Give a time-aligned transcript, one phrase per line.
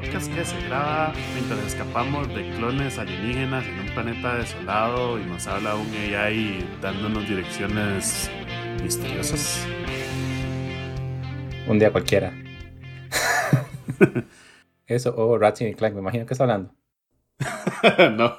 [0.00, 5.46] Podcast que se graba mientras escapamos de clones alienígenas en un planeta desolado y nos
[5.46, 8.30] habla un AI dándonos direcciones
[8.82, 9.66] misteriosas.
[11.66, 12.32] Un día cualquiera.
[14.86, 16.74] Eso, o oh, Ratchet y Clank, me imagino que está hablando.
[18.16, 18.36] no.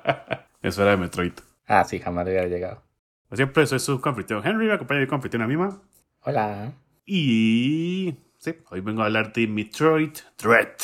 [0.62, 1.32] Eso era de Metroid.
[1.66, 2.82] Ah, sí, jamás le hubiera llegado.
[3.26, 5.80] Como siempre, soy su confitrión Henry, me acompaña mi confitriona Mima.
[6.24, 6.74] Hola.
[7.06, 10.76] Y sí, hoy vengo a hablar de Metroid Dread.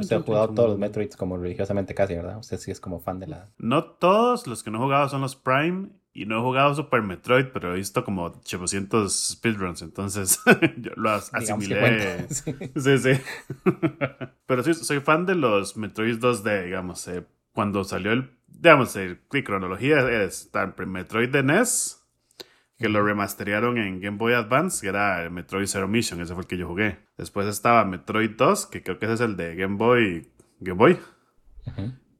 [0.00, 2.38] usted ha jugado todos los Metroids como religiosamente casi, ¿verdad?
[2.38, 3.50] Usted sí es como fan de la...
[3.58, 7.02] No todos, los que no he jugado son los Prime y no he jugado Super
[7.02, 10.40] Metroid, pero he visto como 800 speedruns, entonces
[10.78, 12.26] yo lo asimilé.
[12.30, 12.98] sí, sí.
[12.98, 13.10] sí.
[14.46, 17.06] pero sí, soy fan de los Metroid 2D, digamos.
[17.08, 20.50] Eh, cuando salió el, digamos, el, cronología es
[20.86, 22.05] Metroid de NES,
[22.78, 26.42] que lo remasterearon en Game Boy Advance, que era el Metroid Zero Mission, ese fue
[26.42, 26.98] el que yo jugué.
[27.16, 30.30] Después estaba Metroid 2, que creo que ese es el de Game Boy.
[30.60, 30.98] Game Boy.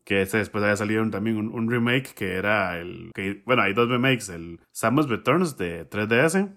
[0.04, 3.10] Que ese después había salido también un, remake que era el.
[3.14, 6.56] Que, bueno, hay dos remakes: el Samus Returns de 3DS.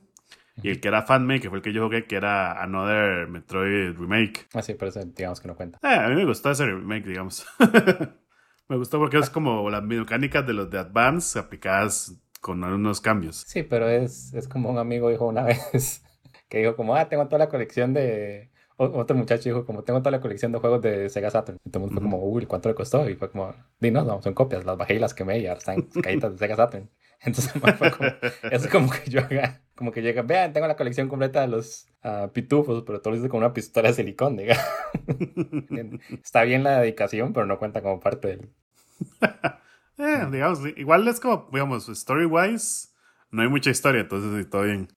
[0.61, 3.97] Y el que era Fanmake, que fue el que yo jugué, que era Another Metroid
[3.97, 4.47] Remake.
[4.53, 5.80] Ah, sí, pero digamos que no cuenta.
[5.81, 7.45] Eh, a mí me gustó ese remake, digamos.
[8.67, 13.43] me gustó porque es como las mecánicas de los de Advance aplicadas con algunos cambios.
[13.47, 16.03] Sí, pero es, es como un amigo dijo una vez
[16.47, 18.49] que dijo como, ah, tengo toda la colección de...
[18.77, 21.59] otro muchacho dijo como, tengo toda la colección de juegos de Sega Saturn.
[21.63, 23.07] Mundo fue como, uy, ¿cuánto le costó?
[23.09, 25.59] Y fue como, di, no, no, son copias, las bajé y las quemé y ahora
[25.59, 26.89] están caídas de Sega Saturn.
[27.21, 28.09] Entonces fue como,
[28.49, 31.87] es como que yo haga, como que llega, vean, tengo la colección completa de los
[32.03, 34.57] uh, pitufos, pero todo lo hice con una pistola de silicón, diga.
[36.23, 38.49] Está bien la dedicación, pero no cuenta como parte del...
[39.99, 42.89] Eh, digamos, igual es como, digamos, story-wise,
[43.31, 44.87] no hay mucha historia, entonces todo bien.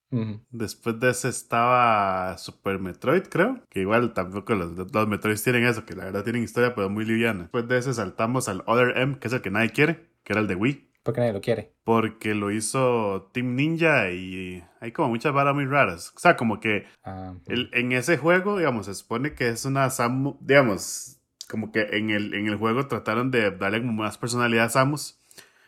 [0.50, 5.84] Después de ese estaba Super Metroid, creo, que igual tampoco los, los Metroids tienen eso,
[5.84, 7.42] que la verdad tienen historia, pero muy liviana.
[7.42, 10.40] Después de ese saltamos al Other M, que es el que nadie quiere, que era
[10.40, 10.92] el de Wii.
[11.02, 11.74] ¿Por qué nadie lo quiere?
[11.82, 16.12] Porque lo hizo Team Ninja y hay como muchas varas muy raras.
[16.16, 19.90] O sea, como que ah, el, en ese juego, digamos, se supone que es una
[19.90, 21.20] Samu, digamos,
[21.52, 25.20] como que en el, en el juego trataron de darle como más personalidad a Samus.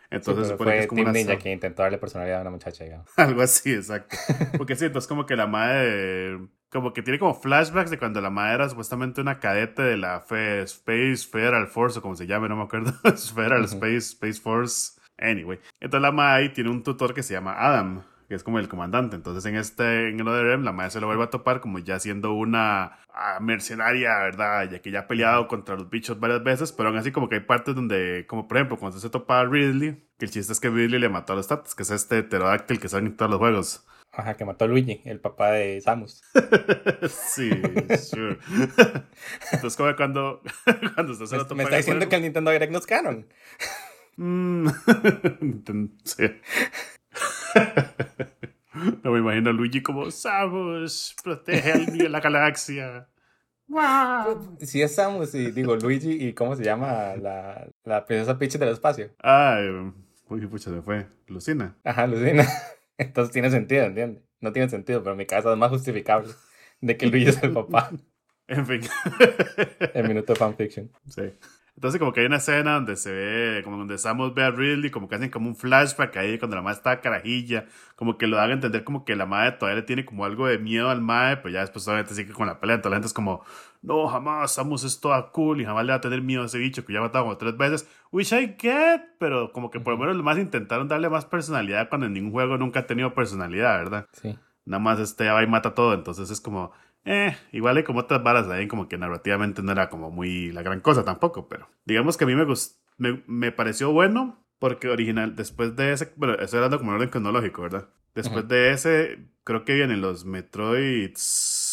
[0.09, 3.07] Entonces sí, fue como Team Ninja que intentó darle personalidad a una muchacha, digamos.
[3.19, 4.17] Algo así, exacto.
[4.57, 6.39] Porque sí, entonces como que la madre...
[6.71, 10.21] Como que tiene como flashbacks de cuando la madre era supuestamente una cadete de la
[10.23, 12.93] Fe, Space Federal Force, o como se llame, no me acuerdo.
[13.35, 14.99] Federal Space, Space Force.
[15.19, 15.61] Anyway.
[15.81, 18.03] Entonces la madre tiene un tutor que se llama Adam
[18.35, 19.15] que es como el comandante.
[19.15, 22.01] Entonces en este, en el ODRM, la madre se lo vuelve a topar como ya
[22.01, 24.69] siendo una ah, mercenaria, ¿verdad?
[24.69, 27.37] Ya que ya ha peleado contra los bichos varias veces, pero aún así como que
[27.37, 30.59] hay partes donde, como por ejemplo, cuando se topa a Ridley, que el chiste es
[30.59, 33.31] que Ridley le mató a los Tatas, que es este pterodáctil que sale en todos
[33.31, 33.87] los juegos.
[34.11, 36.23] Ajá, que mató a Luigi, el papá de Samus.
[37.09, 37.51] sí,
[37.99, 38.39] sure.
[39.53, 40.43] Entonces, como cuando,
[40.97, 41.55] cuando se lo topa.
[41.55, 43.27] Me está diciendo que el Nintendo Direct no es canon.
[44.17, 44.69] Mm.
[46.05, 46.25] sí.
[49.03, 53.09] no me imagino a Luigi como Samus, protege al mío la galaxia.
[53.67, 54.59] ¡Wow!
[54.61, 58.71] Si es Samus y digo Luigi y cómo se llama la, la princesa Peach del
[58.71, 59.11] espacio.
[59.19, 59.69] Ay,
[60.29, 61.07] uy, pucha, se fue.
[61.27, 61.77] Lucina.
[61.85, 62.47] Ajá, Lucina.
[62.99, 64.23] Entonces tiene sentido, ¿entiendes?
[64.41, 66.33] No tiene sentido, pero en mi cabeza es más justificable
[66.81, 67.91] de que Luigi es el papá.
[68.47, 68.81] en fin.
[69.95, 70.91] el minuto de fanfiction.
[71.09, 71.33] Sí.
[71.77, 74.91] Entonces como que hay una escena donde se ve, como donde Samus ve a Ridley,
[74.91, 78.37] como que hacen como un flashback ahí cuando la madre está carajilla, como que lo
[78.37, 81.01] dan a entender como que la madre todavía le tiene como algo de miedo al
[81.01, 83.45] madre, pero ya después obviamente sigue con la pelea, entonces la gente es como,
[83.83, 86.59] no, jamás Samus es toda cool y jamás le va a tener miedo a ese
[86.59, 89.95] bicho que ya ha matado como tres veces, which I get, pero como que por
[89.95, 93.15] lo menos lo más intentaron darle más personalidad cuando en ningún juego nunca ha tenido
[93.15, 94.07] personalidad, ¿verdad?
[94.13, 94.39] Sí.
[94.65, 96.73] Nada más este va y mata todo, entonces es como,
[97.05, 100.63] eh, igual hay como otras varas ahí, como que narrativamente no era como muy la
[100.63, 104.89] gran cosa tampoco, pero digamos que a mí me, gustó, me, me pareció bueno porque
[104.89, 107.89] original, después de ese, bueno, estoy hablando como en orden cronológico, ¿verdad?
[108.15, 111.64] Después de ese, creo que vienen los Metroids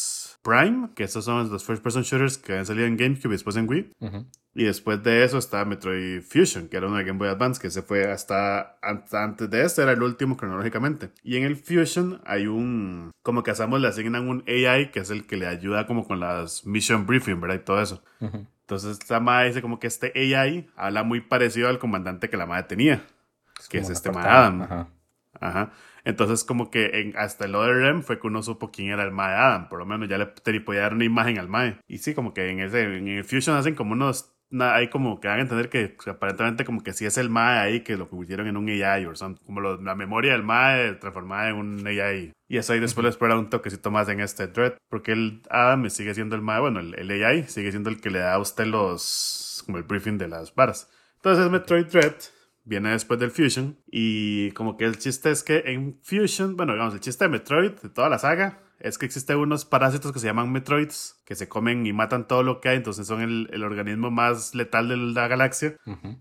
[0.42, 3.56] Prime, que esos son los first person shooters que han salido en GameCube y después
[3.56, 3.92] en Wii.
[4.54, 7.70] Y después de eso está Metroid Fusion, que era uno de Game Boy Advance, que
[7.70, 11.12] se fue hasta, antes de este, era el último cronológicamente.
[11.24, 15.10] Y en el Fusion hay un, como que hacemos, le asignan un AI, que es
[15.10, 17.56] el que le ayuda como con las mission briefing, ¿verdad?
[17.56, 18.04] Y todo eso.
[18.20, 22.46] Entonces esta madre dice como que este AI habla muy parecido al comandante que la
[22.46, 23.06] madre tenía,
[23.70, 24.64] que es este Adam.
[24.64, 24.88] Ajá.
[26.04, 29.12] Entonces, como que en, hasta el Other M fue que uno supo quién era el
[29.12, 29.70] Mae Adam.
[29.70, 31.80] Por lo menos ya le podía dar una imagen al Mae.
[31.88, 35.28] Y sí, como que en, ese, en el Fusion hacen como unos hay como que
[35.28, 38.48] van a entender que aparentemente como que sí es el MAE ahí que lo convirtieron
[38.48, 42.34] en un AI o son como la memoria del MAE transformada en un AI.
[42.50, 45.90] Y eso ahí después les espera un toquecito más en este thread, porque el Adam
[45.90, 48.66] sigue siendo el MAE, bueno, el, AI sigue siendo el que le da a usted
[48.66, 50.90] los, como el briefing de las varas.
[51.16, 52.16] Entonces Metroid Dread
[52.64, 56.94] viene después del Fusion y como que el chiste es que en Fusion, bueno, digamos,
[56.94, 60.28] el chiste de Metroid, de toda la saga, es que existen unos parásitos que se
[60.28, 64.10] llaman Metroids, que se comen y matan todo lo que hay, entonces son el, organismo
[64.10, 65.76] más letal de la galaxia.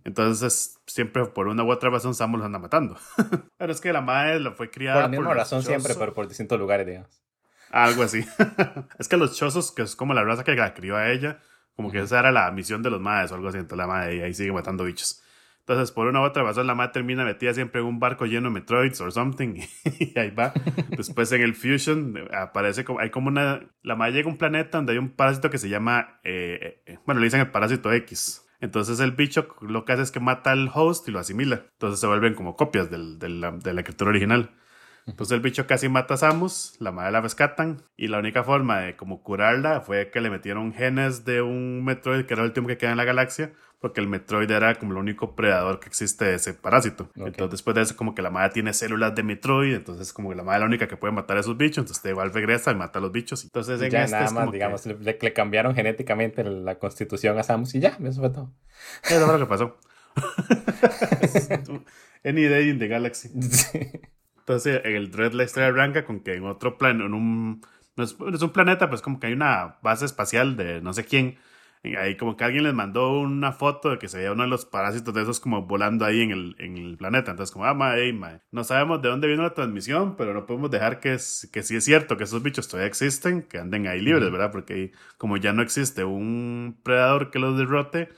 [0.04, 2.96] Entonces, siempre por una u otra razón Samus los anda matando.
[3.56, 5.02] pero es que la madre lo fue criada.
[5.02, 7.22] Por la misma razón siempre, pero por distintos lugares, digamos.
[7.70, 8.26] Algo así.
[8.98, 11.40] es que los chozos, que es como la raza que la crió a ella,
[11.75, 14.22] como que esa era la misión de los madres o algo así, entonces la madre
[14.22, 15.22] ahí sigue matando bichos.
[15.70, 18.49] Entonces, por una u otra razón, la madre termina metida siempre en un barco lleno
[18.49, 19.55] de Metroids o something.
[20.00, 20.52] Y ahí va.
[20.96, 24.78] Después en el Fusion aparece como, hay como una, la madre llega a un planeta
[24.78, 28.49] donde hay un parásito que se llama, eh, eh, bueno, le dicen el parásito X.
[28.61, 31.67] Entonces el bicho lo que hace es que mata al host y lo asimila.
[31.75, 34.50] Entonces se vuelven como copias del, de la escritura original.
[35.06, 38.81] Entonces el bicho casi mata a Samus, la madre la rescatan y la única forma
[38.81, 42.69] de como curarla fue que le metieron genes de un Metroid que era el último
[42.69, 46.26] que queda en la galaxia porque el Metroid era como el único predador que existe
[46.26, 47.11] de ese parásito.
[47.17, 50.37] Entonces después de eso como que la madre tiene células de Metroid, entonces como que
[50.37, 52.75] la madre es la única que puede matar a esos bichos, entonces igual regresa y
[52.75, 53.43] mata a los bichos.
[53.44, 57.96] Entonces ya este nada más, digamos, le, cambiaron genéticamente la constitución a Samus y ya,
[58.05, 58.53] eso fue todo.
[59.05, 59.79] Eso fue lo que pasó.
[62.25, 63.31] Any day in the galaxy.
[64.50, 67.62] Entonces el Dread la historia arranca con que en otro plano, en un...
[67.97, 71.05] No es, es un planeta, pues como que hay una base espacial de no sé
[71.05, 71.38] quién
[71.82, 74.67] Ahí como que alguien les mandó una foto de que se veía uno de los
[74.67, 77.31] parásitos de esos como volando ahí en el, en el planeta.
[77.31, 78.43] Entonces como, ah, mae, mae.
[78.50, 81.76] No sabemos de dónde vino la transmisión, pero no podemos dejar que, es, que sí
[81.76, 84.53] es cierto que esos bichos todavía existen, que anden ahí libres, ¿verdad?
[84.53, 88.11] Porque como ya no existe un predador que los derrote,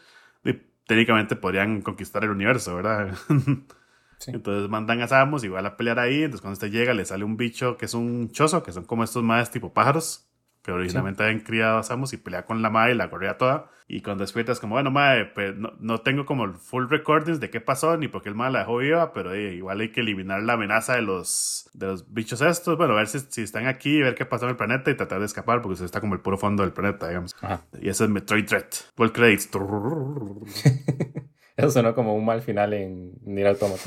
[0.87, 3.17] técnicamente podrían conquistar el universo, ¿verdad?
[4.29, 6.23] Entonces mandan a Samus igual a pelear ahí.
[6.23, 9.05] Entonces cuando usted llega le sale un bicho que es un chozo, que son como
[9.05, 10.29] estos más tipo pájaros
[10.63, 13.69] que originalmente habían criado a Samus y pelea con la madre y la corría toda.
[13.89, 17.51] Y cuando despiertas, como, bueno, madre, pues no, no, tengo como el full recordings de
[17.51, 20.01] qué pasó ni por qué el madre la dejó viva, pero eh, igual hay que
[20.01, 22.79] eliminar la amenaza de los, de los bichos estos.
[22.79, 25.19] Bueno, a ver si, si, están aquí, ver qué pasó en el planeta y tratar
[25.19, 27.35] de escapar, porque usted está como el puro fondo del planeta, digamos.
[27.81, 28.67] Y ese es Metroid Dread.
[28.97, 29.51] Full credits.
[31.63, 33.83] Eso sonó como un mal final en Nier Automata.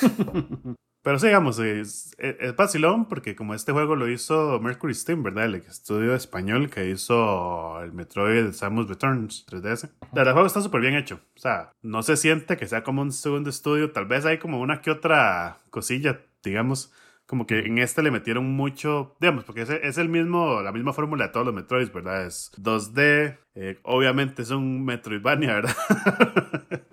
[1.02, 5.46] Pero sigamos, es, es vacilón porque como este juego lo hizo Mercury Steam, ¿verdad?
[5.46, 9.90] El estudio español que hizo el Metroid Samus Returns 3DS.
[10.12, 11.20] La verdad, el juego está súper bien hecho.
[11.36, 13.92] O sea, no se siente que sea como un segundo estudio.
[13.92, 16.92] Tal vez hay como una que otra cosilla, digamos,
[17.28, 20.92] como que en este le metieron mucho, digamos, porque es, es el mismo, la misma
[20.92, 22.26] fórmula de todos los Metroids, ¿verdad?
[22.26, 25.76] Es 2D, eh, obviamente es un Metroidvania, ¿verdad?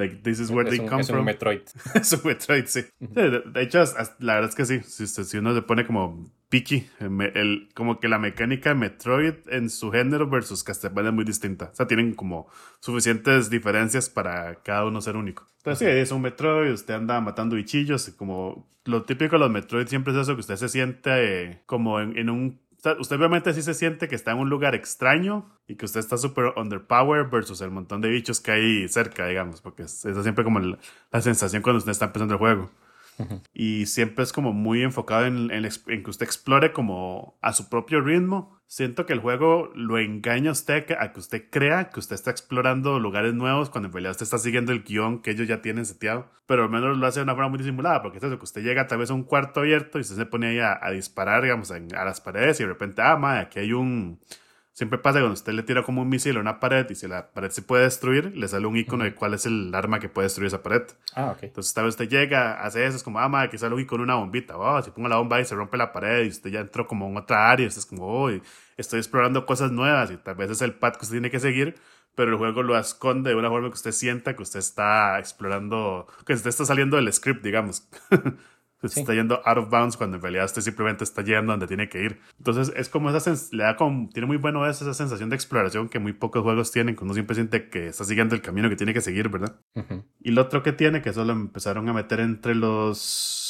[0.00, 1.00] Like, this is where they come from.
[1.00, 1.60] Es un Metroid.
[1.94, 2.86] es un Metroid, sí.
[2.98, 3.84] de, hecho,
[4.18, 4.80] la verdad es que sí.
[4.80, 9.68] Si, si uno se pone como picky, el, como que la mecánica de Metroid en
[9.68, 11.66] su género versus Castlevania es muy distinta.
[11.70, 12.48] O sea, tienen como
[12.80, 15.46] suficientes diferencias para cada uno ser único.
[15.58, 19.86] Entonces, sí, es un Metroid, usted anda matando bichillos, como lo típico de los Metroid
[19.86, 21.10] siempre es eso, que usted se siente
[21.42, 22.58] eh, como en un
[22.98, 26.16] usted obviamente sí se siente que está en un lugar extraño y que usted está
[26.16, 30.44] súper underpowered versus el montón de bichos que hay cerca, digamos, porque esa es siempre
[30.44, 32.70] como la sensación cuando usted está empezando el juego.
[33.52, 38.60] Y siempre es como muy enfocado en, que usted explore como a su propio ritmo.
[38.66, 42.30] Siento que el juego lo engaña a usted a que usted crea que usted está
[42.30, 45.84] explorando lugares nuevos cuando en realidad usted está siguiendo el guion que ellos ya tienen
[45.84, 46.30] seteado.
[46.46, 48.86] Pero al menos lo hace de una forma muy disimulada, porque es que usted llega
[48.86, 52.04] tal vez a un cuarto abierto y usted se pone ahí a, disparar, digamos, a
[52.04, 54.20] las paredes y de repente, ah, madre, aquí hay un
[54.80, 57.32] Siempre pasa cuando usted le tira como un misil a una pared y si la
[57.32, 60.24] pared se puede destruir, le sale un icono de cuál es el arma que puede
[60.24, 60.84] destruir esa pared.
[61.14, 61.42] Ah, ok.
[61.42, 64.04] Entonces, tal vez usted llega, hace eso, es como, ah, madre, aquí sale un icono
[64.04, 64.56] una bombita.
[64.56, 67.06] Oh, si pongo la bomba y se rompe la pared y usted ya entró como
[67.06, 68.30] en otra área, usted es como, oh,
[68.78, 71.74] estoy explorando cosas nuevas y tal vez es el path que usted tiene que seguir,
[72.14, 76.06] pero el juego lo esconde de una forma que usted sienta que usted está explorando,
[76.24, 77.86] que usted está saliendo del script, digamos.
[78.82, 81.88] Se está yendo out of bounds cuando en realidad usted simplemente está yendo donde tiene
[81.88, 82.20] que ir.
[82.38, 85.98] Entonces es como esa le da como, tiene muy bueno esa sensación de exploración que
[85.98, 88.94] muy pocos juegos tienen, cuando uno siempre siente que está siguiendo el camino que tiene
[88.94, 89.60] que seguir, ¿verdad?
[90.20, 93.49] Y lo otro que tiene, que eso lo empezaron a meter entre los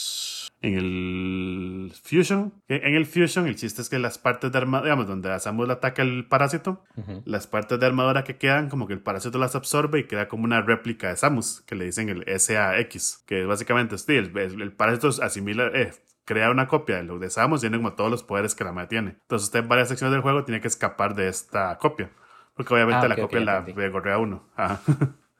[0.62, 2.52] en el Fusion.
[2.68, 5.72] En el Fusion, el chiste es que las partes de armadura, digamos, donde Samus le
[5.74, 6.84] ataca el parásito,
[7.24, 10.44] las partes de armadura que quedan, como que el parásito las absorbe y queda como
[10.44, 15.08] una réplica de Samus, que le dicen el SAX, que básicamente sí, el, el, parásito
[15.22, 15.92] asimila, eh,
[16.24, 18.88] crea una copia de lo de Samus, tiene como todos los poderes que la madre
[18.88, 19.10] tiene.
[19.22, 22.10] Entonces, usted en varias secciones del juego tiene que escapar de esta copia.
[22.54, 23.80] Porque obviamente Ah, la copia la entendí.
[23.80, 24.50] de Gorrea 1.
[24.56, 24.80] Ajá.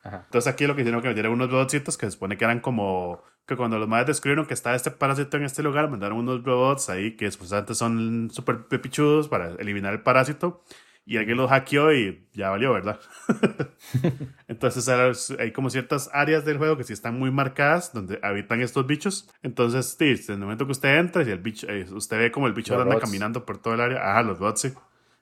[0.02, 0.22] Ajá.
[0.24, 3.22] Entonces aquí lo que hicieron que metieron unos robotcitos que se supone que eran como
[3.50, 6.88] que cuando los madres descubrieron que estaba este parásito en este lugar, mandaron unos robots
[6.88, 10.62] ahí que supuestamente son súper pepichudos para eliminar el parásito
[11.04, 13.00] y alguien los hackeó y ya valió, ¿verdad?
[14.48, 14.88] Entonces
[15.38, 19.28] hay como ciertas áreas del juego que sí están muy marcadas donde habitan estos bichos.
[19.42, 22.46] Entonces, sí, en el momento que usted entra y el bicho, eh, usted ve como
[22.46, 24.10] el bicho Los anda caminando por todo el área.
[24.10, 24.72] Ajá, los robots, sí.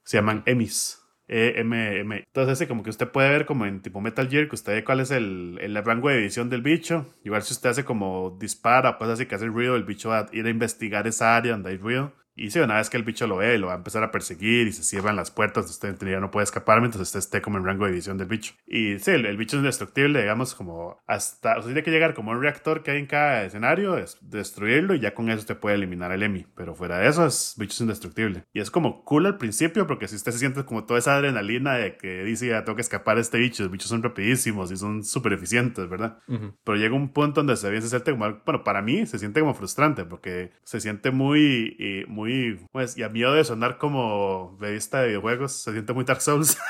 [0.03, 1.03] Se llaman emis.
[1.29, 2.17] E-M-M.
[2.17, 4.85] Entonces, sí, como que usted puede ver como en tipo Metal Gear, que usted ve
[4.85, 7.07] cuál es el, el rango de visión del bicho.
[7.25, 10.27] Igual si usted hace como dispara, pues así que hace ruido, el bicho va a
[10.33, 12.13] ir a investigar esa área donde hay ruido.
[12.39, 14.67] Y sí, una vez que el bicho lo ve, lo va a empezar a perseguir
[14.69, 17.65] y se cierran las puertas, usted teoría no puede escapar mientras usted esté como en
[17.65, 18.55] rango de visión del bicho.
[18.67, 22.33] Y sí, el, el bicho es indestructible, digamos, como hasta, usted tiene que llegar como
[22.33, 25.57] a un reactor que hay en cada escenario, es- destruirlo y ya con eso usted
[25.59, 26.47] puede eliminar el EMI.
[26.55, 28.45] Pero fuera de eso, es bicho es indestructible.
[28.53, 31.75] Y es como cool al principio, porque si usted se siente como toda esa adrenalina
[31.75, 34.77] de que dice, ya tengo que escapar de este bicho, los bichos son rapidísimos y
[34.77, 36.19] son súper eficientes, ¿verdad?
[36.29, 36.55] Ujú.
[36.65, 39.55] Pero llega un punto donde se, se siente como, bueno, para mí se siente como
[39.55, 42.28] frustrante porque se siente muy, eh, muy,
[42.73, 46.59] pues, y a miedo de sonar como revista de videojuegos, se siente muy Dark Souls.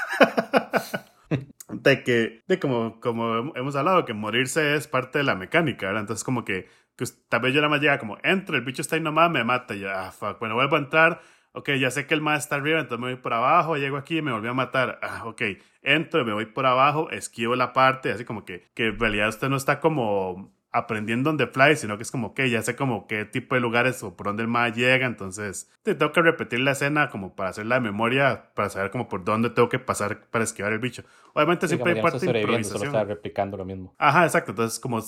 [1.69, 6.03] de que, de como, como hemos hablado, que morirse es parte de la mecánica, ¿verdad?
[6.03, 8.97] Entonces como que, que tal vez yo nada más llega como, entro, el bicho está
[8.97, 11.21] ahí nomás, me mata, ya, ah, fuck, bueno, vuelvo a entrar,
[11.53, 14.19] ok, ya sé que el más está arriba, entonces me voy por abajo, llego aquí
[14.19, 15.43] y me volvió a matar, ah, ok,
[15.83, 19.49] entro, me voy por abajo, esquivo la parte, así como que, que en realidad usted
[19.49, 23.07] no está como aprendiendo on the fly, sino que es como que ya sé como
[23.07, 26.61] qué tipo de lugares o por dónde el más llega, entonces te tengo que repetir
[26.61, 30.27] la escena como para hacer la memoria, para saber como por dónde tengo que pasar
[30.31, 31.05] para esquivar el bicho.
[31.35, 32.87] Obviamente siempre hay parte de solo improvisación.
[32.87, 33.95] está replicando lo mismo.
[33.99, 34.51] Ajá, exacto.
[34.51, 35.01] Entonces, como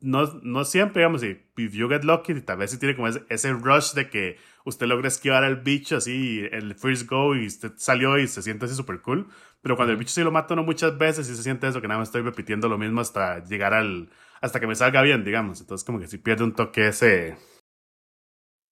[0.00, 3.22] no, no siempre, digamos, si if you get lucky, tal vez si tiene como ese,
[3.28, 7.72] ese rush de que usted logra esquivar al bicho así, el first go y usted
[7.76, 9.28] salió y se siente así súper cool.
[9.62, 11.88] Pero cuando el bicho sí lo mata uno muchas veces y se siente eso, que
[11.88, 14.10] nada más estoy repitiendo lo mismo hasta llegar al.
[14.40, 15.60] Hasta que me salga bien, digamos.
[15.60, 17.36] Entonces, como que si pierde un toque ese,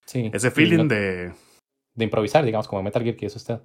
[0.06, 0.30] Sí.
[0.34, 1.34] ese feeling no- de.
[1.96, 3.60] de improvisar, digamos, como en Metal Gear, que es usted.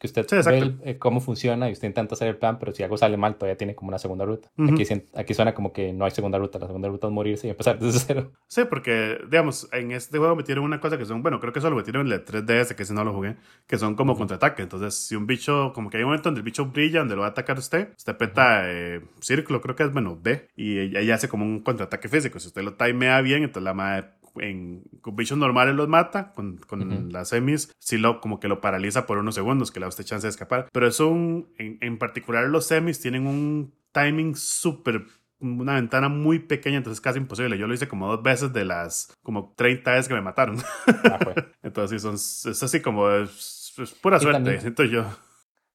[0.00, 2.72] Que usted Sí, ve el- eh, cómo funciona y usted intenta hacer el plan, pero
[2.72, 4.48] si algo sale mal, todavía tiene como una segunda ruta.
[4.56, 4.72] Ujú.
[4.72, 6.58] aquí, sien- aquí suena como que no hay segunda ruta.
[6.58, 8.32] La segunda ruta es morirse y empezar desde cero.
[8.46, 11.68] Sí, porque, digamos, en este juego metieron una cosa que son, bueno, creo que eso
[11.68, 14.62] lo metieron en el 3DS, que ese no lo jugué, que son como contraataque.
[14.62, 17.20] Entonces, si un bicho, como que hay un momento donde el bicho brilla, donde lo
[17.20, 21.10] va a atacar usted, usted peta eh, círculo, creo que es, bueno, D, y ahí
[21.10, 22.40] hace como un contraataque físico.
[22.40, 24.82] Si usted lo timea bien, entonces la madre en,
[25.12, 27.08] bichos normales los mata, con, con Ujú.
[27.10, 30.04] las semis, sí lo, como que lo paraliza por unos segundos, que le da usted
[30.04, 30.68] chance de escapar.
[30.72, 35.04] Pero eso, un- en, en particular los semis tienen un timing súper
[35.42, 37.56] una ventana muy pequeña, entonces casi imposible.
[37.56, 40.58] Yo lo hice como dos veces de las como 30 veces que me mataron.
[40.86, 41.34] Ah, fue.
[41.62, 45.06] Entonces, son, es así como es, es pura Y suerte, también- siento yo.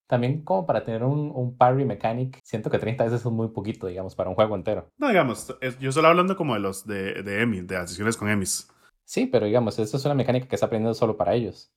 [0.08, 3.88] También como para tener un, un parry mechanic, siento que 30 veces es muy poquito,
[3.88, 4.92] digamos, para un juego entero.
[4.98, 8.18] No, digamos, es- yo solo hablando como de los de, de Emi, de las sesiones
[8.18, 8.68] con Emis.
[9.04, 11.72] Sí, pero digamos, eso es una mecánica que está aprendiendo solo para ellos.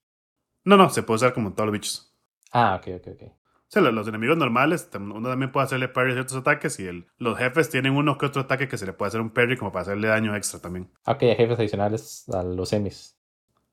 [0.65, 2.15] No, no, se puede usar como en todos los bichos.
[2.53, 3.23] Ah, ok, ok, ok.
[3.23, 6.87] O sea, los, los enemigos normales, uno también puede hacerle parry a ciertos ataques y
[6.87, 9.57] el, los jefes tienen uno que otro ataque que se le puede hacer un parry
[9.57, 10.91] como para hacerle daño extra también.
[11.05, 13.18] Ah, Ok, hay jefes adicionales a los emis.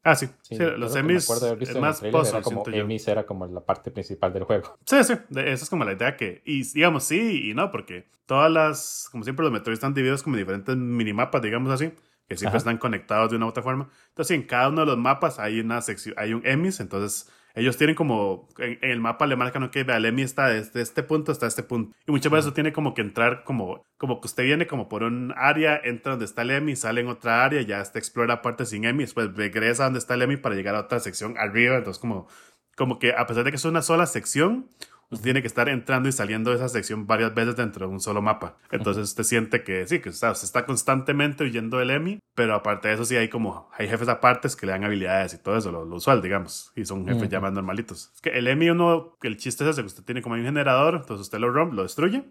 [0.06, 0.28] Ah, sí.
[0.44, 4.44] Sí, sí, los más trailer, puzzle, era como emis era como la parte principal del
[4.44, 4.78] juego.
[4.86, 8.52] Sí, sí, esa es como la idea que, y digamos sí y no, porque todas
[8.52, 11.92] las, como siempre los Metroid están divididos como en diferentes minimapas, digamos así,
[12.28, 12.58] que siempre Ajá.
[12.58, 13.90] están conectados de una u otra forma.
[14.10, 17.78] Entonces, en cada uno de los mapas hay una sección, hay un EMIS, entonces ellos
[17.78, 21.04] tienen como, en, en el mapa le marcan, ok, vea, el EMI está desde este
[21.04, 21.96] punto hasta este punto.
[22.06, 25.34] Y muchas veces tiene como que entrar como, como que usted viene como por un
[25.38, 28.84] área, entra donde está el EMI, sale en otra área, ya está explora parte sin
[28.84, 32.28] EMI, después regresa donde está el EMI para llegar a otra sección arriba, entonces como,
[32.76, 34.68] como que a pesar de que es una sola sección,
[35.12, 38.00] usted tiene que estar entrando y saliendo de esa sección varias veces dentro de un
[38.00, 38.58] solo mapa.
[38.72, 42.96] Entonces usted siente que sí, que se está constantemente huyendo del EMI, pero aparte de
[42.96, 45.86] eso sí hay como, hay jefes apartes que le dan habilidades y todo eso, lo,
[45.86, 47.44] lo usual, digamos, y son jefes ya Ujú.
[47.46, 48.12] más normalitos.
[48.14, 50.96] Es que el EMI uno, el chiste es ese, que usted tiene como un generador,
[50.96, 52.24] entonces usted lo rompe, lo destruye,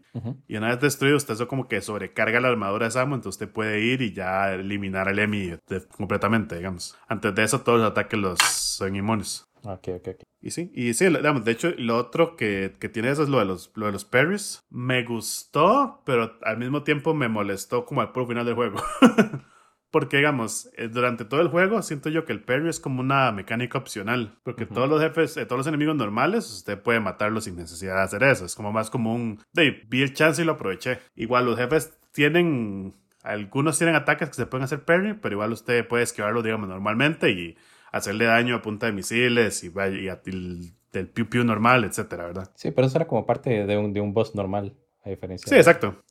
[0.46, 3.52] y una vez destruido usted eso como que sobrecarga la armadura de Samu, entonces usted
[3.52, 6.96] puede ir y ya eliminar el EMI de- completamente, digamos.
[7.08, 9.46] Antes de eso todos los ataques los son inmunes.
[9.64, 10.22] Ok, ok, ok.
[10.40, 13.38] Y sí, y sí, digamos, de hecho, lo otro que, que tiene eso es lo
[13.38, 14.60] de los, lo de los parries.
[14.70, 18.82] Me gustó, pero al mismo tiempo me molestó como al puro final del juego.
[19.90, 23.30] Porque, digamos, eh, durante todo el juego siento yo que el parry es como una
[23.30, 24.36] mecánica opcional.
[24.42, 24.74] Porque Ujú.
[24.74, 28.24] todos los jefes, eh, todos los enemigos normales, usted puede matarlos sin necesidad de hacer
[28.24, 28.44] eso.
[28.44, 29.40] Es como más como un...
[29.52, 30.98] De, vi el chance y lo aproveché.
[31.14, 32.96] Igual los jefes tienen...
[33.22, 37.30] Algunos tienen ataques que se pueden hacer parry, pero igual usted puede esquivarlo, digamos, normalmente
[37.30, 37.56] y
[37.96, 42.24] hacerle daño a punta de misiles y, y a- y del piu piu normal, etcétera,
[42.26, 42.50] ¿verdad?
[42.54, 44.74] Sí, pero eso era como parte de un, de un boss normal,
[45.04, 45.48] a diferencia.
[45.48, 46.02] Sí, exacto.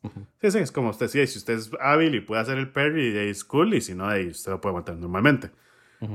[0.41, 3.17] Sí, sí, es como usted decía, si usted es hábil y puede hacer el parry,
[3.17, 5.51] es cool, y si no, ahí usted lo puede matar normalmente.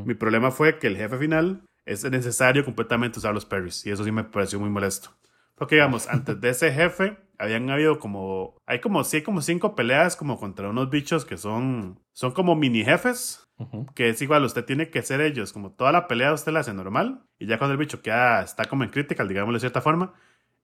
[0.05, 4.05] Mi problema fue que el jefe final es necesario completamente usar los parries, y eso
[4.05, 5.11] sí me pareció muy molesto.
[5.55, 8.55] Porque, digamos, antes de ese jefe, habían habido como.
[8.67, 11.99] Hay como, sí, como cinco peleas como contra unos bichos que son.
[12.13, 13.48] Son como mini jefes.
[13.95, 15.53] Que es igual, usted tiene que ser ellos.
[15.53, 17.23] Como toda la pelea usted la hace normal.
[17.39, 20.15] Y ya cuando el bicho queda, está como en critical, digámoslo de cierta forma,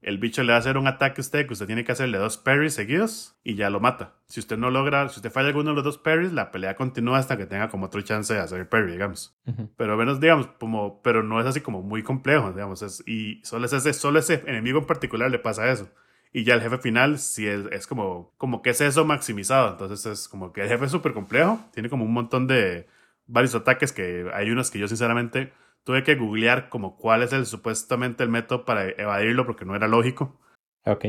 [0.05, 2.19] el bicho le va a hacer un ataque a usted que usted tiene que hacerle
[2.19, 4.17] dos parries seguidos y ya lo mata.
[4.27, 7.19] Si usted no logra, si usted falla alguno de los dos parries, la pelea continúa
[7.19, 9.35] hasta que tenga como otro chance de hacer el parry, digamos.
[9.77, 12.83] Pero menos, digamos, como, pero no es así como muy complejo, digamos.
[12.83, 15.89] Es, y solo ese, solo ese enemigo en particular le pasa eso.
[16.37, 19.71] Y ya el jefe final sí es, es como, como que es eso maximizado.
[19.71, 21.61] Entonces es como que el jefe es súper complejo.
[21.73, 22.89] Tiene como un montón de
[23.27, 25.53] varios ataques que hay unos que yo sinceramente
[25.85, 29.87] tuve que googlear como cuál es el supuestamente el método para evadirlo porque no era
[29.87, 30.41] lógico.
[30.85, 31.05] Ok.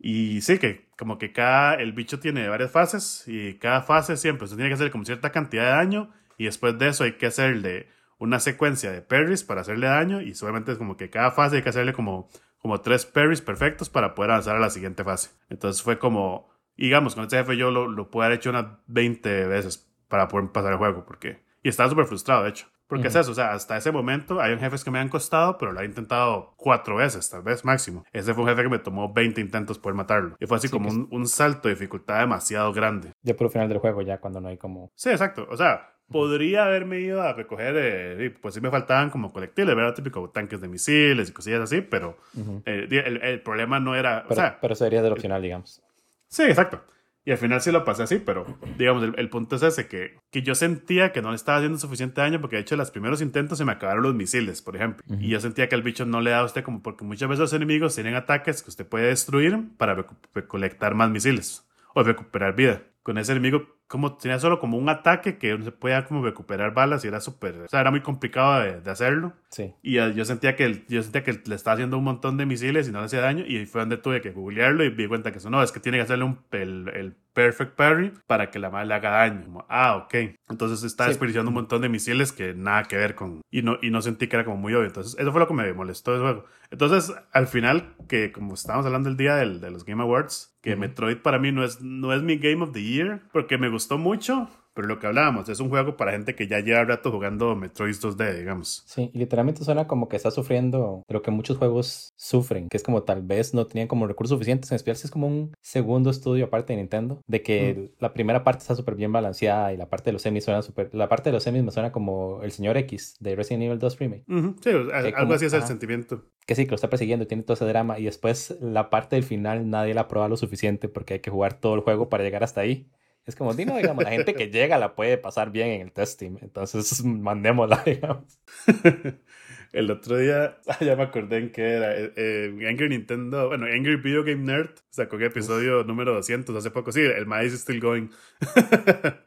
[0.00, 4.48] Y sí, que como que cada, el bicho tiene varias fases y cada fase siempre
[4.48, 7.26] se tiene que hacer como cierta cantidad de daño y después de eso hay que
[7.26, 7.88] hacerle
[8.18, 11.62] una secuencia de parries para hacerle daño y solamente es como que cada fase hay
[11.62, 12.28] que hacerle como,
[12.60, 15.30] como tres parries perfectos para poder avanzar a la siguiente fase.
[15.48, 19.46] Entonces fue como, digamos, con este jefe yo lo, lo pude haber hecho unas 20
[19.46, 21.42] veces para poder pasar el juego porque...
[21.62, 22.66] Y estaba súper frustrado, de hecho.
[22.90, 25.70] Porque es eso, o sea, hasta ese momento hay jefes que me han costado, pero
[25.70, 28.04] lo he intentado cuatro veces, tal vez máximo.
[28.12, 30.36] Ese fue un jefe que me tomó 20 intentos poder matarlo.
[30.40, 33.12] Y fue así como un, un, salto de dificultad demasiado grande.
[33.22, 34.90] Ya por el final del juego, ya cuando no hay como...
[34.96, 35.46] Sí, exacto.
[35.48, 39.94] O sea, podría haberme ido a recoger, eh, pues sí me faltaban como colectibles, ¿verdad?
[39.94, 42.18] Típico tanques de misiles y cosillas así, pero
[42.66, 44.24] eh, el, el, problema no era...
[44.24, 45.82] Pero, o sea, pero sería del opcional, digamos.
[46.28, 46.82] Sí, exacto.
[47.24, 48.46] Y al final sí lo pasé así, pero
[48.78, 51.78] digamos, el, el, punto es ese, que, que yo sentía que no le estaba haciendo
[51.78, 55.04] suficiente daño porque de hecho los primeros intentos se me acabaron los misiles, por ejemplo.
[55.06, 55.22] Uh -huh.
[55.22, 57.40] Y yo sentía que el bicho no le da a usted como porque muchas veces
[57.40, 62.82] los enemigos tienen ataques que usted puede destruir para recolectar más misiles o recuperar vida.
[63.02, 66.72] Con ese enemigo como tenía solo como un ataque que no se podía como recuperar
[66.72, 69.32] balas y era súper, o sea, era muy complicado de, de, hacerlo.
[69.48, 69.74] Sí.
[69.82, 72.92] Y yo sentía que yo sentía que le estaba haciendo un montón de misiles y
[72.92, 75.38] no le hacía daño y fue donde tuve que googlearlo y me di cuenta que
[75.38, 78.68] eso no, es que tiene que hacerle un, el, el perfect parry para que la
[78.68, 79.64] madre le haga daño.
[79.68, 80.14] Ah, ok.
[80.50, 81.10] Entonces está sí.
[81.10, 84.26] desperdiciando un montón de misiles que nada que ver con y no y no sentí
[84.28, 84.86] que era como muy obvio.
[84.86, 86.44] Entonces, eso fue lo que me molestó del juego.
[86.70, 90.72] Entonces, al final que como estábamos hablando el día del, de los Game Awards, que
[90.72, 90.80] uh -huh.
[90.80, 93.96] Metroid para mí no es no es mi Game of the Year porque me gustó
[93.96, 94.48] mucho,
[94.80, 97.94] pero lo que hablábamos, es un juego para gente que ya lleva rato jugando Metroid
[97.94, 98.82] 2D, digamos.
[98.86, 102.78] Sí, y literalmente suena como que está sufriendo de lo que muchos juegos sufren, que
[102.78, 105.52] es como tal vez no tenían como recursos suficientes, en especial si es como un
[105.60, 108.02] segundo estudio aparte de Nintendo, de que mm.
[108.02, 110.88] la primera parte está súper bien balanceada y la parte de los semis suena súper...
[110.94, 113.98] La parte de los semis me suena como el señor X de Resident Evil 2
[113.98, 114.24] Remake.
[114.28, 114.56] Uh -huh.
[114.62, 116.24] Sí, algo como, así es el sentimiento.
[116.46, 119.24] Que sí, que lo está persiguiendo tiene todo ese drama y después la parte del
[119.24, 122.42] final nadie la prueba lo suficiente porque hay que jugar todo el juego para llegar
[122.42, 122.88] hasta ahí.
[123.26, 126.38] Es como, Dino, digamos, la gente que llega la puede pasar bien en el testing.
[126.40, 128.38] Entonces, mandémosla, digamos.
[129.72, 131.92] el otro día, ya me acordé en qué era.
[131.96, 135.86] Eh, Angry Nintendo, bueno, Angry Video Game Nerd sacó el episodio Uf.
[135.86, 136.92] número 200 hace poco.
[136.92, 138.08] Sí, el maíz is still going.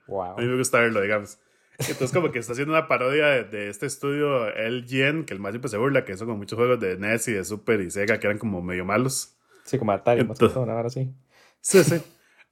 [0.08, 0.38] wow.
[0.38, 1.40] A mí me gusta verlo, digamos.
[1.80, 5.52] Entonces, como que está haciendo una parodia de, de este estudio LGN, que el más
[5.54, 8.20] siempre se burla, que son como muchos juegos de NES y de Super y Sega
[8.20, 9.38] que eran como medio malos.
[9.64, 11.14] Sí, como Atari, Entonces, más que todo, ahora sí.
[11.62, 12.02] Sí, sí.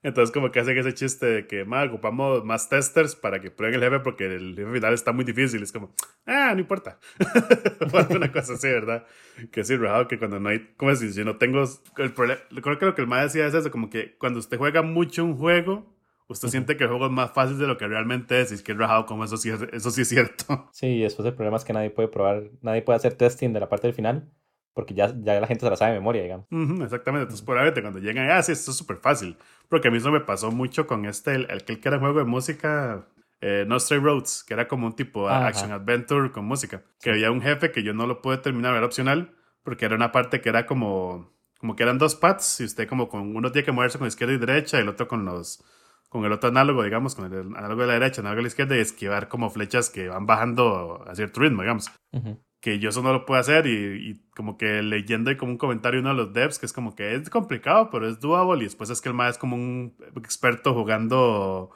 [0.02, 3.76] Entonces, como que hacen ese chiste de que, más ocupamos más testers para que prueben
[3.76, 5.62] el jefe porque el jefe final está muy difícil.
[5.62, 5.92] Es como,
[6.26, 6.98] ah, no importa.
[8.10, 9.06] una cosa así, ¿verdad?
[9.52, 11.62] Que sí, rajado que cuando no hay, como si no tengo
[11.98, 14.58] el problema, creo que lo que el más decía es eso, como que cuando usted
[14.58, 15.94] juega mucho un juego,
[16.26, 16.52] usted uh -huh.
[16.52, 18.50] siente que el juego es más fácil de lo que realmente es.
[18.50, 20.68] Y es que es rajado como eso sí, es, eso sí es cierto.
[20.72, 23.60] Sí, y después el problema es que nadie puede probar, nadie puede hacer testing de
[23.60, 24.28] la parte del final
[24.74, 26.46] porque ya, ya la gente se la sabe de memoria, digamos.
[26.50, 29.36] Uh -huh, exactamente, entonces probablemente cuando llegan, ah, sí, esto es súper fácil.
[29.68, 32.24] Porque a mí eso me pasó mucho con este, el, el que era juego de
[32.24, 33.06] música,
[33.40, 35.48] eh, No Stray Roads, que era como un tipo Ajá.
[35.48, 36.82] action adventure con música.
[37.00, 40.10] Que había un jefe que yo no lo pude terminar, era opcional, porque era una
[40.10, 43.64] parte que era como, como que eran dos pads, y usted como con uno tiene
[43.66, 45.62] que moverse con izquierda y derecha, y el otro con los
[46.08, 48.48] con el otro análogo, digamos, con el análogo de la derecha, el análogo de la
[48.48, 51.90] izquierda, y esquivar como flechas que van bajando a cierto ritmo, digamos.
[52.12, 55.36] Uh -huh que yo eso no lo puedo hacer y, y, como que leyendo y
[55.36, 58.20] como un comentario uno de los devs que es como que es complicado pero es
[58.20, 61.70] doable y después es que el más es como un experto jugando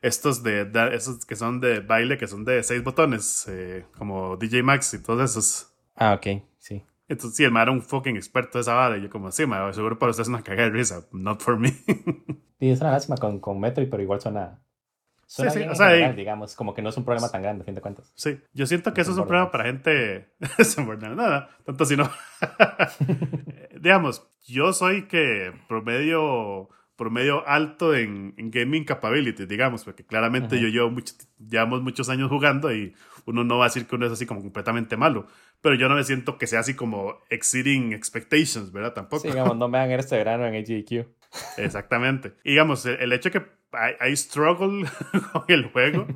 [0.00, 4.38] estos de, de, esos que son de baile que son de seis botones eh, como
[4.38, 5.74] DJ Max y todos esos.
[5.94, 6.84] Ah ok sí.
[7.06, 9.44] Entonces sí el más era un fucking experto de esa vara y yo como sí
[9.44, 11.72] ma, seguro para ustedes es una cagada de risa not for me.
[12.58, 14.58] Sí es una lástima con, con Metroid pero igual Suena
[15.32, 17.62] Sí, sí, o sea, general, y- digamos, como que no es un problema tan grande,
[17.62, 18.10] a fin de cuentas.
[18.16, 20.32] Sí, yo siento que eso es un problema para gente.
[21.14, 22.10] Nada, tanto si no.
[23.80, 30.64] Digamos, yo soy que promedio, promedio alto en, en gaming capability, digamos, porque claramente Ujú.
[30.64, 32.94] yo llevo mucho, llevamos muchos años jugando y
[33.26, 35.26] uno no va a decir que uno es así como completamente malo.
[35.60, 38.94] Pero yo no me siento que sea así como exceeding expectations, ¿verdad?
[38.94, 39.22] Tampoco.
[39.22, 41.06] Sí, digamos, no me hagan este verano en AGQ.
[41.58, 42.34] Exactamente.
[42.42, 44.88] Y digamos, el, el hecho de que hay, struggle
[45.32, 46.06] con el juego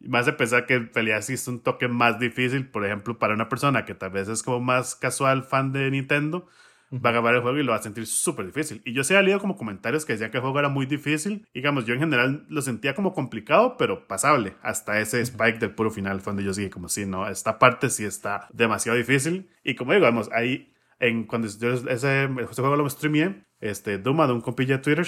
[0.00, 3.34] me hace pensar que en realidad sí es un toque más difícil, por ejemplo, para
[3.34, 6.46] una persona que tal vez es como más casual fan de Nintendo,
[6.92, 8.82] va a acabar el juego y lo va a sentir súper difícil.
[8.84, 11.46] Y yo sí he leído como comentarios que decían que el juego era muy difícil.
[11.54, 14.56] Digamos, yo en general lo sentía como complicado, pero pasable.
[14.62, 17.90] Hasta ese spike del puro final fue donde yo sigue como, sí, no, esta parte
[17.90, 19.50] sí está demasiado difícil.
[19.62, 24.26] Y como digo, vamos, ahí, en, cuando yo ese, ese juego lo streameé, este, Duma
[24.26, 25.06] de un compilla de Twitter,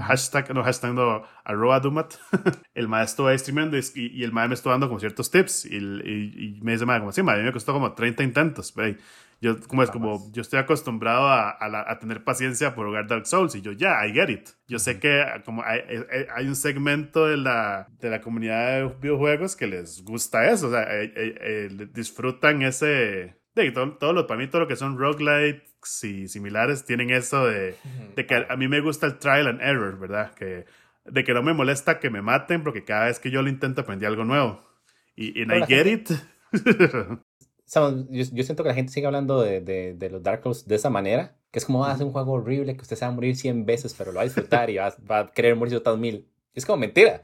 [0.00, 2.14] hashtag, no, hashtag, no, arroba Dumat,
[2.74, 5.76] el maestro ahí streamando y, y el maestro me estuvo dando como ciertos tips y,
[5.76, 8.74] y, y me dice, madre, como, sí, madre, a mí me costó como 30 intentos,
[8.74, 8.98] ve.
[9.40, 13.08] Yo, como es como, yo estoy acostumbrado a, a, la- a tener paciencia por jugar
[13.08, 14.48] Dark Souls y yo, ya, I get it.
[14.68, 18.94] Yo sé que como hay, hay- hay un segmento de la, de la comunidad de
[19.00, 21.34] videojuegos que les gusta eso, o sea, eh, eh,
[21.70, 25.71] eh, disfrutan ese, de todo, todo lo, para mí todo lo que son roguelikes
[26.04, 27.76] y similares tienen eso de,
[28.14, 30.32] de que a, mí me gusta el trial and error, ¿verdad?
[30.34, 30.64] Que,
[31.04, 33.80] de que no me molesta que me maten porque cada vez que yo lo intento
[33.80, 34.62] aprendí algo nuevo.
[35.16, 36.20] Y, I get gente- it.
[37.64, 40.68] Sabes, yo, yo siento que la gente sigue hablando de, de, de los Dark Souls
[40.68, 43.10] de esa manera, que es como, ah, es un juego horrible, que usted se va
[43.10, 45.78] a morir 100 veces, pero lo va a disfrutar y va, va a querer morirse
[45.78, 46.28] otras mil.
[46.54, 47.22] Es como mentira.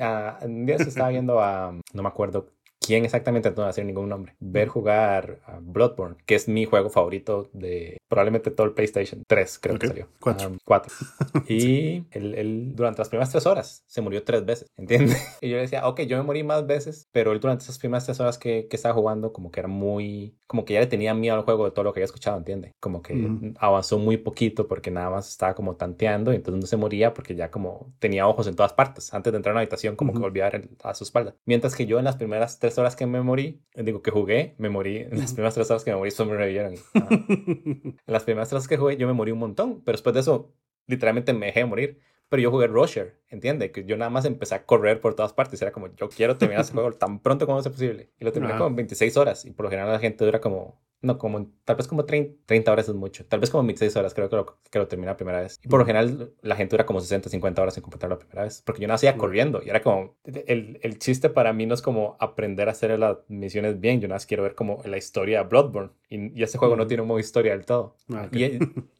[0.00, 3.66] Ah, un día se estaba viendo a, no me acuerdo quién exactamente, no voy a
[3.68, 8.66] decir ningún nombre, ver jugar a Bloodborne, que es mi juego favorito de probablemente todo
[8.66, 10.08] el PlayStation 3, creo que Ok, salió.
[10.20, 10.48] cuatro.
[10.54, 10.94] Ah, cuatro.
[11.50, 15.18] Y él, él, durante las primeras tres horas se murió tres veces, ¿entiendes?
[15.40, 18.04] Y yo le decía, ok, yo me morí más veces, pero él durante esas primeras
[18.04, 21.14] tres horas que, que estaba jugando, como que era muy, como que ya le tenía
[21.14, 22.72] miedo al juego de todo lo que había escuchado, ¿entiendes?
[22.80, 23.54] Como que Ujú.
[23.58, 27.34] avanzó muy poquito porque nada más estaba como tanteando y entonces no se moría porque
[27.34, 29.12] ya como tenía ojos en todas partes.
[29.14, 30.26] Antes de entrar a una habitación, como que Ujú.
[30.26, 31.34] volvía a ver a su espalda.
[31.46, 34.68] Mientras que yo en las primeras tres horas que me morí, digo que jugué, me
[34.68, 36.74] morí, en las primeras tres horas que me morí, solo me revivieron.
[36.94, 37.08] Ajá.
[37.18, 40.52] En las primeras tres que jugué yo me morí un montón, pero después de eso
[40.86, 42.00] literalmente me dejé de morir.
[42.28, 43.70] Pero yo jugué Rusher, ¿entiende?
[43.70, 45.62] Que yo nada más empecé a correr por todas partes.
[45.62, 48.10] Era como, yo quiero terminar ese juego tan pronto como sea posible.
[48.20, 48.58] Y lo terminé Ajá.
[48.58, 49.46] como en 26 horas.
[49.46, 52.72] Y por lo general la gente dura como, no, como, tal vez como 30, 30
[52.72, 53.24] horas es mucho.
[53.26, 55.58] Tal vez como 26 horas, creo que lo, que lo terminé la primera vez.
[55.62, 58.42] Y por lo general la gente dura como 60, 50 horas en completar la primera
[58.42, 58.62] vez.
[58.64, 59.20] Porque yo nacía Ujú.
[59.20, 59.62] corriendo.
[59.64, 63.18] Y era como, el, el chiste para mí no es como aprender a hacer las
[63.28, 64.00] misiones bien.
[64.00, 65.90] Yo nada más quiero ver como la historia de Bloodborne.
[66.08, 66.88] Y, y ese juego no Ujú.
[66.88, 67.94] tiene un modo historia del todo.
[68.12, 68.36] Ah, ok.
[68.36, 68.58] Y,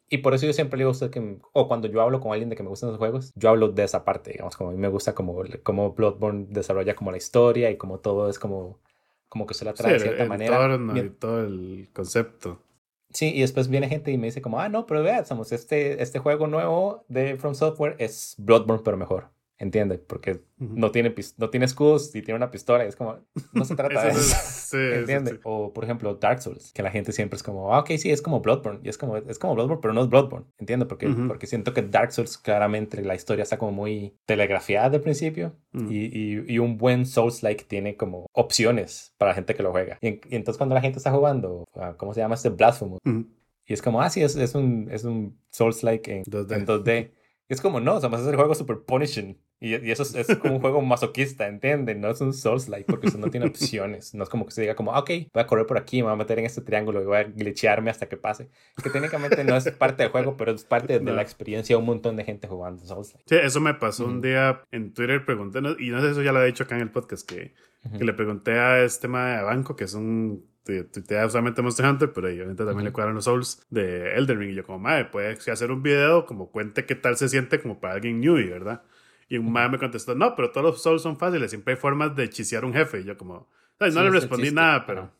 [0.09, 2.31] y por eso yo siempre le digo a usted que, o cuando yo hablo con
[2.31, 4.73] alguien de que me gustan los juegos, yo hablo de esa parte, digamos, como a
[4.73, 8.79] mí me gusta como, como Bloodborne desarrolla como la historia y como todo es como,
[9.29, 10.57] como que se la Sí, trae de cierta el manera.
[10.97, 12.61] y todo el concepto.
[13.11, 16.01] Sí, y después viene gente y me dice como, ah, no, pero vea, somos este,
[16.03, 19.29] este juego nuevo de From Software es Bloodborne, pero mejor.
[19.61, 19.97] ¿Entiende?
[19.97, 22.85] Porque no tiene, no tiene escudos y tiene una pistola.
[22.85, 23.17] Y es como,
[23.51, 24.35] no se trata de Eso eso.
[24.37, 25.39] es- sí, sí.
[25.43, 28.21] O, por ejemplo, Dark Souls, que la gente siempre es como, ah, ok, sí, es
[28.21, 28.79] como Bloodborne.
[28.83, 30.45] Y es como, es como Bloodborne, pero no es Bloodborne.
[30.59, 30.87] ¿Entiendes?
[30.87, 35.57] Porque, porque siento que Dark Souls, claramente, la historia está como muy telegrafiada el principio.
[35.73, 35.91] Mm.
[35.91, 39.97] Y, y, y un buen Souls-like tiene como opciones para la gente que lo juega.
[40.01, 42.99] Y, en- y entonces, cuando la gente está jugando, ah, ¿cómo se llama este Blasphemous?
[43.65, 46.55] Y es como, ah, sí, es, es un, es un Souls-like en 2D.
[46.55, 47.11] en 2D.
[47.49, 49.37] Y es como, no, o sea, más es el juego super punishing.
[49.61, 51.99] Y, y eso es, es como un juego masoquista, ¿entienden?
[51.99, 54.13] No es un Souls-like porque usted no tiene opciones.
[54.15, 56.03] No es como que usted diga como, ah, ok, voy a correr por aquí, me
[56.03, 58.49] voy a meter en este triángulo y voy a glitchearme hasta que pase.
[58.81, 61.85] Que técnicamente no es parte del juego, pero es parte de la experiencia de un
[61.85, 63.25] montón de gente jugando Souls-like.
[63.27, 64.21] Sí, eso me pasó un Ujú.
[64.21, 66.75] día en Twitter, pregunté, no- y no sé si eso ya lo he dicho acá
[66.75, 67.97] en el podcast, que, Ujú.
[67.97, 71.85] que le pregunté a este tema de Banco, que es un tu- tuitea usualmente Monster
[71.85, 72.93] Hunter, pero obviamente también le Ujú.
[72.95, 74.51] cuadran los Souls de Elden Ring.
[74.51, 77.81] Y yo, como, madre, puede hacer un video, como cuente qué tal se siente como
[77.81, 78.83] para alguien new, ¿verdad?
[79.29, 82.15] Y un madre me contestó, no, pero todos los Souls son fáciles, siempre hay formas
[82.15, 83.01] de chisear un jefe.
[83.01, 83.47] Y yo, como,
[83.79, 84.55] "Ay, no Sí, le respondí chiste.
[84.55, 85.11] nada, pero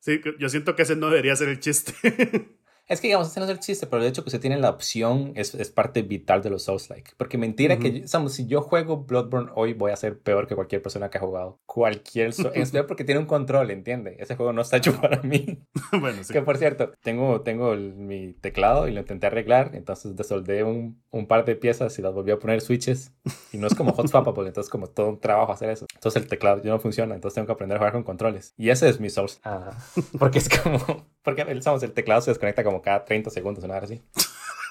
[0.00, 1.92] sí, yo siento que ese no debería ser el chiste.
[2.86, 4.68] Es que, digamos, ese no es el chiste, pero el hecho que usted tiene la
[4.68, 7.12] opción es, es parte vital de los Souls-like.
[7.16, 10.82] Porque mentira que, digamos, si yo juego Bloodborne hoy, voy a ser peor que cualquier
[10.82, 11.58] persona que ha jugado.
[11.64, 12.34] Cualquier.
[12.34, 14.16] So en especial porque tiene un control, ¿entiende?
[14.18, 15.62] Ese juego no está hecho para mí.
[15.98, 16.32] bueno, sí.
[16.34, 21.02] Que por cierto, tengo, tengo el- mi teclado y lo intenté arreglar, entonces desoldé un,
[21.10, 23.12] un par de piezas y las volví a poner switches.
[23.52, 25.86] Y no es como hot swappable, entonces como todo un trabajo hacer eso.
[25.94, 28.52] Entonces el teclado ya no funciona, entonces tengo que aprender a jugar con controles.
[28.58, 29.38] Y ese es mi source.
[29.42, 29.70] Ah,
[30.18, 33.84] porque es como, porque sabes, el teclado se desconecta como cada 30 segundos, una hora
[33.84, 34.02] así.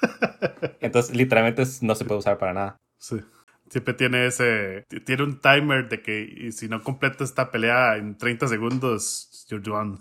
[0.80, 2.76] Entonces literalmente no se puede usar para nada.
[2.98, 3.20] Sí.
[3.68, 4.84] Siempre tiene ese.
[5.04, 9.98] Tiene un timer de que si no completa esta pelea en 30 segundos, you're done.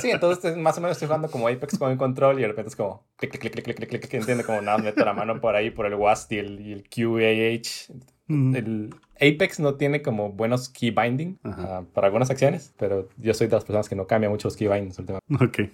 [0.00, 2.68] Sí, entonces más o menos estoy jugando como Apex con el control y de repente
[2.68, 5.56] es como clic, clic, clic, clic, clic, clic, entiende como nada, meto la mano por
[5.56, 7.92] ahí por el WASD y el, y el QAH.
[8.28, 13.48] El Apex no tiene como buenos key binding uh, para algunas acciones, pero yo soy
[13.48, 15.44] de las personas que no cambia mucho los key bindings últimamente.
[15.44, 15.70] Ok.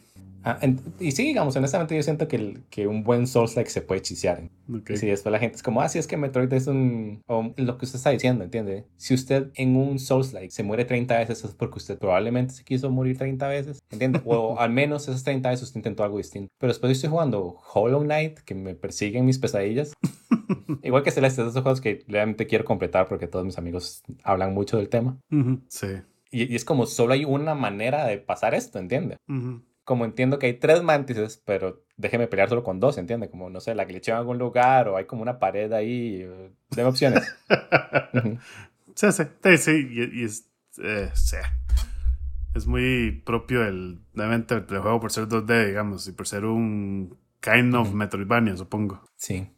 [0.46, 0.60] Ah,
[1.00, 4.48] y sí, digamos, honestamente yo siento que, el, que un buen Souls-like se puede chisear.
[4.72, 4.96] Okay.
[4.96, 7.20] Si después la gente es como, ah, sí, es que Metroid es un...
[7.26, 8.84] O lo que usted está diciendo, ¿entiende?
[8.96, 12.88] Si usted en un Souls-like se muere 30 veces es porque usted probablemente se quiso
[12.90, 14.20] morir 30 veces, ¿entiende?
[14.24, 16.48] O al menos esas 30 veces usted intentó algo distinto.
[16.60, 19.94] Pero después estoy jugando Hollow Knight, que me persiguen mis pesadillas.
[20.84, 24.76] Igual que Celeste, esos juegos que realmente quiero completar porque todos mis amigos hablan mucho
[24.76, 25.18] del tema.
[25.66, 25.88] Sí.
[26.30, 29.16] Y, y, es como solo hay una manera de pasar esto, ¿entiende?
[29.86, 33.30] Como entiendo que hay tres mantises, pero déjeme pelear solo con dos, ¿entiende?
[33.30, 36.28] Como, no sé, la glitcheo en algún lugar o hay como una pared ahí.
[36.70, 37.24] Deme opciones.
[38.96, 40.50] sí, sí, sí, y, es,
[40.82, 41.36] eh, sí.
[42.56, 47.16] es muy propio el, obviamente, el juego por ser 2D, digamos, y por ser un
[47.40, 49.04] kind of Metroidvania, supongo.
[49.14, 49.48] Sí.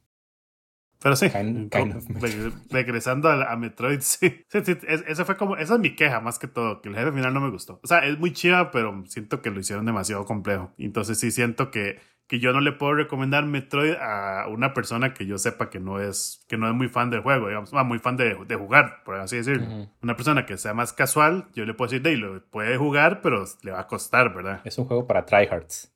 [1.00, 1.28] Pero sí,
[2.70, 4.44] regresando a, Metroid, sí.
[4.48, 7.12] sí, sí esa fue como, esa es mi queja más que todo, que el jefe
[7.12, 7.80] final no me gustó.
[7.82, 10.72] O sea, es muy chiva, pero siento que lo hicieron demasiado complejo.
[10.76, 15.24] Entonces sí siento que, que yo no le puedo recomendar Metroid a una persona que
[15.24, 18.00] yo sepa que no es, que no es muy fan del juego, digamos, ah, muy
[18.00, 19.88] fan de, de, jugar, por así decirlo.
[20.02, 23.44] Una persona que sea más casual, yo le puedo decir, de lo puede jugar, pero
[23.62, 24.60] le va a costar, ¿verdad?
[24.64, 25.94] Es un juego para tryhards.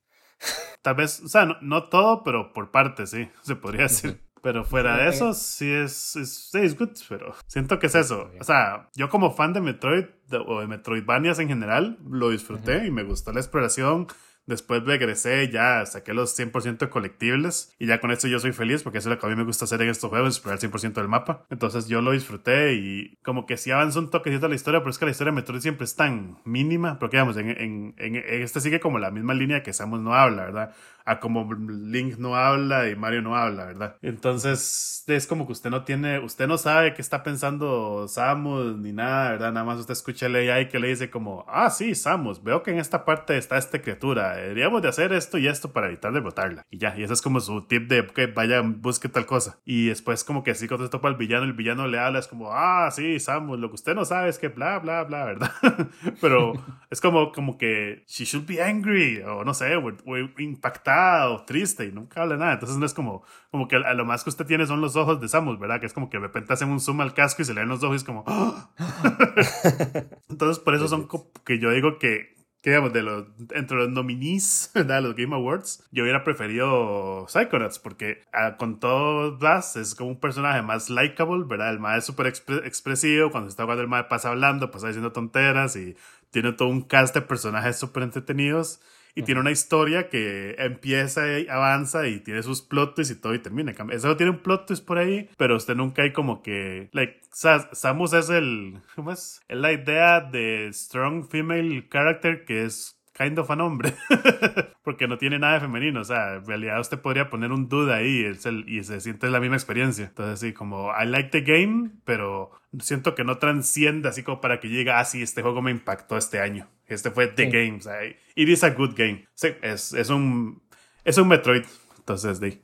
[0.81, 4.21] Tal vez, o sea, no, no todo, pero por partes, sí, se podría decir.
[4.43, 8.31] Pero fuera de eso, sí es, es, sí es good, pero siento que es eso.
[8.41, 10.07] O sea, yo como fan de Metroid
[10.47, 14.09] o de Metroidvanias en general, lo disfruté y me gustó la exploración
[14.45, 18.99] Después regresé, ya saqué los 100% colectibles y ya con esto yo soy feliz porque
[18.99, 20.95] eso es lo que a mí me gusta hacer en estos juegos, explorar el 100%
[20.95, 21.47] del mapa.
[21.49, 24.99] Entonces yo lo disfruté y como que sí avanzó un toquecito la historia, pero es
[24.99, 28.61] que la historia de Metroid siempre es tan mínima, porque digamos, en, en, en, este
[28.61, 30.75] sigue como la misma línea que Samus no habla, ¿verdad?
[31.05, 33.97] A como Link no habla y Mario no habla, ¿verdad?
[34.03, 38.93] Entonces es como que usted no tiene, usted no sabe qué está pensando Samus ni
[38.93, 39.53] nada, ¿verdad?
[39.53, 42.71] Nada más usted escucha el AI que le dice como, ah, sí, Samus, veo que
[42.71, 46.67] en esta parte está esta criatura, deberíamos de hacer esto y esto para evitar derrotarla.
[46.71, 49.59] Y ya, y ese es como su tip de que vaya, busque tal cosa.
[49.65, 52.29] Y después como que así cuando se topa al villano, el villano le habla, es
[52.29, 55.53] como, ah, sí, Samus, lo que usted no sabe es que bla, bla, bla, ¿verdad?
[56.21, 56.53] Pero
[56.91, 59.91] es como, como que she should be angry, o no sé, o,
[60.39, 60.92] impactada,
[61.31, 62.55] o triste, y nunca habla nada.
[62.55, 65.21] Entonces no es como, como que a lo más que usted tiene son los ojos
[65.21, 65.81] de Samus, ¿verdad?
[65.81, 67.69] Que es como que de repente hacen un zoom al casco y se le ven
[67.69, 68.25] los ojos y es como...
[70.29, 71.09] Entonces por eso son
[71.45, 75.85] que yo digo que que digamos, de los, entre los nominees de los Game Awards,
[75.91, 81.45] yo hubiera preferido Psychonauts, porque ah, con todo Bass es como un personaje más likable,
[81.45, 81.71] ¿verdad?
[81.71, 85.75] El más es súper expresivo, cuando está jugando el más pasa hablando, pasa diciendo tonteras
[85.75, 85.97] y
[86.31, 88.81] tiene todo un cast de personajes súper entretenidos
[89.15, 93.35] y tiene una historia que empieza y avanza y tiene sus plot twists y todo
[93.35, 93.75] y termina.
[93.91, 98.13] Eso tiene un plot twist por ahí, pero usted nunca hay como que, like, Samus
[98.13, 99.41] es el, ¿cómo es?
[99.49, 103.95] Es la idea de strong female character que es kind of a hombre.
[104.85, 106.01] Porque no tiene nada de femenino.
[106.01, 109.31] O sea, en realidad usted podría poner un duda ahí es el, y se siente
[109.31, 110.07] la misma experiencia.
[110.07, 114.61] Entonces, sí, como I like the game, pero siento que no transciende así como para
[114.61, 116.69] que llegue, ah, sí, este juego me impactó este año.
[116.87, 117.79] Este fue The Game.
[117.79, 119.27] O sea, it is a good game.
[119.35, 120.63] Sí, es, es un,
[121.05, 121.65] es un Metroid.
[121.99, 122.61] Entonces, de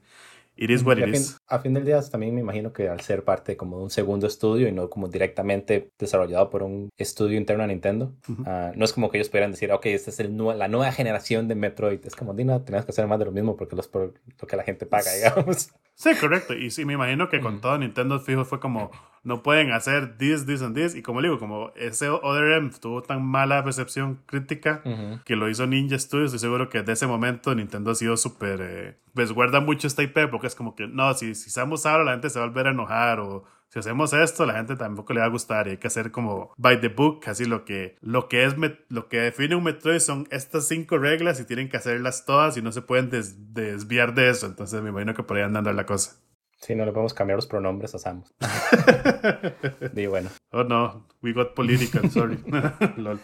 [0.60, 1.38] It is what it is.
[1.46, 4.26] A fin del día también me imagino que al ser parte como de un segundo
[4.26, 8.12] estudio y no como directamente desarrollado por un estudio interno a Nintendo,
[8.44, 11.46] ah, no es como que ellos pudieran decir, ok, esta es el, la nueva generación
[11.46, 12.04] de Metroid.
[12.04, 14.56] Es como, Dina, tenemos que hacer más de lo mismo porque es por lo que
[14.56, 15.70] la gente paga, digamos.
[15.98, 16.54] Sí, correcto.
[16.54, 18.92] Y sí, me imagino que con todo Nintendo fijo fue como,
[19.24, 20.94] no pueden hacer this, this and this.
[20.94, 24.80] Y como digo, como ese ODRM tuvo tan mala recepción crítica
[25.24, 28.60] que lo hizo Ninja Studios, estoy seguro que desde ese momento Nintendo ha sido súper,
[28.62, 32.04] eh, pues guarda mucho esta IP porque es como que, no, si, si usamos ahora
[32.04, 35.12] la gente se va a volver a enojar o si hacemos esto, la gente tampoco
[35.12, 37.96] le va a gustar y hay que hacer como by the book, así lo que,
[38.00, 38.54] lo que es,
[38.88, 42.62] lo que define un Metroid son estas cinco reglas y tienen que hacerlas todas y
[42.62, 44.46] no se pueden desviar de eso.
[44.46, 46.16] Entonces me imagino que por ahí andando la cosa.
[46.60, 48.34] Sí, no le podemos cambiar los pronombres a Samus.
[49.94, 50.30] y bueno.
[50.50, 52.38] Oh no, we got political, sorry.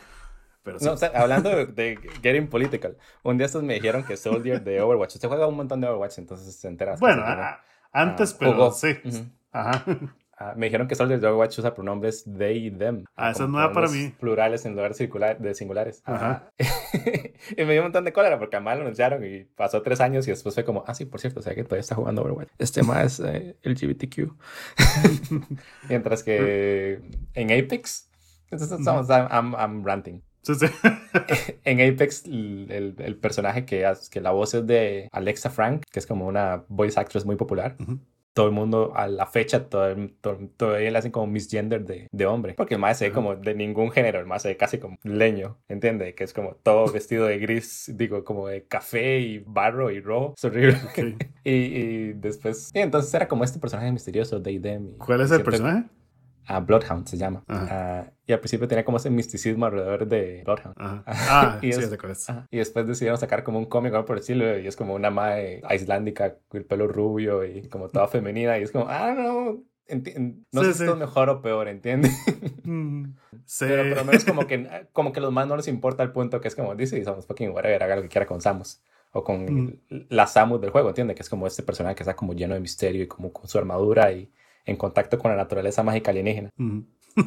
[0.64, 5.16] Pero no, hablando de, getting political, un día estos me dijeron que Soldier de Overwatch,
[5.16, 6.96] usted juega un montón de Overwatch, entonces se entera.
[6.96, 7.22] Bueno,
[7.92, 8.96] antes, pero sí.
[9.52, 9.84] Ajá.
[10.36, 13.04] Ah, me dijeron que Soldiers de Overwatch usa pronombres they y them.
[13.16, 14.12] Ah, eso es nueva para mí.
[14.18, 16.02] Plurales en lugar de, circular, de singulares.
[16.04, 16.48] Ajá.
[16.60, 16.64] Ah,
[17.56, 20.26] y me dio un montón de cólera porque además lo anunciaron y pasó tres años
[20.26, 22.48] y después fue como, ah, sí, por cierto, o sea que todavía está jugando Overwatch.
[22.58, 24.32] Este más eh, LGBTQ.
[25.88, 27.00] Mientras que
[27.34, 28.10] en Apex,
[28.50, 30.22] entonces estamos, I'm, I'm- I'm ranting.
[30.42, 30.66] Sí, sí.
[31.64, 36.06] En Apex, el, el- personaje que, que la voz es de Alexa Frank, que es
[36.06, 37.76] como una voice actress muy popular.
[37.80, 37.98] Ujú.
[38.34, 42.08] Todo el mundo, a la fecha, todo, el- todo- todavía le hacen como misgender de,
[42.12, 42.54] de hombre.
[42.54, 44.98] Porque el más se ve como de ningún género, el más se ve casi como
[45.04, 46.14] leño, ¿entiende?
[46.14, 50.34] Que es como todo vestido de gris, digo, como de café y barro y rojo.
[50.36, 50.78] Es horrible.
[51.46, 54.60] Y, y después, y entonces era como este personaje misterioso, de y-
[54.98, 55.84] ¿Cuál es el personaje?
[56.46, 57.42] Ah, Bloodhound se llama.
[57.48, 60.74] Ah, y al principio tenía como ese misticismo alrededor de Bloodhound.
[60.78, 61.02] Ajá.
[61.06, 62.28] Ah, Y sí, es-.
[62.30, 62.46] Ajá.
[62.50, 65.62] Y después decidieron sacar como un cómic por el estilo, y es como una madre
[65.74, 70.42] islandica con el pelo rubio y como toda femenina, y es como, ah, no, enti-
[70.52, 70.84] no Sí, sé si sí.
[70.84, 72.12] esto es mejor o peor, ¿entiendes?
[72.64, 73.66] Mm, Sí.
[73.68, 74.56] Pero por lo menos como que,
[74.92, 77.26] como que a los más no les importa el punto que es como, dice, somos
[77.26, 78.80] fucking whatever, haga lo que quiera con Samus.
[79.12, 79.78] O con Mm.
[80.08, 81.14] la Samus del juego, ¿entiendes?
[81.16, 83.58] Que es como este personaje que está como lleno de misterio y como con su
[83.58, 84.30] armadura y
[84.64, 86.50] en contacto con la naturaleza mágica alienígena.
[86.56, 86.80] Mm,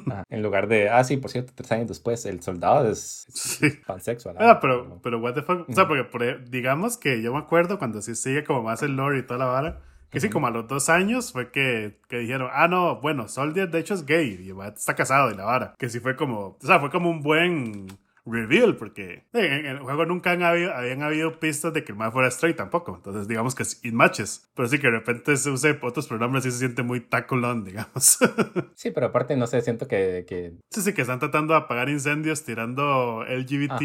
[0.10, 0.23] Ajá.
[0.30, 3.69] En lugar de, ah, sí, por cierto, tres años después, el soldado es Sí.
[3.86, 4.36] pansexual.
[4.39, 5.67] Ah, pero, pero what the fuck.
[5.69, 8.95] O sea, porque por digamos que yo me acuerdo cuando sí sigue como más el
[8.97, 9.82] lore y toda la vara.
[10.10, 13.69] Que sí, como a los dos años fue que, que dijeron, ah, no, bueno, Soldier
[13.69, 15.76] de hecho es gay y está casado y la vara.
[15.78, 17.88] Que sí fue como, o sea, fue como un buen
[18.29, 21.97] reveal porque en, en el juego nunca han habido, habían habido pistas de que el
[21.97, 22.95] man fuera straight tampoco.
[22.97, 24.49] Entonces, digamos que es in matches.
[24.55, 28.19] Pero sí que de repente se use otros pronombres y se siente muy taculón, digamos.
[28.75, 31.89] Sí, pero aparte, no sé, siento que, que sí, sí, que están tratando de apagar
[31.89, 33.81] incendios tirando LGBT,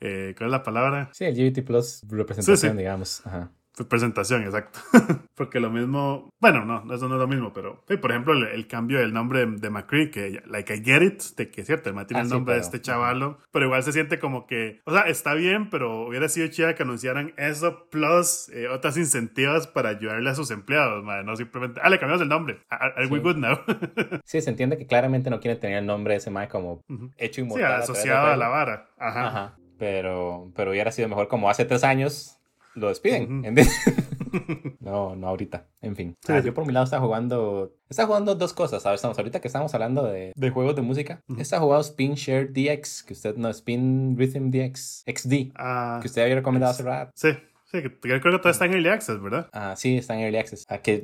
[0.00, 1.10] eh, ¿cuál es la palabra?
[1.12, 2.78] sí, LGBT plus representación, Sí, sí.
[2.78, 3.26] digamos.
[3.26, 3.50] Ajá.
[3.86, 4.80] Presentación, exacto.
[5.36, 8.44] Porque lo mismo, bueno, no, eso no es lo mismo, pero sí, por ejemplo, el,
[8.48, 11.66] el cambio del nombre de, de McCree, que like I get it, de que es
[11.66, 13.92] cierto, el man tiene Ah, el sí, nombre de pero- este chavalo, pero igual se
[13.92, 18.48] siente como que, o sea, está bien, pero hubiera sido chida que anunciaran eso plus
[18.50, 22.60] eh, otras incentivas para ayudarle a sus empleados, no simplemente, ah, le cambiamos el nombre,
[22.70, 23.22] are, are we Sí.
[23.24, 23.58] good now?
[24.24, 27.10] Sí, se entiende que claramente no quieren tener el nombre de ese mae como Ujú.
[27.16, 27.66] hecho sí, inmortal.
[27.66, 28.36] a del asociado a juego.
[28.38, 29.26] la vara, ajá.
[29.28, 29.56] Ajá.
[29.78, 32.37] Pero, pero hubiera sido mejor como hace tres años
[32.78, 33.24] lo despiden.
[33.24, 33.34] Ujú.
[33.46, 33.68] ¿entiendes?
[34.80, 35.66] no, no ahorita.
[35.80, 36.14] En fin.
[36.24, 36.46] Sí, Ah, sí.
[36.46, 37.72] Yo por mi lado estaba jugando.
[37.88, 38.82] Estaba jugando dos cosas.
[38.82, 38.98] ¿sabes?
[38.98, 41.22] Estamos, ahorita que estamos hablando de, de juegos de música.
[41.28, 41.40] Ujú.
[41.40, 43.02] Estaba jugando Spin Share DX.
[43.04, 45.52] Que usted no, Spin Rhythm DX XD.
[45.56, 47.12] Ah, Que usted había recomendado hace rato.
[47.14, 47.28] sí,
[47.70, 49.48] sí, creo que todo está en Early Access, ¿verdad?
[49.52, 50.64] Ah, sí, está en Early Access.
[50.68, 51.02] Ah, que,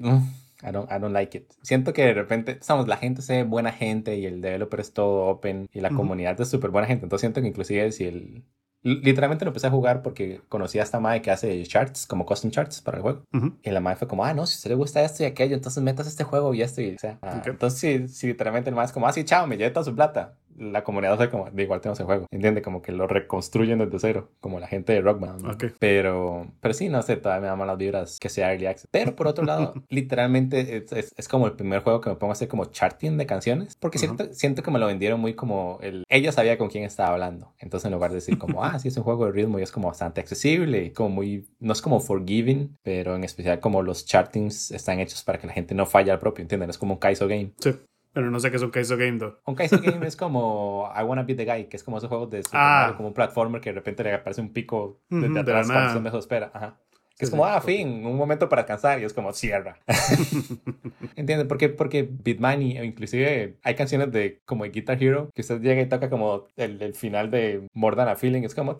[0.63, 1.51] I, don't, I don't like it.
[1.63, 4.93] Siento que de repente, estamos, la gente se ve buena gente y el developer es
[4.95, 5.99] todo open y la Ujú.
[5.99, 7.05] comunidad es súper buena gente.
[7.05, 8.45] Entonces siento que inclusive si el...
[8.85, 12.51] Literalmente lo empecé a jugar porque conocí a esta madre que hace charts, como custom
[12.51, 13.23] charts para el juego.
[13.63, 15.55] Y la madre fue como, ah, no, si a usted le gusta esto y aquello,
[15.55, 17.43] entonces metas este juego y esto y o sea, ah.
[17.47, 19.95] Entonces sí, sí, literalmente el madre es como, ah, sí, chao, me llevé toda su
[19.95, 20.35] plata.
[20.57, 22.27] La comunidad fue como, de igual tenemos el juego.
[22.31, 22.63] ¿Entiende?
[22.63, 25.39] Como que lo reconstruyen desde cero, como la gente de Rockman.
[25.43, 25.57] ¿no?
[25.79, 28.89] Pero, pero sí, no sé, todavía me dan malas vibras que sea Early Access.
[28.91, 32.33] Pero por otro lado, literalmente es, es- es como el primer juego que me pongo
[32.33, 33.75] a hacer como charting de canciones.
[33.81, 36.05] Porque siento, siento que me lo vendieron muy como el...
[36.09, 37.53] Ella sabía con quién estaba hablando.
[37.59, 39.73] Entonces en lugar de decir como, ah, sí, es un juego de ritmo y es
[39.73, 40.85] como bastante accesible.
[40.85, 41.47] y Como muy...
[41.61, 45.53] No es como forgiving, pero en especial como los chartings están hechos para que la
[45.53, 46.71] gente no falle al propio, ¿entienden?
[46.71, 47.53] Es como un Kaizo Game.
[47.59, 47.71] Sí,
[48.15, 49.39] pero no sé qué es un Kaizo Game, though.
[49.45, 52.31] Un Kaizo Game es como I Wanna Be the Guy, que es como esos juegos
[52.31, 52.81] de Super Ah.
[52.83, 55.69] Mario, como un platformer que de repente le aparece un pico desde Ujú, de atrás
[55.69, 56.51] la cuando usted menos espera.
[56.55, 56.79] Ajá.
[57.17, 59.79] Que es como, ah, fin, un momento para descansar y es como, cierra.
[61.17, 61.47] ¿Entiendes?
[61.47, 65.81] Porque, porque Beatmani, o inclusive hay canciones de como de Guitar Hero, que usted llega
[65.83, 68.79] y toca como el, el final de More Than a Feeling, es como...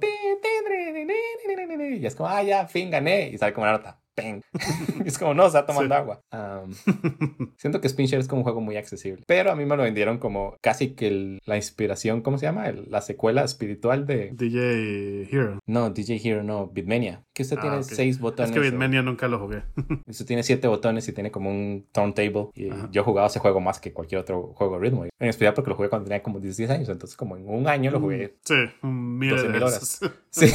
[2.01, 3.29] Y es como, ah, ya, fin, gané.
[3.29, 4.01] Y sale como una nota.
[5.05, 6.01] es como, no, está tomando Sí.
[6.01, 6.21] agua.
[6.33, 6.73] Um,
[7.57, 9.23] siento que Spin Share es como un juego muy accesible.
[9.27, 12.69] Pero a mí me lo vendieron como casi que el- la inspiración, ¿cómo se llama?
[12.69, 14.31] El- la secuela espiritual de...
[14.33, 15.59] DJ Hero.
[15.67, 17.23] No, DJ Hero, no, Beatmania.
[17.33, 18.51] Que usted Ah, tiene seis botones.
[18.51, 19.63] Es que o- Bitmania nunca lo jugué.
[20.07, 22.49] Usted tiene siete botones y tiene como un turntable.
[22.55, 22.89] Y Ajá.
[22.93, 25.05] yo he jugado ese juego más que cualquier otro juego de ritmo.
[25.05, 26.89] En especial porque lo jugué cuando tenía como 16 años.
[26.89, 28.37] Entonces, como en un año lo jugué.
[28.45, 30.01] Sí, un mil 12.000 de horas.
[30.31, 30.47] Sí.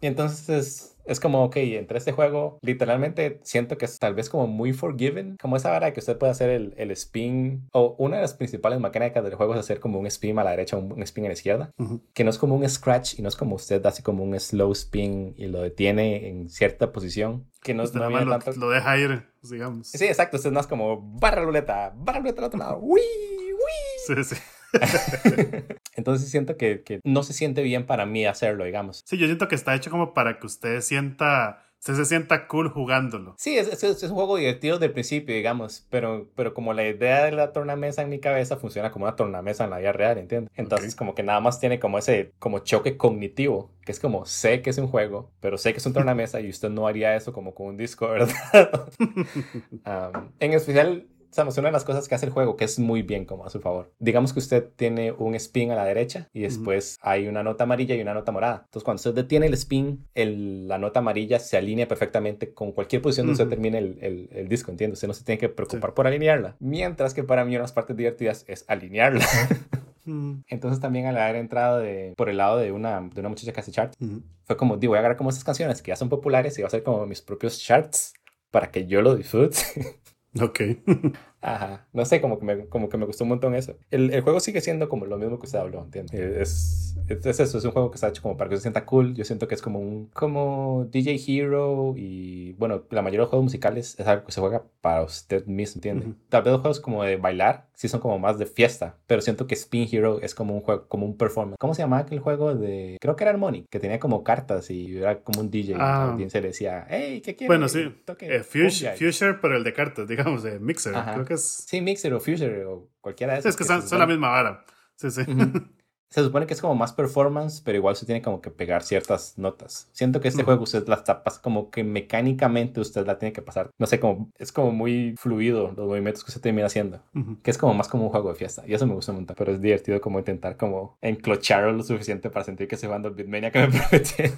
[0.00, 4.46] y entonces es, como, ok, entre este juego, literalmente siento que es tal vez como
[4.46, 5.36] muy forgiven.
[5.40, 7.68] Como esa vara que usted puede hacer el, el spin.
[7.72, 10.50] O una de las principales mecánicas del juego es hacer como un spin a la
[10.50, 11.70] derecha, un, un spin a la izquierda.
[12.12, 14.72] Que no es como un scratch y no es como usted hace como un slow
[14.72, 17.46] spin y lo detiene en cierta posición.
[17.62, 18.52] Que no, Usted no lo, tanto.
[18.60, 19.88] lo deja ir, digamos.
[19.88, 20.36] Sí, exacto.
[20.36, 22.78] Usted no es como barra ruleta, barra ruleta al otro lado.
[22.80, 23.00] ¡Uy!
[23.00, 24.14] ¡Uy!
[24.16, 24.36] Sí, sí.
[25.96, 29.02] Entonces siento que, que no se siente bien para mí hacerlo, digamos.
[29.06, 32.70] Sí, yo siento que está hecho como para que usted sienta usted se sienta cool
[32.70, 33.34] jugándolo.
[33.36, 37.26] Sí, es, es, es un juego divertido del principio, digamos, pero, pero como la idea
[37.26, 40.50] de la tornamesa en mi cabeza funciona como una tornamesa en la vida real, ¿entiendes?
[40.56, 44.62] Entonces como que nada más tiene como ese como choque cognitivo, que es como sé
[44.62, 47.34] que es un juego, pero sé que es un tornamesa y usted no haría eso
[47.34, 48.32] como con un disco, ¿verdad?
[48.98, 53.02] um, en especial Sabemos, una de las cosas que hace el juego, que es muy
[53.02, 53.92] bien como a su favor.
[53.98, 57.96] Digamos que usted tiene un spin a la derecha y después hay una nota amarilla
[57.96, 58.62] y una nota morada.
[58.66, 63.02] Entonces, cuando usted detiene el spin, el, la nota amarilla se alinea perfectamente con cualquier
[63.02, 64.94] posición donde usted termine el, el, el, disco, ¿entiende?
[64.94, 66.54] Usted no se tiene que preocupar por alinearla.
[66.60, 69.26] Mientras que para mí una de las partes divertidas es alinearla.
[70.46, 73.58] Entonces también al haber entrado de, por el lado de una, de una muchacha que
[73.58, 73.98] hace charts,
[74.44, 76.66] fue como, digo, voy a agarrar como esas canciones que ya son populares y voy
[76.66, 78.14] a hacer como mis propios charts
[78.52, 79.58] para que yo lo disfrute.
[80.40, 80.58] Ok.
[81.44, 81.86] Ajá.
[81.92, 83.76] No sé, como que me, como que me gustó un montón eso.
[83.90, 86.14] El, el juego sigue siendo como lo mismo que usted habló, ¿entiendes?
[86.14, 88.86] Es, es, es, eso, es un juego que está hecho como para que se sienta
[88.86, 89.14] cool.
[89.14, 93.28] Yo siento que es como un como DJ Hero y bueno, la mayoría de los
[93.30, 96.06] juegos musicales es algo que se juega para usted mismo, ¿entiende?
[96.06, 96.16] Uh -huh.
[96.30, 99.46] Tal vez los juegos como de bailar sí son como más de fiesta, pero siento
[99.46, 101.58] que Spin Hero es como un juego, como un performance.
[101.58, 104.98] ¿Cómo se llamaba aquel juego de, creo que era Harmonic, que tenía como cartas y
[104.98, 106.10] era como un DJ ah.
[106.10, 107.48] alguien se le decía, hey, ¿qué quieres?
[107.48, 107.80] Bueno, sí.
[108.20, 111.14] Eh, Future, Future, pero el de cartas, digamos, de Mixer, Ajá.
[111.14, 111.66] creo que es...
[111.68, 113.50] Sí, Mixer o Future o cualquiera de esos.
[113.50, 114.64] Es que, que son, son la misma vara.
[114.96, 115.20] Sí, sí.
[115.22, 115.68] Uh -huh.
[116.14, 119.36] Se supone que es como más performance, pero igual se tiene como que pegar ciertas
[119.36, 119.88] notas.
[119.90, 120.44] Siento que este mm.
[120.44, 123.70] juego usted la está como que mecánicamente usted la tiene que pasar.
[123.78, 127.00] No sé, como es como muy fluido los movimientos que usted termina haciendo.
[127.16, 127.42] Uh -huh.
[127.42, 128.62] Que es como más como un juego de fiesta.
[128.64, 129.34] Y eso me gusta montón.
[129.36, 133.14] Pero es divertido como intentar como enclocharlo lo suficiente para sentir que se jugando el
[133.14, 134.36] Beatmania que me prometieron.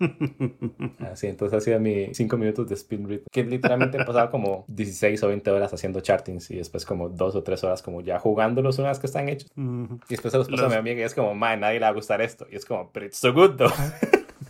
[1.12, 3.20] Así, entonces ha sido mi 5 minutos de spin read.
[3.30, 7.34] Que literalmente he pasado como 16 o 20 horas haciendo chartings y después como 2
[7.34, 9.50] o 3 horas como ya jugándolos unas que están hechos.
[9.54, 10.00] Uh -huh.
[10.08, 10.72] Y después se los paso los...
[10.72, 12.46] a mi amiga y es como, man, nadie le va a gustar esto.
[12.50, 13.72] Y es como, pero it's so good though.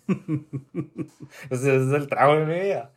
[1.50, 2.92] Ese es el trabajo de mi vida.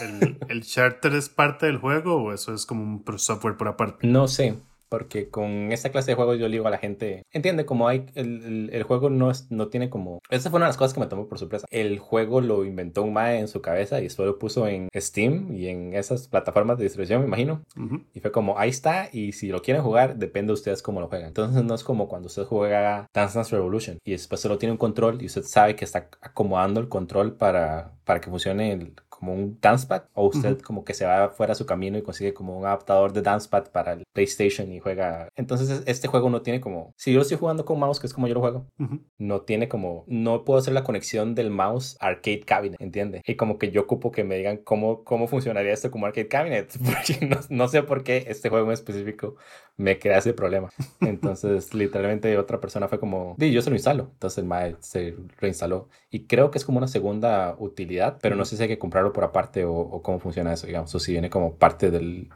[0.00, 4.06] ¿El, ¿El charter es parte del juego o eso es como un software por aparte?
[4.06, 4.56] No sé
[4.90, 8.06] porque con esta clase de juegos yo le digo a la gente, entiende, como hay,
[8.14, 10.92] el, el, el, juego no, es, no tiene como, esa fue una de las cosas
[10.92, 14.04] que me tomó por sorpresa, el juego lo inventó un mae en su cabeza y
[14.04, 18.04] después lo puso en Steam y en esas plataformas de distribución, me imagino, uh -huh.
[18.12, 21.08] y fue como, ahí está, y si lo quieren jugar, depende de ustedes cómo lo
[21.08, 24.72] juegan, entonces no es como cuando usted juega Dance Dance Revolution y después solo tiene
[24.72, 28.94] un control y usted sabe que está acomodando el control para, para que funcione el
[29.20, 30.62] como un dancepad o usted uh -huh.
[30.62, 33.70] como que se va fuera a su camino y consigue como un adaptador de dancepad
[33.70, 35.28] para el PlayStation y juega.
[35.36, 38.14] Entonces este juego no tiene como, si yo lo estoy jugando con mouse, que es
[38.14, 39.00] como yo lo juego, uh -huh.
[39.18, 43.22] no tiene como, no puedo hacer la conexión del mouse arcade cabinet, ¿entiende?
[43.26, 46.72] Y como que yo ocupo que me digan cómo, cómo funcionaría esto como arcade cabinet,
[46.84, 49.36] porque no, no sé por qué este juego en específico
[49.76, 50.70] me crea ese problema.
[51.00, 54.10] Entonces literalmente otra persona fue como, di, yo se lo instalo.
[54.12, 55.88] Entonces el MAE se reinstaló.
[56.10, 59.09] Y creo que es como una segunda utilidad, pero no sé si hay que comprarlo
[59.12, 62.28] por aparte o, o cómo funciona eso, digamos, o si viene como parte del,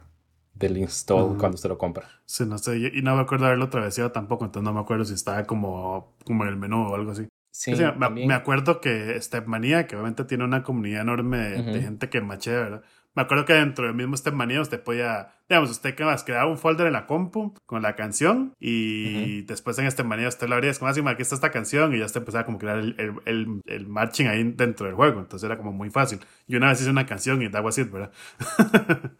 [0.53, 1.37] del install uh -huh.
[1.37, 2.07] cuando usted lo compra.
[2.25, 5.13] Sí, no sé, y no me acuerdo haberlo traveseado tampoco, entonces no me acuerdo si
[5.13, 7.27] estaba como, como en el menú o algo así.
[7.51, 11.61] Sí, o sea, me, me, acuerdo que Stepmania, que obviamente tiene una comunidad enorme de,
[11.61, 11.73] uh -huh.
[11.73, 12.83] de gente que machea, ¿verdad?
[13.15, 16.57] Me acuerdo que dentro del mismo Stepmania usted podía, digamos, usted que más creaba un
[16.57, 19.45] folder en la compu con la canción y uh -huh.
[19.45, 22.05] después en Stepmania usted lo abría, es como así, aquí está esta canción y ya
[22.05, 25.45] usted empezaba como a crear el, el, el, el, marching ahí dentro del juego, entonces
[25.45, 26.19] era como muy fácil.
[26.47, 28.11] Y una vez hice una canción y daba así, ¿verdad?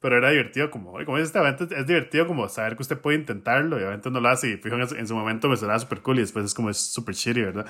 [0.00, 3.78] Pero era divertido como, como dice este es divertido como saber que usted puede intentarlo
[3.78, 6.18] y obviamente no lo hace y fijo en, en su momento me sonaba súper cool
[6.18, 7.66] y después es como es súper shitty, ¿verdad?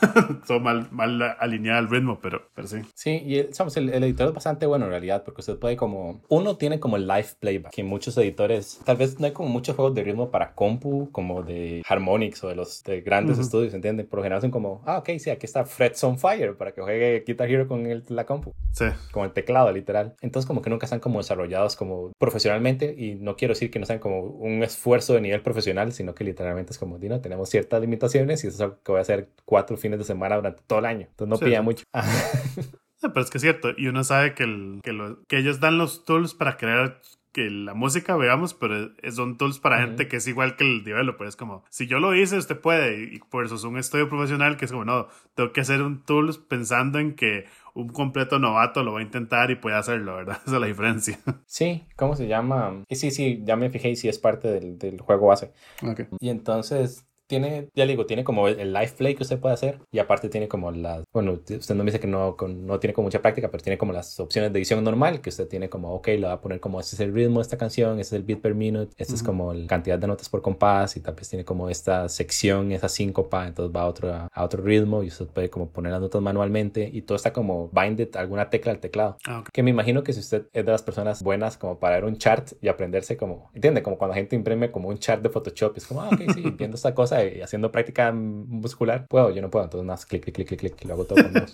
[0.46, 2.78] Todo mal, mal alineado al ritmo, pero, pero sí.
[2.94, 6.22] Sí, y el, el, el editor es bastante bueno en realidad porque usted puede como...
[6.28, 8.80] Uno tiene como el live playback, que muchos editores...
[8.84, 12.48] Tal vez no hay como muchos juegos de ritmo para compu, como de Harmonix o
[12.48, 13.44] de los de grandes uh -huh.
[13.44, 14.06] estudios, ¿entienden?
[14.06, 16.80] Por lo general son como, ah, ok, sí, aquí está Frets on Fire para que
[16.80, 18.54] juegue Guitar Hero con el, la compu.
[18.72, 18.86] Sí.
[19.12, 20.16] Con el teclado, literal.
[20.22, 23.86] Entonces como que nunca están como desarrollados como profesionalmente y no quiero decir que no
[23.86, 27.80] sean como un esfuerzo de nivel profesional, sino que literalmente es como, Dino, tenemos ciertas
[27.80, 30.78] limitaciones y eso es algo que voy a hacer cuatro fines de semana durante todo
[30.78, 31.06] el año.
[31.10, 31.60] Entonces no sí, sí.
[31.60, 31.84] mucho.
[33.12, 35.78] pero es que es cierto, y uno sabe que, el, que, lo, que ellos dan
[35.78, 37.00] los tools para crear
[37.34, 39.86] que la música, veamos, pero son tools para uh -huh.
[39.88, 41.26] gente que es igual que el developer.
[41.26, 43.12] Es como, si yo lo hice, usted puede.
[43.12, 46.02] Y por eso es un estudio profesional que es como, no, tengo que hacer un
[46.04, 50.38] tools pensando en que un completo novato lo va a intentar y puede hacerlo, ¿verdad?
[50.46, 51.18] Esa es la diferencia.
[51.44, 52.84] Sí, ¿cómo se llama?
[52.88, 55.52] Y sí, sí, ya me fijé y sí es parte del, del juego base.
[55.82, 56.06] Okay.
[56.20, 59.80] Y entonces tiene, ya le digo, tiene como el live play que usted puede hacer
[59.90, 63.06] y aparte tiene como las, bueno, usted no me dice que no, no tiene como
[63.06, 66.08] mucha práctica, pero tiene como las opciones de edición normal, que usted tiene como, ok,
[66.08, 68.26] le va a poner como, este es el ritmo de esta canción, este es el
[68.26, 71.28] beat per minute, este es como la cantidad de notas por compás y tal vez
[71.28, 75.26] tiene como esta sección, esa síncopa, entonces va a otro, a otro ritmo y usted
[75.26, 79.16] puede como poner las notas manualmente y todo está como binded alguna tecla al teclado.
[79.26, 82.04] Ah, que me imagino que si usted es de las personas buenas como para ver
[82.04, 83.82] un chart y aprenderse como, ¿entiende?
[83.82, 86.42] Como cuando la gente imprime como un chart de Photoshop, es como, ah, ok, sí,
[86.58, 90.34] viendo esta cosa y haciendo práctica muscular, puedo, yo no puedo, entonces más clic, clic,
[90.34, 91.52] clic, clic, clic, y lo hago todo con dos.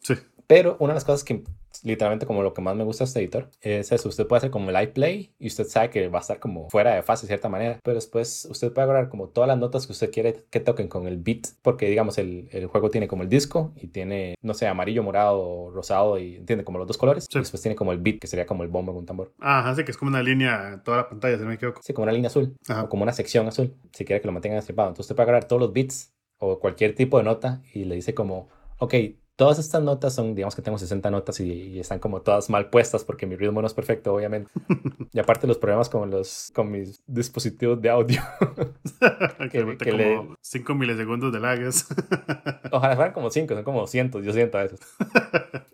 [0.00, 0.14] sí.
[0.48, 1.44] Pero una de las cosas que
[1.82, 4.08] literalmente como lo que más me gusta de este editor es eso.
[4.08, 6.94] Usted puede hacer como el iPlay y usted sabe que va a estar como fuera
[6.94, 7.78] de fase de cierta manera.
[7.82, 11.06] Pero después usted puede agarrar como todas las notas que usted quiere que toquen con
[11.06, 11.48] el beat.
[11.60, 15.70] Porque digamos el, el juego tiene como el disco y tiene, no sé, amarillo, morado,
[15.70, 17.26] rosado y entiende como los dos colores.
[17.30, 19.34] Y después tiene como el beat que sería como el bombo en un tambor.
[19.38, 21.82] Ajá, sí, que es como una línea en toda la pantalla, si no me equivoco.
[21.82, 22.56] Sí, como una línea azul.
[22.70, 23.74] O como una sección azul.
[23.92, 24.88] Si quiere que lo mantengan estripado.
[24.88, 28.14] Entonces usted puede agarrar todos los beats o cualquier tipo de nota y le dice
[28.14, 28.94] como, ok,
[29.38, 33.04] Todas estas notas son, digamos que tengo 60 notas y, están como todas mal puestas
[33.04, 34.50] porque mi ritmo no es perfecto, obviamente.
[35.12, 38.20] y aparte los problemas con los con mis dispositivos de audio.
[39.52, 41.86] que, que, como 5 milisegundos de lags.
[42.72, 44.80] Ojalá fueran como 5, son como cientos, yo siento a veces.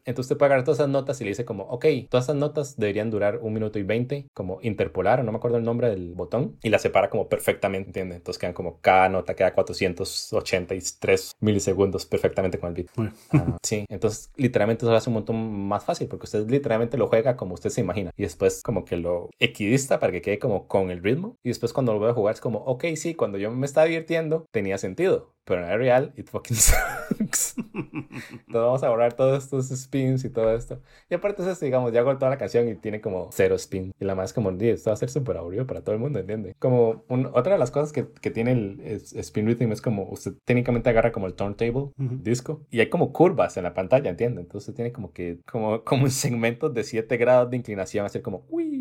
[0.05, 2.77] Entonces usted puede agarrar todas esas notas y le dice como, ok, todas esas notas
[2.77, 6.59] deberían durar un minuto y 20, como interpolar, no me acuerdo el nombre del botón,
[6.63, 8.19] y la separa como perfectamente, ¿entiendes?
[8.19, 13.54] Entonces quedan como cada nota queda 483 milisegundos perfectamente con el beat.
[13.63, 17.37] Sí, entonces literalmente eso lo hace un montón más fácil porque usted literalmente lo juega
[17.37, 20.91] como usted se imagina y después como que lo equidista para que quede como con
[20.91, 23.51] el ritmo y después cuando lo voy a jugar es como, ok, sí, cuando yo
[23.51, 26.57] me estaba divirtiendo tenía sentido, pero en el real, it fucking
[27.19, 27.57] sucks.
[27.57, 30.81] Entonces vamos a borrar todos estos spins y todo esto.
[31.11, 33.93] Y aparte es eso, digamos, ya hago toda la canción y tiene como cero spin.
[33.99, 36.55] Y la más como, esto va a ser súper aburrido para todo el mundo, ¿entiende?
[36.59, 40.91] Como otra de las cosas que, que tiene el, spin rhythm es como usted técnicamente
[40.91, 44.41] agarra como el turntable, disco, y hay como curvas en la pantalla, ¿entiende?
[44.41, 48.45] Entonces tiene como que, como, como un segmento de 7 grados de inclinación, hacer como,
[48.49, 48.74] uy,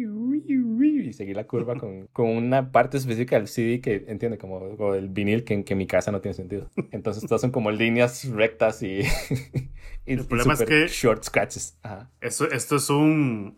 [1.14, 5.09] y seguir la curva con, con una parte específica del CD que, entiende, como, el
[5.09, 6.70] vinil que, que en mi casa no tiene sentido.
[6.91, 9.01] Entonces todas son como líneas rectas y,
[10.05, 11.78] el problema es que short scratches.
[12.22, 13.55] Esto, esto es un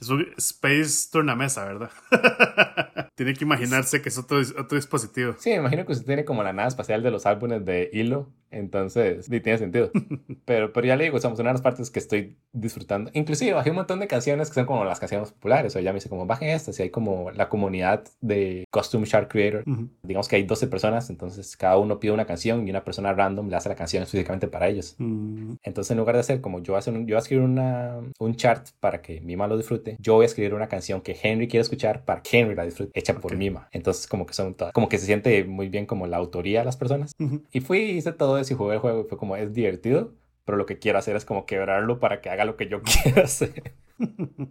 [0.00, 1.90] es un Space Tornamesa, ¿verdad?
[3.16, 5.34] tiene que imaginarse que es otro, otro dispositivo.
[5.38, 8.32] Sí, me imagino que usted tiene como la nada espacial de los álbumes de Hilo
[8.50, 9.90] entonces, sí, tiene sentido.
[10.44, 13.10] Pero, pero ya le digo, somos una de las partes que estoy disfrutando.
[13.12, 15.76] Inclusive bajé un montón de canciones que son como las canciones populares.
[15.76, 16.78] O ya me dice como, bajen estas.
[16.78, 19.64] Y hay como la comunidad de Costume Shark Creator.
[20.02, 21.10] Digamos que hay 12 personas.
[21.10, 24.48] Entonces, cada uno pide una canción y una persona random le hace la canción específicamente
[24.48, 24.94] para ellos.
[24.98, 25.54] Mm.
[25.62, 28.68] Entonces, en lugar de hacer como yo, hacer yo voy a escribir una, un chart
[28.80, 32.04] para que Mima lo disfrute, yo voy a escribir una canción que Henry quiere escuchar
[32.04, 33.68] para que Henry la disfrute, hecha por Mima.
[33.72, 36.64] Entonces, como que son todas, como que se siente muy bien como la autoría de
[36.64, 37.12] las personas.
[37.52, 40.14] Y fui y hice todo y jugué el juego y fue como, es divertido,
[40.44, 43.22] pero lo que quiero hacer es como quebrarlo para que haga lo que yo quiera
[43.22, 43.74] hacer.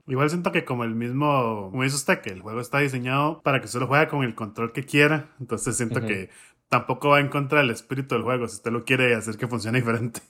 [0.07, 3.59] Igual siento que como el mismo, como dice usted, que el juego está diseñado para
[3.59, 6.29] que usted lo juegue con el control que quiera, entonces siento que
[6.69, 9.79] tampoco va en contra del espíritu del juego, si usted lo quiere hacer que funcione
[9.79, 10.21] diferente.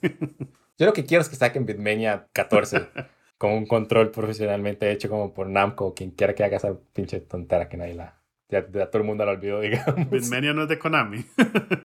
[0.78, 2.88] yo lo que quiero es que saquen Bitmania 14
[3.38, 7.20] con un control profesionalmente hecho como por Namco o quien quiera que haga esa pinche
[7.20, 8.17] tontera que nadie la,
[8.48, 10.08] ya, todo el mundo lo olvidó, digamos.
[10.10, 11.24] Bitmania no es de Konami.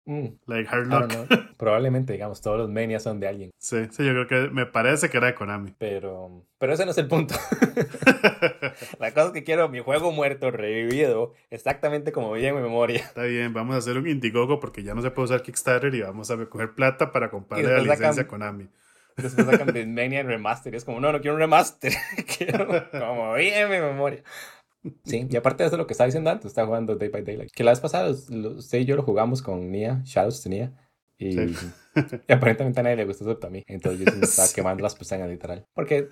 [0.05, 0.36] Mm.
[0.47, 0.89] like Hard
[1.57, 3.51] Probablemente, digamos, todos los Mania son de alguien.
[3.57, 5.74] Sí, sí, yo creo que me parece que era de Konami.
[5.78, 7.36] Pero, pero ese no es el punto.
[8.99, 12.99] La cosa es que quiero mi juego muerto, revivido, exactamente como vi en mi memoria.
[12.99, 16.01] Está bien, vamos a hacer un Indiegogo porque ya no se puede usar Kickstarter y
[16.01, 18.68] vamos a recoger plata para comprarle la licencia a Konami.
[19.16, 21.93] Después sacan Bitmania Remaster y es como, no, no quiero un remaster.
[22.38, 24.24] quiero como vi en mi memoria.
[25.06, 27.52] Sí, y aparte de eso, lo que estaba diciendo antes, está jugando Day by Daylight.
[27.52, 30.74] Que la vez pasada, usted y yo lo jugamos con Nia, Shadows tenía.
[31.18, 31.38] Y,
[32.30, 33.64] aparentemente a nadie le gusta eso a mí.
[33.68, 35.66] Entonces yo me estaba quemando las pestañas literal.
[35.74, 36.08] Porque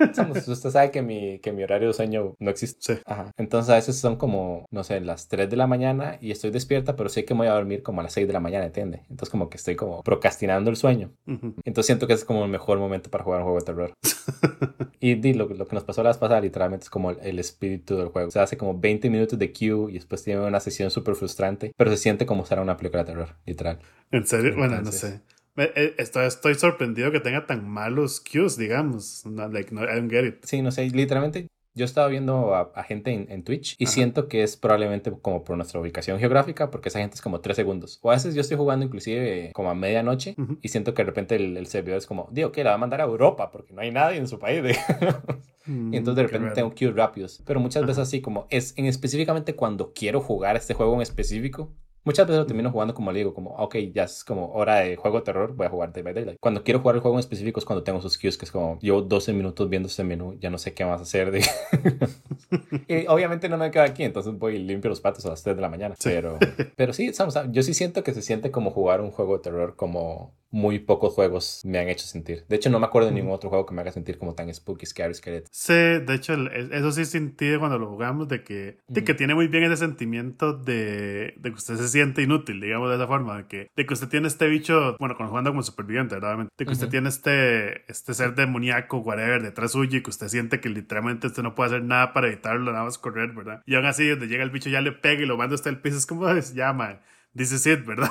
[0.47, 3.01] usted sabe que mi, que mi horario de sueño no existe.
[3.05, 3.31] Ajá.
[3.37, 6.95] Entonces a veces son como, no sé, las 3 de la mañana y estoy despierta,
[6.95, 9.01] pero sé que me voy a dormir como a las 6 de la mañana, ¿entiende?
[9.09, 11.11] Entonces como que estoy como procrastinando el sueño.
[11.25, 13.93] Entonces siento que es como el mejor momento para jugar un juego de terror.
[14.99, 17.97] y di, lo, lo, que nos pasó la vez pasada literalmente es como el, espíritu
[17.97, 18.27] del juego.
[18.27, 21.71] O sea, hace como 20 minutos de queue y después tiene una sesión súper frustrante,
[21.75, 23.79] pero se siente como usar una película de terror, literal.
[24.11, 24.55] ¿En serio?
[24.55, 25.21] bueno, no sé.
[25.57, 29.23] Eh, estoy, estoy, sorprendido que tenga tan malos cues, digamos.
[29.25, 30.43] like, no, I don't get it.
[30.45, 34.57] Sí, no sé, literalmente yo estaba viendo a, gente en, Twitch y siento que es
[34.57, 37.99] probablemente como por nuestra ubicación geográfica, porque esa gente es como tres segundos.
[38.01, 41.35] O a veces yo estoy jugando inclusive como a medianoche y siento que de repente
[41.35, 43.91] el, servidor es como, digo, que la va a mandar a Europa porque no hay
[43.91, 44.63] nadie en su país.
[45.65, 47.41] y entonces de mm, repente tengo queues rápidos.
[47.45, 51.73] Pero muchas veces así como es en específicamente cuando quiero jugar este juego en específico,
[52.03, 54.95] Muchas veces lo termino jugando como le digo, como, ok, ya es como hora de
[54.95, 56.39] juego de terror, voy a jugar Dead by Daylight.
[56.39, 58.79] Cuando quiero jugar el juego en específico es cuando tengo sus cues, que es como,
[58.79, 61.31] llevo 12 minutos viendo este menú, ya no sé qué más hacer.
[62.87, 65.55] y obviamente no me quedo aquí, entonces voy y limpio los patos a las 3
[65.55, 65.95] de la mañana.
[66.03, 66.39] Pero,
[66.75, 67.11] pero sí,
[67.51, 71.13] yo sí siento que se siente como jugar un juego de terror como muy pocos
[71.13, 72.45] juegos me han hecho sentir.
[72.47, 74.53] De hecho, no me acuerdo de ningún otro juego que me haga sentir como tan
[74.53, 75.43] spooky, scary, scary.
[75.49, 79.47] Sí, de hecho, eso sí sentí cuando lo jugamos, de que, de que tiene muy
[79.47, 83.47] bien ese sentimiento de, de, que usted se siente inútil, digamos de esa forma, de
[83.47, 86.49] que, de que usted tiene este bicho, bueno, jugando como superviviente, ¿verdad?
[86.57, 90.59] De que usted tiene este, este ser demoníaco, whatever, detrás suyo y que usted siente
[90.59, 93.61] que literalmente usted no puede hacer nada para evitarlo, nada más correr, ¿verdad?
[93.65, 95.79] Y aún así, donde llega el bicho ya le pega y lo manda hasta el
[95.79, 96.99] piso, es como, ya, man
[97.35, 98.09] This is it, ¿verdad?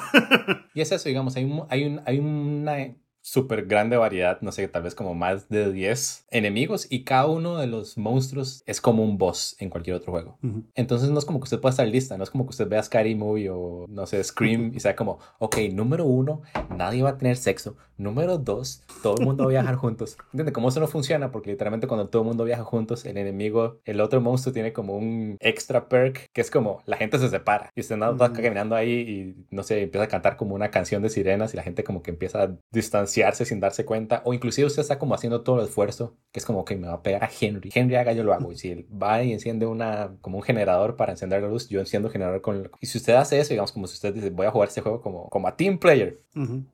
[0.74, 2.94] y es eso, digamos, hay, un, hay, un, hay una
[3.30, 7.58] súper grande variedad, no sé, tal vez como más de 10 enemigos y cada uno
[7.58, 10.36] de los monstruos es como un boss en cualquier otro juego.
[10.74, 12.82] Entonces no es como que usted pueda estar lista, no es como que usted vea
[12.82, 16.42] Scary Movie o no sé, Scream y sea como, ok, número uno,
[16.76, 17.76] nadie va a tener sexo.
[17.98, 20.16] Número dos, todo el mundo va a viajar juntos.
[20.32, 20.52] ¿Entiende?
[20.52, 21.30] ¿Cómo eso no funciona?
[21.30, 24.96] Porque literalmente cuando todo el mundo viaja juntos, el enemigo, el otro monstruo tiene como
[24.96, 28.90] un extra perk que es como la gente se separa y usted anda caminando ahí
[28.90, 32.02] y no sé, empieza a cantar como una canción de sirenas y la gente como
[32.02, 35.66] que empieza a distanciar sin darse cuenta, o inclusive usted está como haciendo todo el
[35.66, 37.70] esfuerzo, que es como que me va a pegar a Henry.
[37.74, 38.52] Henry haga, yo lo hago.
[38.52, 41.80] Y si él va y enciende una, como un generador para encender la luz, yo
[41.80, 42.70] enciendo el generador con...
[42.80, 45.00] Y si usted hace eso, digamos, como si usted dice, voy a jugar este juego
[45.00, 46.18] como, como a team player,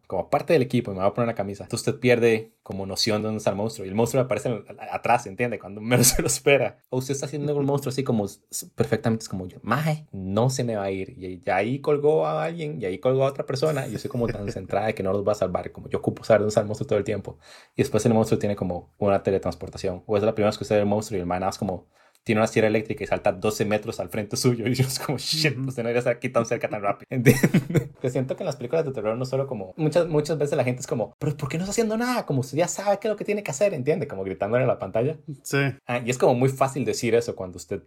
[0.06, 2.84] como parte del equipo, y me va a poner una camisa, entonces usted pierde como
[2.84, 3.86] noción de dónde está el monstruo.
[3.86, 5.58] Y el monstruo aparece atrás, ¿entiende?
[5.58, 6.78] Cuando menos se lo espera.
[6.90, 8.26] O usted está haciendo un monstruo así como
[8.74, 11.10] perfectamente, es como yo, maje, no se me va a ir.
[11.16, 14.26] Y, ahí colgó a alguien, y ahí colgó a otra persona, y yo soy como
[14.26, 16.60] tan centrada de que no los va a salvar, como yo ocupo saber dónde está
[16.60, 17.38] el monstruo todo el tiempo.
[17.74, 20.02] Y después el monstruo tiene como una teletransportación.
[20.06, 21.86] O es la primera vez que usted ve el monstruo y el man es como
[22.26, 24.66] tiene una sierra eléctrica y salta 12 metros al frente suyo.
[24.66, 27.06] Y yo es como, shit, usted no debería estar aquí tan cerca tan rápido.
[28.00, 30.64] Que siento que en las películas de terror no solo como, muchas, muchas veces la
[30.64, 32.26] gente es como, pero ¿por qué no está haciendo nada?
[32.26, 34.08] Como usted ya sabe qué es lo que tiene que hacer, ¿entiende?
[34.08, 35.18] Como gritándole a la pantalla.
[35.44, 35.58] Sí.
[35.86, 37.84] Ah, y es como muy fácil decir eso cuando usted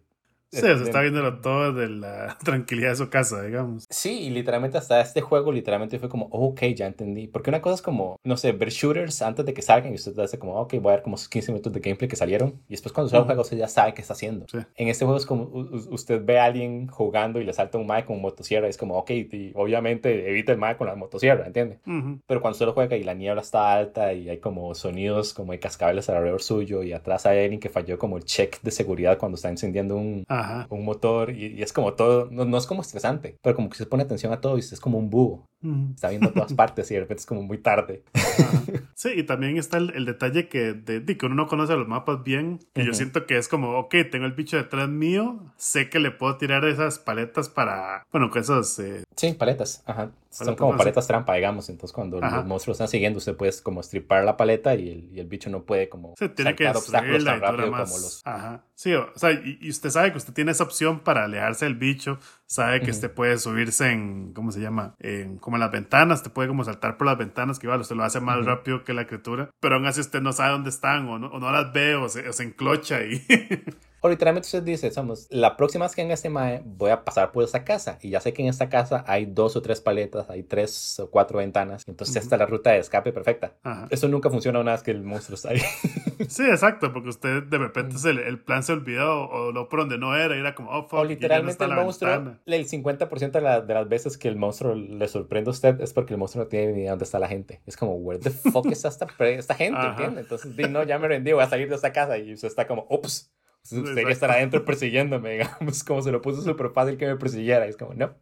[0.52, 3.86] Sí, se está viéndolo todo de la tranquilidad de su casa, digamos.
[3.89, 7.28] Sí, y literalmente hasta este juego, literalmente fue como, ok, ya entendí.
[7.28, 10.18] Porque una cosa es como, no sé, ver shooters antes de que salgan y usted
[10.20, 12.62] hace como, ok, voy a ver como 15 minutos de gameplay que salieron.
[12.68, 14.45] Y después cuando sale el juego, usted ya sabe qué está haciendo.
[14.76, 18.06] En este juego es como, usted ve a alguien jugando y le salta un Mike
[18.06, 18.68] con motosierra.
[18.68, 21.80] Y es como, ok, y obviamente evita el Mike con la motosierra, ¿entiende?
[22.26, 25.52] Pero cuando usted lo juega y la niebla está alta y hay como sonidos como
[25.52, 29.18] de cascabeles alrededor suyo y atrás hay alguien que falló como el check de seguridad
[29.18, 30.26] cuando está encendiendo un
[30.70, 34.04] un motor y, es como todo, no, es como estresante, pero como que se pone
[34.04, 35.46] atención a todo y es como un búho.
[35.94, 38.04] Está viendo todas partes y de repente es como muy tarde.
[39.00, 42.60] Sí, y también está el, detalle que, de, que uno no conoce los mapas bien,
[42.76, 46.12] y yo siento que es como, ok, tengo el bicho detrás mío, sé que le
[46.12, 48.78] puedo tirar esas paletas para, bueno, con esos...
[48.80, 50.12] Eh, sí, paletas, ajá.
[50.30, 51.69] Son como paletas trampa, digamos.
[51.69, 55.19] Entonces, cuando los monstruos están siguiendo, usted puede como stripar la paleta y el, y
[55.19, 58.21] el bicho no puede como sí, tiene que obstáculos tan rápido como los.
[58.25, 58.63] Ajá.
[58.75, 62.19] Sí, o, sea, y, usted sabe que usted tiene esa opción para alejarse del bicho.
[62.45, 64.95] Sabe que usted puede subirse en, ¿cómo se llama?
[64.99, 66.19] En, como en las ventanas.
[66.19, 68.93] Usted puede como saltar por las ventanas, que igual usted lo hace más rápido que
[68.93, 69.49] la criatura.
[69.59, 72.07] Pero aún así usted no sabe dónde están o no, o no las ve o
[72.07, 73.25] se, o se enclocha y.
[74.02, 77.32] O literalmente usted dice, somos, la próxima vez que venga este mae, voy a pasar
[77.32, 78.00] por esa casa.
[78.02, 81.10] Y ya sé que en esta casa hay dos o tres paletas, hay tres o
[81.10, 81.84] cuatro ventanas.
[81.88, 83.54] Entonces esta es la ruta de escape perfecta.
[83.89, 85.60] Eso nunca funciona una vez que el monstruo está ahí.
[86.30, 89.97] sí, exacto, porque usted de repente el, el, plan se olvidó o lo por donde
[89.97, 90.36] no era.
[90.36, 94.18] Y era como, oh, fuck, O literalmente el monstruo, el 50% de, de, las veces
[94.18, 96.91] que el monstruo le sorprende a usted es porque el monstruo no tiene ni idea
[96.91, 97.62] dónde está la gente.
[97.66, 100.24] Es como, where the fuck está esta, esta gente, ¿entiendes?
[100.24, 102.18] Entonces, no, ya me rendí, voy a salir de esta casa.
[102.18, 103.30] Y usted está como, ups
[103.95, 107.66] Que estar adentro persiguiéndome, digamos, como se lo puso súper fácil que me persiguiera.
[107.66, 108.16] Y es como, no.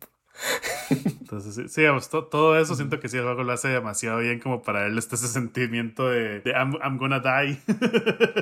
[0.89, 4.39] Entonces, sí, sí digamos, todo eso siento que sí, el juego lo hace demasiado bien
[4.39, 7.59] como para darle este, ese sentimiento de, de I'm, I'm, gonna die.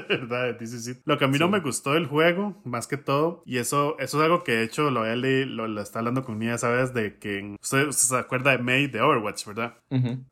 [0.10, 0.58] ¿Verdad?
[1.06, 4.18] Lo que a mí no me gustó del juego, más que todo, y eso, eso
[4.20, 6.93] es algo que de hecho lo, lo, lo está hablando con Mía, ¿sabes?
[6.93, 9.78] De que usted, se acuerda de May de Overwatch, ¿verdad?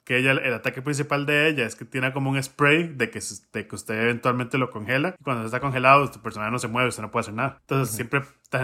[0.04, 3.20] Que ella, el ataque principal de ella es que tiene como un spray de que,
[3.54, 5.16] de que usted eventualmente lo congela.
[5.20, 7.58] Y cuando está congelado, tu personaje no se mueve, usted no puede hacer nada.
[7.62, 8.22] Entonces, siempre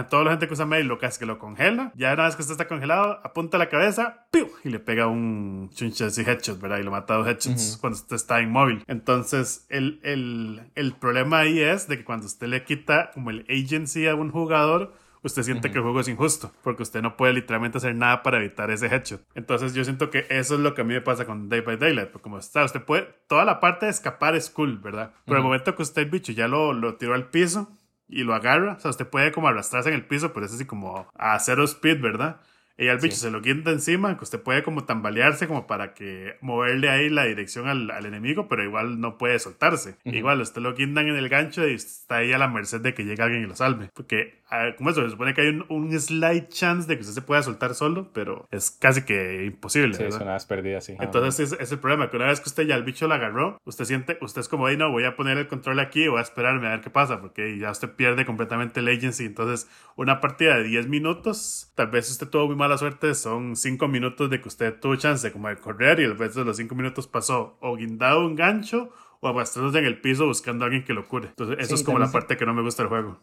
[0.08, 1.92] toda la gente que usa May lo que hace es que lo congela.
[1.96, 4.26] Ya una vez que usted está congelado, apunta la cabeza
[4.64, 6.78] y le pega un chunches y headshot, ¿verdad?
[6.78, 8.84] Y lo mata a dos headshots cuando usted está inmóvil.
[8.86, 13.44] Entonces, el, el, el, problema ahí es de que cuando usted le quita como el
[13.48, 17.34] agency a un jugador, usted siente que el juego es injusto, porque usted no puede
[17.34, 19.22] literalmente hacer nada para evitar ese headshot.
[19.34, 21.76] Entonces yo siento que eso es lo que a mí me pasa con Day by
[21.76, 25.12] Daylight, porque como está, usted puede, toda la parte de escapar es cool, ¿verdad?
[25.24, 27.68] Pero el momento que usted el bicho ya lo, lo tiró al piso
[28.10, 30.66] y lo agarra, o sea, usted puede como arrastrarse en el piso, pero es así
[30.66, 32.40] como a cero speed, ¿verdad?
[32.80, 36.36] Y al bicho se lo quita encima, que usted puede como tambalearse como para que
[36.40, 39.96] moverle ahí la dirección al, al enemigo, pero igual no puede soltarse.
[40.04, 43.04] Igual usted lo quitan en el gancho y está ahí a la merced de que
[43.04, 43.90] llegue alguien y lo salve.
[43.92, 44.40] Porque,
[44.78, 47.42] como eso, se supone que hay un, un, slight chance de que usted se pueda
[47.42, 49.94] soltar solo, pero es casi que imposible.
[49.94, 50.96] Sí, una vez perdida, sí.
[50.98, 53.60] Entonces es, es, el problema, que una vez que usted ya el bicho lo agarró,
[53.64, 56.22] usted siente, usted es como, ahí no, voy a poner el control aquí voy a
[56.22, 59.26] esperarme a ver qué pasa, porque ya usted pierde completamente el agency.
[59.26, 63.88] Entonces, una partida de 10 minutos, tal vez usted tuvo muy mala suerte, son 5
[63.88, 66.72] minutos de que usted tuvo chance como de correr y el resto de los 5
[66.76, 70.94] minutos pasó o guindado un gancho o arrastrándose en el piso buscando a alguien que
[70.94, 71.26] lo cure.
[71.26, 73.18] Entonces, eso es como la parte que no me gusta del juego.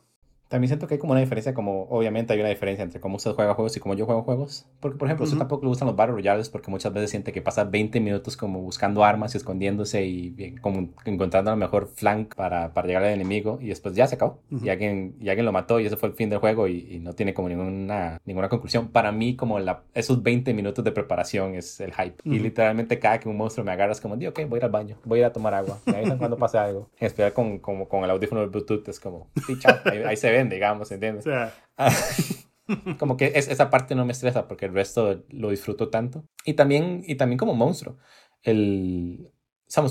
[0.47, 3.31] También siento que hay como una diferencia, como obviamente hay una diferencia entre cómo usted
[3.31, 4.65] juega juegos y cómo yo juego juegos.
[4.79, 7.33] Porque, por ejemplo, uh usted tampoco le gustan los Battle Royales porque muchas veces siente
[7.33, 12.33] que pasa 20 minutos como buscando armas y escondiéndose y, como encontrando la mejor flank
[12.35, 14.39] para, para, llegar al enemigo y después ya se acabó.
[14.49, 17.13] y, alguien, y alguien lo mató y ese fue el fin del juego y, no
[17.13, 18.87] tiene como ninguna, ninguna conclusión.
[18.87, 22.15] Para mí, como la, esos 20 minutos de preparación es el hype.
[22.23, 24.65] Y literalmente cada que un monstruo me agarra es como, digo, ok, voy a ir
[24.65, 25.79] al baño, voy a ir a tomar agua.
[25.85, 26.89] Me avisan cuando pase algo.
[26.99, 30.17] En especial con, como, con el audífono del Bluetooth es como, sí, chao, ahí, ahí
[30.17, 31.25] se ven, digamos, ¿entiendes?
[32.99, 36.25] como que es, esa parte no me estresa porque el resto lo disfruto tanto.
[36.45, 37.97] Y también, y también como monstruo.
[38.43, 39.31] El,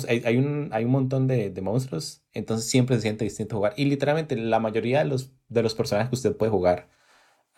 [0.08, 3.74] hay, hay, un, hay un montón de, de, monstruos, entonces siempre se siente distinto jugar.
[3.76, 6.88] Y literalmente la mayoría de los, de los personajes que usted puede jugar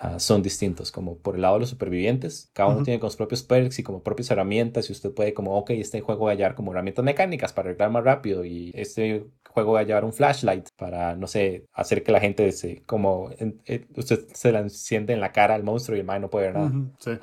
[0.03, 3.17] uh, son distintos, como por el lado de los supervivientes, cada uno tiene con sus
[3.17, 6.35] propios perks y como propias herramientas y usted puede como, ok, este juego va a
[6.35, 10.13] hallar como herramientas mecánicas para arreglar más rápido y este juego va a llevar un
[10.13, 15.13] flashlight para, no sé, hacer que la gente se, como, eh, usted se la enciende
[15.13, 16.73] en la cara al monstruo y el man no puede ver nada.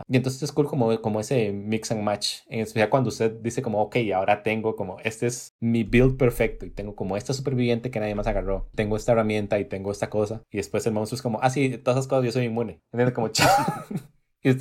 [0.07, 3.61] Y entonces es cool como, como ese mix and match, en especial cuando usted dice
[3.61, 7.91] como, ok, ahora tengo como, este es mi build perfecto y tengo como esta superviviente
[7.91, 11.15] que nadie más agarró, tengo esta herramienta y tengo esta cosa y después el monstruo
[11.15, 12.64] es como, ah, sí, todas esas cosas yo soy inmune.
[12.91, 13.13] ¿Entiendes?
[13.13, 13.29] Como,
[14.45, 14.55] Y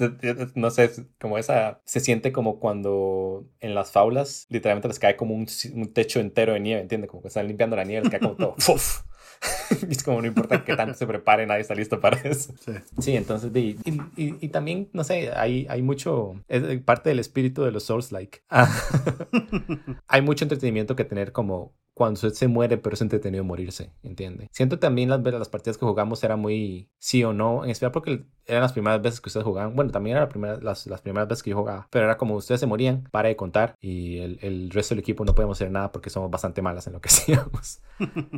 [0.54, 0.90] no sé,
[1.20, 5.92] como esa, se siente como cuando en las faulas literalmente les cae como un, un
[5.92, 7.10] techo entero de nieve, ¿entiendes?
[7.10, 8.54] Como que están limpiando la nieve, les cae como todo.
[9.88, 12.52] es como no importa que tanto se prepare, nadie está listo para eso.
[12.64, 17.18] Sí, sí entonces, y, y, y, también, no sé, hay, hay mucho, es parte del
[17.18, 18.42] espíritu de los Souls-like.
[20.08, 24.48] hay mucho entretenimiento que tener como cuando usted se muere, pero es entretenido morirse, ¿entiende?
[24.52, 28.24] Siento también las, las partidas que jugamos era muy sí o no, en especial porque
[28.46, 29.74] eran las primeras veces que ustedes jugaban.
[29.76, 32.60] Bueno, también eran primera, las, las, primeras veces que yo jugaba, pero era como ustedes
[32.60, 35.92] se morían, para de contar y el, el, resto del equipo no podemos hacer nada
[35.92, 37.80] porque somos bastante malas en lo que hacíamos.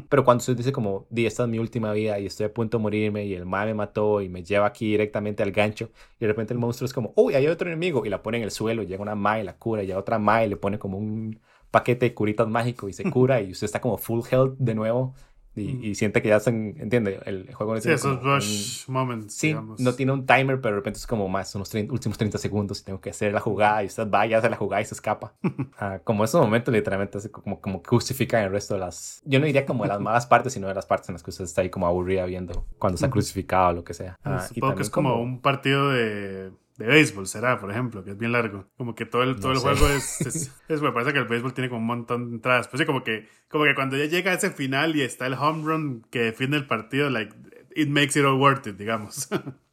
[0.09, 2.78] pero cuando usted dice como, di, esta es mi última vida y estoy a punto
[2.78, 6.20] de morirme y el mae me mató y me lleva aquí directamente al gancho y
[6.20, 8.52] de repente el monstruo es como, uy, hay otro enemigo y la pone en el
[8.52, 11.40] suelo y llega una mae, la cura y a otra mae le pone como un
[11.72, 15.14] paquete de curitas mágico y se cura y usted está como full health de nuevo
[15.57, 19.57] y, y siente que ya se entiende el juego no sí, esos rush moments sí
[19.78, 22.84] no tiene un timer pero de repente es como más unos últimos 30 segundos y
[22.84, 25.34] tengo que hacer la jugada y usted va y hace la jugada y se escapa.
[25.78, 29.66] Ah, como esos momentos literalmente como, como crucifican el resto de las yo no diría
[29.66, 31.70] como de las malas partes sino de las partes en las que usted está ahí
[31.70, 34.18] como aburrida viendo cuando está crucificado o lo que sea.
[34.24, 38.18] Ah, supongo que es como un partido de de béisbol será, por ejemplo, que es
[38.18, 38.68] bien largo.
[38.76, 41.68] Como que todo el, todo el juego es, es, Me parece que el béisbol tiene
[41.68, 42.68] como un montón de entradas.
[42.68, 45.34] Pues sí, como que, como que cuando ya llega a ese final y está el
[45.34, 47.34] home run que defiende el partido, like,
[47.74, 49.28] it makes it all worth it, digamos.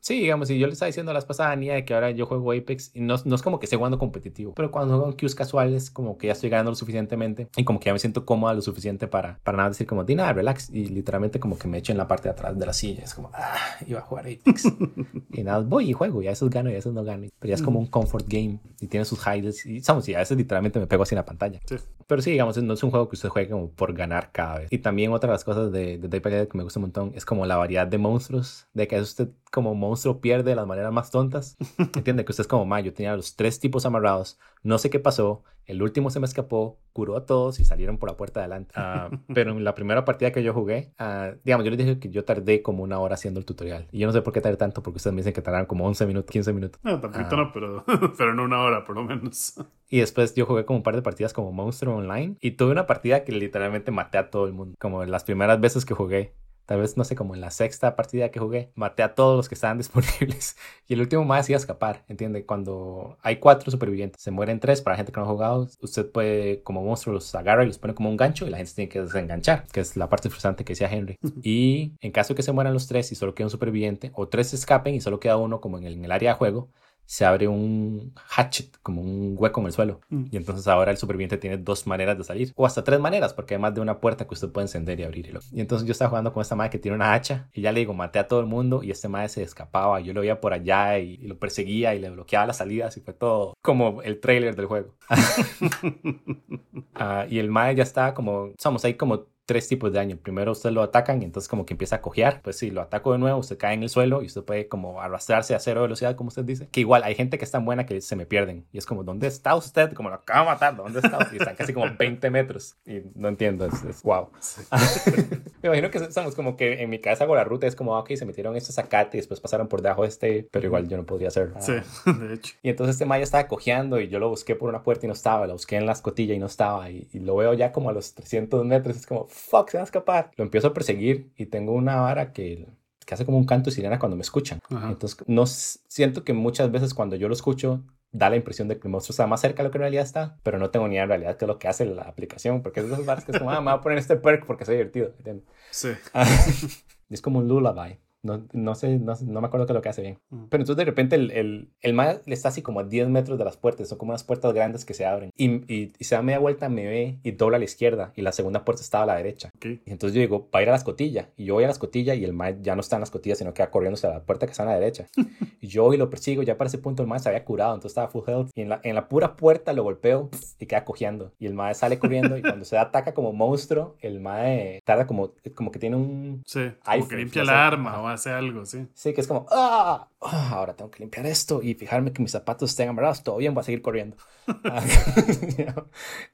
[0.00, 2.24] Sí, digamos, y yo le estaba diciendo a las pasadas Nia de que ahora yo
[2.26, 5.16] juego Apex y no, no es como que esté jugando competitivo, pero cuando juego en
[5.16, 8.24] queues casuales, como que ya estoy ganando lo suficientemente y como que ya me siento
[8.24, 11.68] cómoda lo suficiente para, para nada decir como, di nada, relax, y literalmente como que
[11.68, 13.54] me echo en la parte de atrás de la silla, es como, ah,
[13.86, 14.64] iba a jugar Apex.
[15.32, 17.48] y nada, voy y juego, y a veces gano y a veces no gano, pero
[17.48, 20.36] ya es como un comfort game y tiene sus highlights y, sabemos, y a veces
[20.36, 21.60] literalmente me pego así en la pantalla.
[22.06, 24.68] Pero sí, digamos, no es un juego que usted juegue como por ganar cada vez.
[24.70, 27.24] Y también otra de las cosas de, de Day que me gusta un montón es
[27.24, 31.10] como la variedad de monstruos, de que usted como monstruo pierde de las maneras más
[31.10, 31.56] tontas.
[31.78, 34.98] Entiende que usted es como, ma, yo tenía los tres tipos amarrados, no sé qué
[34.98, 38.44] pasó, el último se me escapó, curó a todos y salieron por la puerta de
[38.44, 38.74] adelante.
[38.76, 42.10] Ah, pero en la primera partida que yo jugué, uh, digamos, yo les dije que
[42.10, 43.88] yo tardé como una hora haciendo el tutorial.
[43.90, 45.86] Y yo no sé por qué tardé tanto, porque ustedes me dicen que tardaron como
[45.86, 46.80] 11 minutos, 15 minutos.
[46.82, 47.84] No, tampoco no, pero,
[48.18, 49.54] pero no una hora por lo menos.
[49.88, 52.86] Y después yo jugué como un par de partidas como monstruo online y tuve una
[52.86, 54.76] partida que literalmente maté a todo el mundo.
[54.78, 56.34] Como las primeras veces que jugué
[56.66, 59.48] tal vez, no sé, como en la sexta partida que jugué, maté a todos los
[59.48, 60.56] que estaban disponibles
[60.86, 62.44] y el último más iba a escapar, ¿entiende?
[62.46, 66.62] Cuando hay cuatro supervivientes, se mueren tres, para gente que no ha jugado, usted puede,
[66.62, 69.00] como monstruo, los agarra y los pone como un gancho y la gente tiene que
[69.00, 71.18] desenganchar, que es la parte frustrante que decía Henry.
[71.42, 74.28] Y en caso de que se mueran los tres y solo queda un superviviente, o
[74.28, 76.70] tres escapen y solo queda uno como en el, en el área de juego,
[77.06, 80.00] se abre un hatchet, como un hueco en el suelo.
[80.08, 80.24] Mm.
[80.30, 83.54] Y entonces ahora el superviviente tiene dos maneras de salir, o hasta tres maneras, porque
[83.54, 85.38] hay más de una puerta que usted puede encender y abrir.
[85.52, 87.80] Y, entonces yo estaba jugando con esta madre que tiene una hacha, y ya le
[87.80, 90.00] digo, maté a todo el mundo, y este madre se escapaba.
[90.00, 93.00] Yo lo veía por allá y, y lo perseguía y le bloqueaba las salidas, y
[93.00, 94.94] fue todo como el trailer del juego.
[96.96, 100.16] Ah, y el mae ya está como, somos ahí como tres tipos de daño.
[100.16, 102.40] Primero usted lo atacan y entonces como que empieza a cojear.
[102.42, 105.00] Pues si lo ataco de nuevo, usted cae en el suelo y usted puede como
[105.00, 106.68] arrastrarse a cero velocidad, como usted dice.
[106.70, 108.66] Que igual hay gente que es tan buena que se me pierden.
[108.72, 109.92] Y es como, ¿dónde está usted?
[109.92, 111.34] Como lo acabo de matar, ¿dónde está usted?
[111.34, 112.76] Y están casi como 20 metros.
[112.86, 114.30] Y no entiendo, es, es wow.
[115.62, 118.00] me imagino que estamos como que en mi casa hago la ruta, es como, ah,
[118.00, 120.96] ok, se metieron estos zacate y después pasaron por debajo de este, pero igual yo
[120.96, 121.52] no podría hacer.
[121.60, 121.72] Sí,
[122.12, 122.54] de hecho.
[122.62, 125.14] Y entonces este maya estaba cojeando y yo lo busqué por una puerta y no
[125.14, 127.90] estaba, lo busqué en la escotilla y no estaba y, y lo veo ya como
[127.90, 130.30] a los 300 metros, es como, fuck, se va a escapar.
[130.36, 132.68] Lo empiezo a perseguir y tengo una vara que,
[133.04, 134.60] que hace como un canto de sirena cuando me escuchan.
[134.70, 134.90] Ajá.
[134.90, 138.86] Entonces no siento que muchas veces cuando yo lo escucho da la impresión de que
[138.86, 140.94] el monstruo está más cerca de lo que en realidad está, pero no tengo ni
[140.94, 143.24] idea en realidad qué es lo que hace la aplicación, porque es de esas varas
[143.24, 145.12] que es como, ah, me voy a poner este perk porque es divertido.
[145.18, 145.44] ¿entiendes?
[145.72, 145.88] Sí.
[147.10, 147.98] es como un lullaby.
[148.24, 150.18] No, no sé, no, no me acuerdo qué es lo que hace bien.
[150.30, 150.44] Mm.
[150.48, 153.38] Pero entonces de repente el, el, el mae le está así como a 10 metros
[153.38, 155.30] de las puertas, son como unas puertas grandes que se abren.
[155.36, 158.22] Y, y, y se da media vuelta, me ve y dobla a la izquierda y
[158.22, 159.50] la segunda puerta estaba a la derecha.
[159.62, 161.30] Y entonces yo digo, va a ir a la escotilla.
[161.36, 163.36] Y yo voy a la escotilla y el mae ya no está en la escotilla,
[163.36, 165.06] sino que va corriendo hacia la puerta que está a la derecha.
[165.60, 167.92] y yo y lo persigo, ya para ese punto el mae se había curado, entonces
[167.92, 168.50] estaba full health.
[168.54, 171.32] Y en la, en la pura puerta lo golpeo y queda cojeando.
[171.38, 175.32] Y el mae sale corriendo y cuando se ataca como monstruo, el mae tarda como,
[175.54, 176.42] como que tiene un...
[176.46, 176.70] Sí.
[176.84, 177.54] Como que limpia no sé.
[177.54, 178.86] arma o hace algo, sí.
[178.94, 182.30] Sí, que es como, ah, ah, ahora tengo que limpiar esto y fijarme que mis
[182.32, 184.16] zapatos estén amarrados, todo bien, voy a seguir corriendo.
[184.64, 184.82] Ah,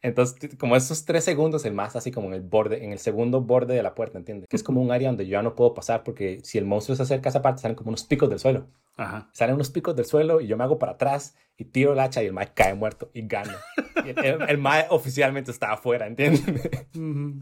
[0.02, 3.40] Entonces, como esos tres segundos, el más así como en el borde, en el segundo
[3.40, 4.48] borde de la puerta, ¿entiendes?
[4.48, 6.96] Que es como un área donde yo ya no puedo pasar porque si el monstruo
[6.96, 8.66] se acerca a esa parte, salen como unos picos del suelo.
[8.96, 9.30] Ajá.
[9.32, 12.22] Salen unos picos del suelo y yo me hago para atrás y tiro el hacha
[12.22, 13.52] y el mae cae muerto y gano.
[14.02, 16.42] El, el, mae oficialmente estaba afuera, ¿entiendes?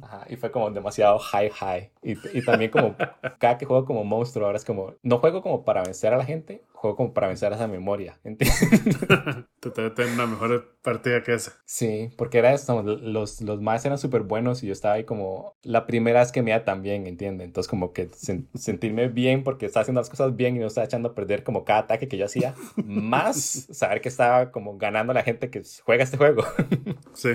[0.00, 1.90] Ajá, y fue como demasiado high high.
[2.02, 2.96] Y, y también como
[3.38, 6.24] cada que juego como monstruo, ahora es como, no juego como para vencer a la
[6.24, 8.58] gente, juego como para vencer a esa memoria, ¿entiendes?
[9.60, 11.52] Te te tener una mejor partida que esa.
[11.64, 15.54] Sí, porque era esto, los, los más eran súper buenos y yo estaba ahí como
[15.62, 17.46] la primera vez que me iba tan bien, ¿entiendes?
[17.46, 20.84] Entonces como que sen- sentirme bien porque estaba haciendo las cosas bien y no estaba
[20.84, 23.36] echando a perder como cada ataque que yo hacía, más
[23.72, 26.37] saber que estaba como ganando a la gente que juega este juego.
[27.14, 27.30] Sí.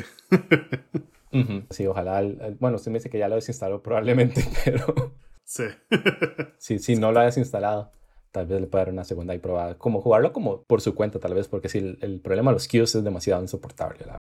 [1.72, 5.14] Sí, ojalá, el- bueno, usted me dice que ya lo desinstaló probablemente, pero...
[5.44, 5.64] Sí.
[6.58, 7.92] Si, si no lo has instalado,
[8.32, 9.78] tal vez le pueda dar una segunda y probada.
[9.78, 12.68] Como jugarlo como por su cuenta, tal vez, porque si el, el problema de los
[12.68, 14.06] queues es demasiado insoportable.
[14.06, 14.18] la-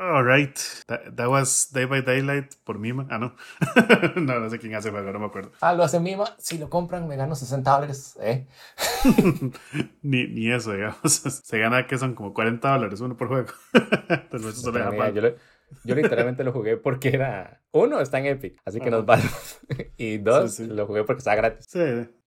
[0.00, 0.56] Alright.
[0.86, 3.06] That, that was Day by Daylight por Mima.
[3.10, 3.34] Ah, no.
[4.16, 5.50] no, no sé quién hace el juego, no me acuerdo.
[5.60, 6.24] Ah, lo hace Mima.
[6.38, 8.16] Si lo compran, me gano 60 dólares.
[8.22, 8.46] ¿eh?
[10.02, 11.00] ni, ni eso, digamos.
[11.44, 13.48] Se gana que son como 40 dólares uno por juego.
[14.08, 15.34] Entonces eso yo, lo-
[15.84, 17.60] yo literalmente lo jugué porque era.
[17.72, 18.96] Uno, está en Epic, así que Ajá.
[18.98, 19.22] nos vale.
[19.96, 20.70] y dos, Sí, sí.
[20.72, 21.66] lo jugué porque estaba gratis.
[21.68, 21.80] Sí.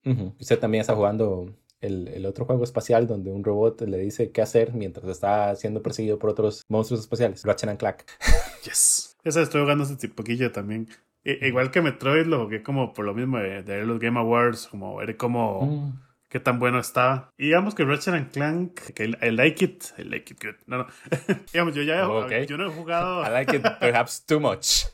[0.06, 0.36] Ujú.
[0.40, 4.42] Usted también está jugando el, el otro juego espacial donde un robot le dice qué
[4.42, 7.44] hacer mientras está siendo perseguido por otros monstruos espaciales.
[7.44, 7.98] Ratchet and Clank.
[8.64, 9.18] Yes.
[9.24, 10.88] Esa estoy jugando hace poquillo también.
[11.24, 14.68] I- igual que Metroid lo jugué como por lo mismo de, de los Game Awards,
[14.68, 16.00] como ver cómo Mm.
[16.30, 17.30] qué tan bueno estaba.
[17.38, 20.56] Y digamos que Ratchet and Clank, que I, like it, I like it good.
[20.68, 20.88] No, no.
[21.54, 22.32] digamos, yo ya he jugado, Ok.
[22.48, 24.86] yo no he jugado, I like it perhaps too much.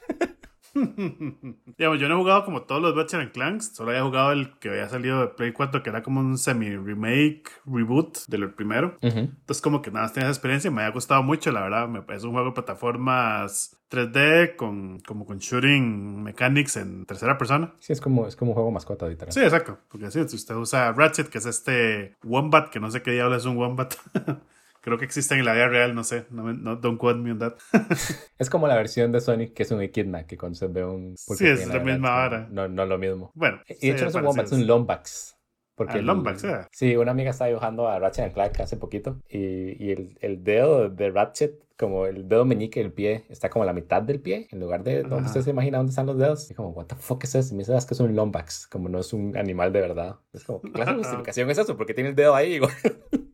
[1.78, 4.70] digamos, yo no he jugado como todos los Ratchet Clanks, solo había jugado el que
[4.70, 8.98] había salido de Play 4, que era como un semi-remake, reboot del primero.
[9.02, 11.88] Entonces como que nada más tenía esa experiencia y me ha gustado mucho, la verdad.
[11.88, 17.74] Me parece un juego de plataformas 3D con, como con shooting mechanics en tercera persona.
[17.80, 19.34] Sí, es como, es como un juego mascota, literal.
[19.34, 19.80] Sí, exacto.
[19.90, 23.36] Porque sí, si usted usa Ratchet, que es este Wombat, que no sé qué diablo
[23.36, 23.96] es un Wombat.
[24.88, 26.28] Creo que existen en la vida real, no sé.
[26.30, 27.56] No, no don't quote me on that.
[28.40, 31.18] Es como la versión de Sonic que es un Echidna, que cuando se ve un...
[31.18, 32.48] Sí, es la misma vara.
[32.50, 33.32] No, no lo mismo.
[33.36, 33.60] Bueno.
[33.68, 35.36] Y de hecho no es un Wombat, es un Lombax.
[35.76, 36.56] Porque Ah, el- Lombax, ¿eh?
[36.72, 40.42] Sí, una amiga estaba dibujando a Ratchet and Clank hace poquito y, y el, el
[40.46, 44.22] dedo de Ratchet, como el dedo meñique del pie, está como a la mitad del
[44.22, 46.50] pie, en lugar de donde usted se imagina dónde están los dedos.
[46.50, 47.54] Y como, what the fuck es eso?
[47.54, 49.82] Y me dice, "Ah, es que es un Lombax, como no es un animal de
[49.82, 50.16] verdad.
[50.32, 51.76] Es como, ¿qué clase de justificación es eso?
[51.76, 52.72] Porque tiene el dedo ahí igual.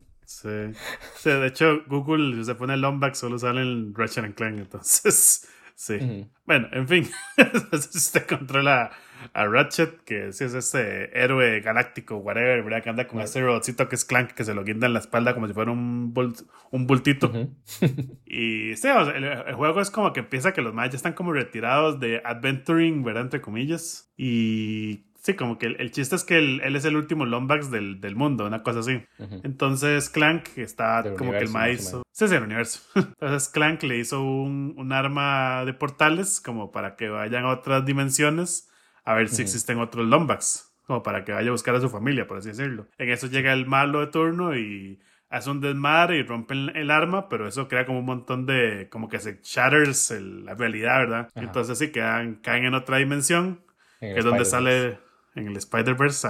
[0.44, 1.28] Sí.
[1.30, 5.48] De hecho, Google, si se pone Lombax, solo sale el Ratchet and Clank, entonces.
[5.76, 6.26] Sí.
[6.44, 7.08] Bueno, en fin.
[7.36, 8.92] Entonces usted controla
[9.32, 12.82] a Ratchet, que sí es este héroe galáctico, whatever, ¿verdad?
[12.84, 15.34] Que anda con este robotcito que es Clank, que se lo guinda en la espalda
[15.34, 17.32] como si fuera un, bul- un bultito.
[18.24, 21.14] Y sí, o sea, el, el juego es como que empieza que los mayas están
[21.14, 23.22] como retirados de adventuring, ¿verdad?
[23.22, 24.12] Entre comillas.
[24.16, 27.70] Y Sí, como que el, el chiste es que él, él es el último Lombax
[27.70, 29.02] del, del mundo, una cosa así.
[29.42, 31.90] Entonces Clank está Del como que el universo, ma más o hizo.
[31.92, 32.02] menos.
[32.12, 32.80] Sí, sí, el universo.
[32.94, 37.84] Entonces Clank le hizo un, un arma de portales como para que vayan a otras
[37.86, 38.70] dimensiones
[39.04, 40.70] a ver si existen otros Lombax.
[40.86, 42.86] Como para que vaya a buscar a su familia, por así decirlo.
[42.98, 45.00] En eso llega el malo de turno y
[45.30, 48.88] hace un desmadre y rompen el arma, pero eso crea como un montón de.
[48.90, 51.28] como que se shatters el- la realidad, ¿verdad?
[51.34, 51.40] Ajá.
[51.46, 53.62] Entonces sí quedan, caen en otra dimensión
[54.00, 54.98] En que es donde sale
[55.34, 56.28] en el Spider-Verse,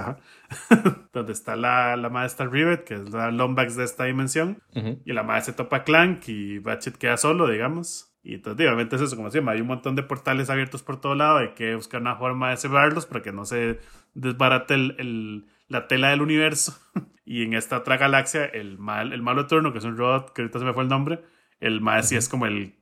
[1.12, 4.62] donde está la, la maestra Rivet, que es la Lombax de esta dimensión.
[4.74, 5.00] Ujú.
[5.05, 8.11] Y la se topa a Clank y Ratchet queda solo, digamos.
[8.22, 11.14] Y entonces, obviamente, es eso, como decía, hay un montón de portales abiertos por todo
[11.14, 11.38] lado.
[11.38, 13.80] Hay que buscar una forma de cerrarlos para que no se
[14.14, 16.74] desbarate el, el- la tela del universo.
[17.26, 20.42] y en esta otra galaxia, el, mal, el malo turno, que es un robot, que
[20.42, 21.22] ahorita se me fue el nombre,
[21.61, 22.74] el mae sí es como el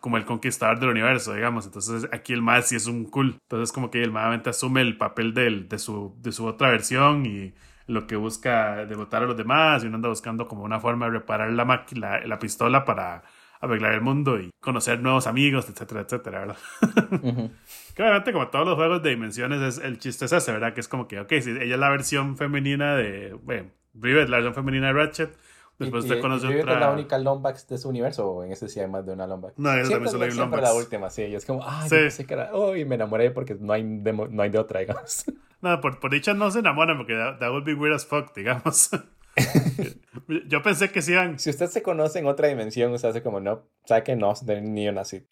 [0.00, 1.66] como el conquistador del universo, digamos.
[1.66, 3.38] Entonces aquí el mae sí es un cool.
[3.42, 7.26] Entonces como que el mae asume el papel del, de, su, de su otra versión
[7.26, 7.54] y
[7.86, 11.12] lo que busca derrotar a los demás y uno anda buscando como una forma de
[11.12, 13.22] reparar la, maqui- la, la pistola para
[13.60, 16.56] arreglar el mundo y conocer nuevos amigos, etcétera, etcétera, ¿verdad?
[17.94, 20.74] Que obviamente, como todos los juegos de dimensiones, es, el chiste es ese, ¿verdad?
[20.74, 23.32] Que es como que, ok, si ella es la versión femenina de.
[23.42, 25.38] Bueno, Rivet, la versión femenina de Ratchet.
[25.78, 26.74] Después y, y- conoce otra.
[26.74, 29.26] es la única Lombax de su universo o en ese sí hay más de una
[29.26, 29.58] Lombax.
[29.58, 30.62] No, siempre también solo hay Lombax.
[30.62, 31.22] la última, sí.
[31.24, 31.94] Y es como, ah, Sí.
[31.96, 32.50] yo pensé que era.
[32.54, 35.24] Oh, y me enamoré porque no hay de, no hay de otra, digamos.
[35.62, 38.34] No, por, por dicha no se enamoran porque that, that would be weird as fuck,
[38.36, 38.90] digamos.
[40.48, 41.38] Yo pensé que sí iban.
[41.38, 44.60] si usted se conoce en otra dimensión, usted hace como, no, sabe que no, de
[44.60, 45.26] ni una así.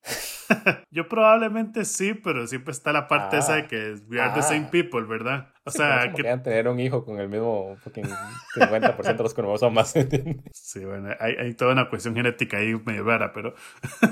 [0.91, 3.39] Yo probablemente sí, pero siempre está la parte Ah.
[3.41, 4.43] esa de que we are the Ah.
[4.43, 5.49] same people, ¿verdad?
[5.67, 6.17] O Sí, sea, como que.
[6.23, 8.05] querían tener un hijo con el mismo fucking
[8.55, 10.37] 50% de los cromosomas, ¿entiendes?
[10.53, 13.55] Sí, bueno, hay, hay toda una cuestión genética ahí medio rara, pero.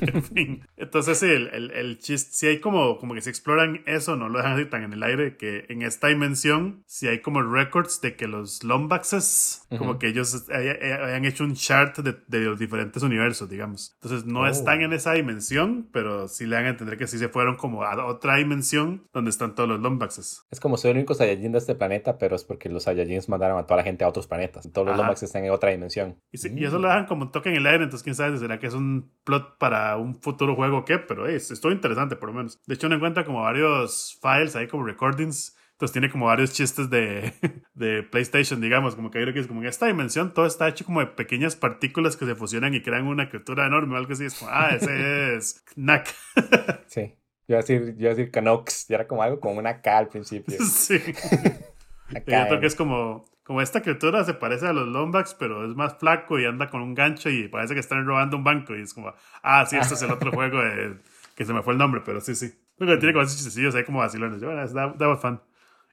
[0.00, 0.66] en fin.
[0.76, 2.30] Entonces, sí, el, el, el chiste.
[2.32, 5.02] Si hay como, como que se exploran eso, no lo dejan así tan en el
[5.02, 9.98] aire, que en esta dimensión, si hay como records de que los Lombaxes, como Ujú.
[10.00, 13.92] que ellos hay- hayan hecho un chart de, de los diferentes universos, digamos.
[14.02, 14.46] Entonces, no Oh.
[14.46, 17.84] están en esa dimensión, pero sí le dan a entender que sí se fueron como
[17.84, 20.42] a otra dimensión donde están todos los Lombaxes.
[20.50, 23.58] Es como soy el único Saiyajin de este planeta, pero es porque los Saiyajins mandaron
[23.58, 24.70] a toda la gente a otros planetas.
[24.72, 25.02] Todos los Ajá.
[25.02, 26.20] Lombax están en otra dimensión.
[26.32, 28.58] Y, eso lo dejan como un toque en el aire, entonces quién sabe si será
[28.58, 32.16] que es un plot para un futuro juego o qué, pero hey, es, estuvo interesante
[32.16, 32.60] por lo menos.
[32.66, 36.90] De hecho, uno encuentra como varios files ahí como recordings, entonces tiene como varios chistes
[36.90, 37.32] de,
[37.74, 40.84] de PlayStation, digamos, como que hay que es como en esta dimensión todo está hecho
[40.84, 44.24] como de pequeñas partículas que se fusionan y crean una criatura enorme o algo así,
[44.24, 46.12] es como, ah, ese es Knack.
[46.86, 47.14] Sí.
[47.52, 49.82] Yo iba a decir, yo iba a decir Canox, y era como algo con una
[49.82, 50.56] K al principio.
[50.64, 50.98] sí.
[52.10, 55.68] Y Acá, otro que es como, como esta criatura se parece a los Lombax, pero
[55.68, 58.74] es más flaco y anda con un gancho y parece que están robando un banco.
[58.74, 60.96] Y es como, ah, sí, este es el otro juego de,
[61.34, 62.54] que se me fue el nombre, pero sí, sí.
[62.78, 64.40] Luego tiene como esos chistecillos ahí como vacilones.
[64.40, 65.38] Yo, bueno, that, that was fun.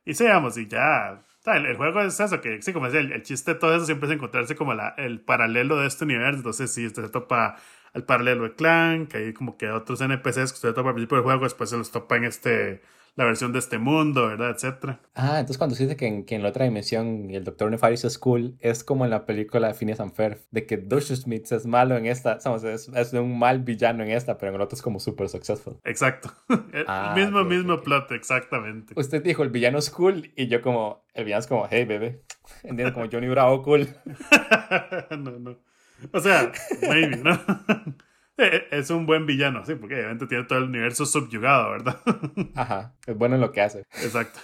[0.06, 1.22] Y sí, vamos, y ya.
[1.46, 3.86] el, el juego es eso, que sí, como decía, el, el chiste de todo eso
[3.86, 6.38] siempre es encontrarse como la, el paralelo de este universo.
[6.38, 7.58] Entonces, sí, usted se topa
[7.94, 11.18] al paralelo de Clank, que hay como que otros NPCs que usted topa al principio
[11.18, 12.82] del juego, después se los topa en este,
[13.16, 14.52] la versión de este mundo, ¿verdad?
[14.52, 15.02] Etcétera.
[15.16, 18.06] Ah, entonces cuando se dice que en, que en la otra dimensión el Doctor Nefarious
[18.06, 21.66] es cool, es como en la película Phineas and Ferb, de que Dusher Smith es
[21.66, 24.76] malo en esta, vamos, es, es un mal villano en esta, pero en el otro
[24.76, 25.78] es como super successful.
[25.84, 26.32] Exacto.
[26.72, 27.84] El Ah, mismo, ok, ok, mismo ok.
[27.84, 28.94] plot, exactamente.
[28.96, 32.24] Usted dijo el villano es cool y yo como, el villano es como, hey bebé,
[32.64, 32.94] ¿entiendes?
[32.94, 33.88] Como Johnny Bravo cool.
[35.12, 35.58] no, no.
[36.14, 37.40] O sea, maybe, ¿no?
[38.42, 42.00] Eh, Es un buen villano, sí, porque obviamente tiene todo el universo subyugado, ¿verdad?
[42.56, 43.80] Ajá, es bueno en lo que hace.
[44.02, 44.40] Exacto.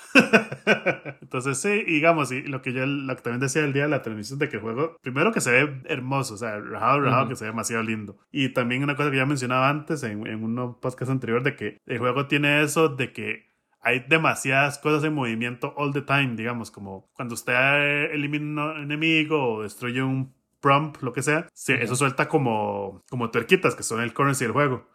[1.21, 4.01] Entonces, sí, digamos, y lo que yo lo que también decía el día de la
[4.01, 7.37] transmisión de que el juego, primero que se ve hermoso, o sea, rajado, rajado, que
[7.37, 8.17] se ve demasiado lindo.
[8.33, 11.77] Y también una cosa que ya mencionaba antes en, en un podcast anterior, de que
[11.85, 13.45] el juego tiene eso de que
[13.79, 18.81] hay demasiadas cosas en movimiento all the time, digamos, como cuando usted eh, elimina un
[18.83, 23.83] enemigo o destruye un prompt, lo que sea, sí, eso suelta como, como tuerquitas, que
[23.83, 24.87] son el currency del juego.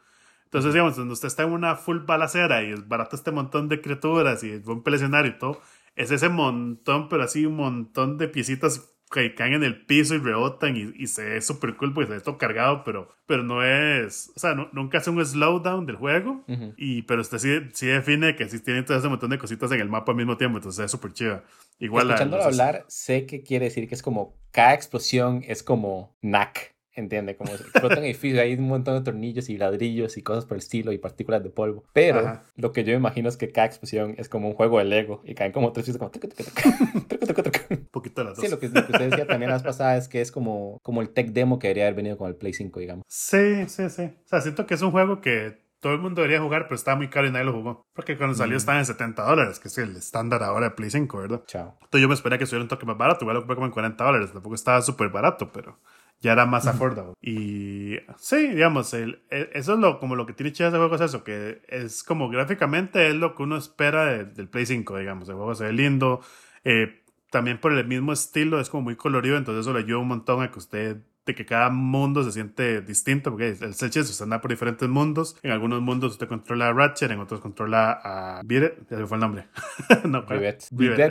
[0.45, 3.81] Entonces, digamos, cuando usted está en una full balacera y es barato este montón de
[3.81, 5.61] criaturas y rompe el escenario y todo,
[5.95, 10.19] es ese montón, pero así un montón de piecitas que caen en el piso y
[10.19, 13.65] rebotan y, y se ve súper cool porque se ve todo cargado, pero, pero no
[13.65, 16.45] es, o sea, no- nunca hace un slowdown del juego.
[16.47, 16.75] Ujú.
[16.77, 19.81] Y, pero usted sí, sí define que sí tiene todo ese montón de cositas en
[19.81, 21.43] el mapa al mismo tiempo, entonces es súper chiva.
[21.79, 26.17] Igual Escuchándolo los- hablar, sé que quiere decir que es como, cada explosión es como
[26.23, 27.37] knack, ¿entiende?
[27.37, 30.93] Como explotan edificios, hay un montón de tornillos y ladrillos y cosas por el estilo
[30.93, 31.85] y partículas de polvo.
[31.93, 32.43] Pero Ajá.
[32.57, 35.23] lo que yo me imagino es que cada explosión es como un juego de Lego
[35.25, 36.11] y caen como tres piezas como...
[37.71, 38.45] un poquito las dos.
[38.45, 40.79] Sí, lo que, lo que usted decía también la vez pasada es que es como,
[40.83, 43.05] como el tech demo que debería haber venido con el Play 5, digamos.
[43.09, 44.03] Sí, sí, sí.
[44.03, 46.97] O sea, siento que es un juego que todo el mundo debería jugar, pero estaba
[46.97, 47.87] muy caro y nadie lo jugó.
[47.95, 51.19] Porque cuando salió estaba en 70 dólares, que es el estándar ahora de Play 5,
[51.19, 51.43] ¿verdad?
[51.47, 51.79] Chao.
[51.81, 53.73] Entonces yo me esperé que estuviera un toque más barato, igual lo compré como en
[53.73, 55.79] 40 dólares, tampoco estaba súper barato, pero
[56.21, 57.15] ya era más affordable.
[57.23, 60.95] Y sí, digamos, el, el- eso es lo, como lo que tiene chido ese juego,
[60.95, 64.99] es eso, que es como gráficamente es lo que uno espera de- del Play 5,
[64.99, 66.21] digamos, el juego se ve lindo,
[66.65, 70.09] eh, también por el mismo estilo es como muy colorido, entonces eso le ayuda un
[70.09, 70.97] montón a que usted
[71.27, 75.37] de que cada mundo se siente distinto, porque el Celsius usted anda por diferentes mundos.
[75.43, 79.17] En algunos mundos usted controla a Ratchet, en otros controla a Viret, ya se fue
[79.17, 79.47] el nombre.
[80.09, 80.25] no,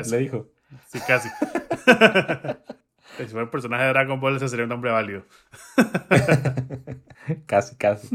[0.01, 0.15] eso.
[0.15, 0.47] le dijo.
[0.87, 1.29] Sí, casi.
[3.25, 5.25] si fuera un personaje de Dragon Ball, ese sería un nombre válido.
[7.45, 8.09] casi, casi.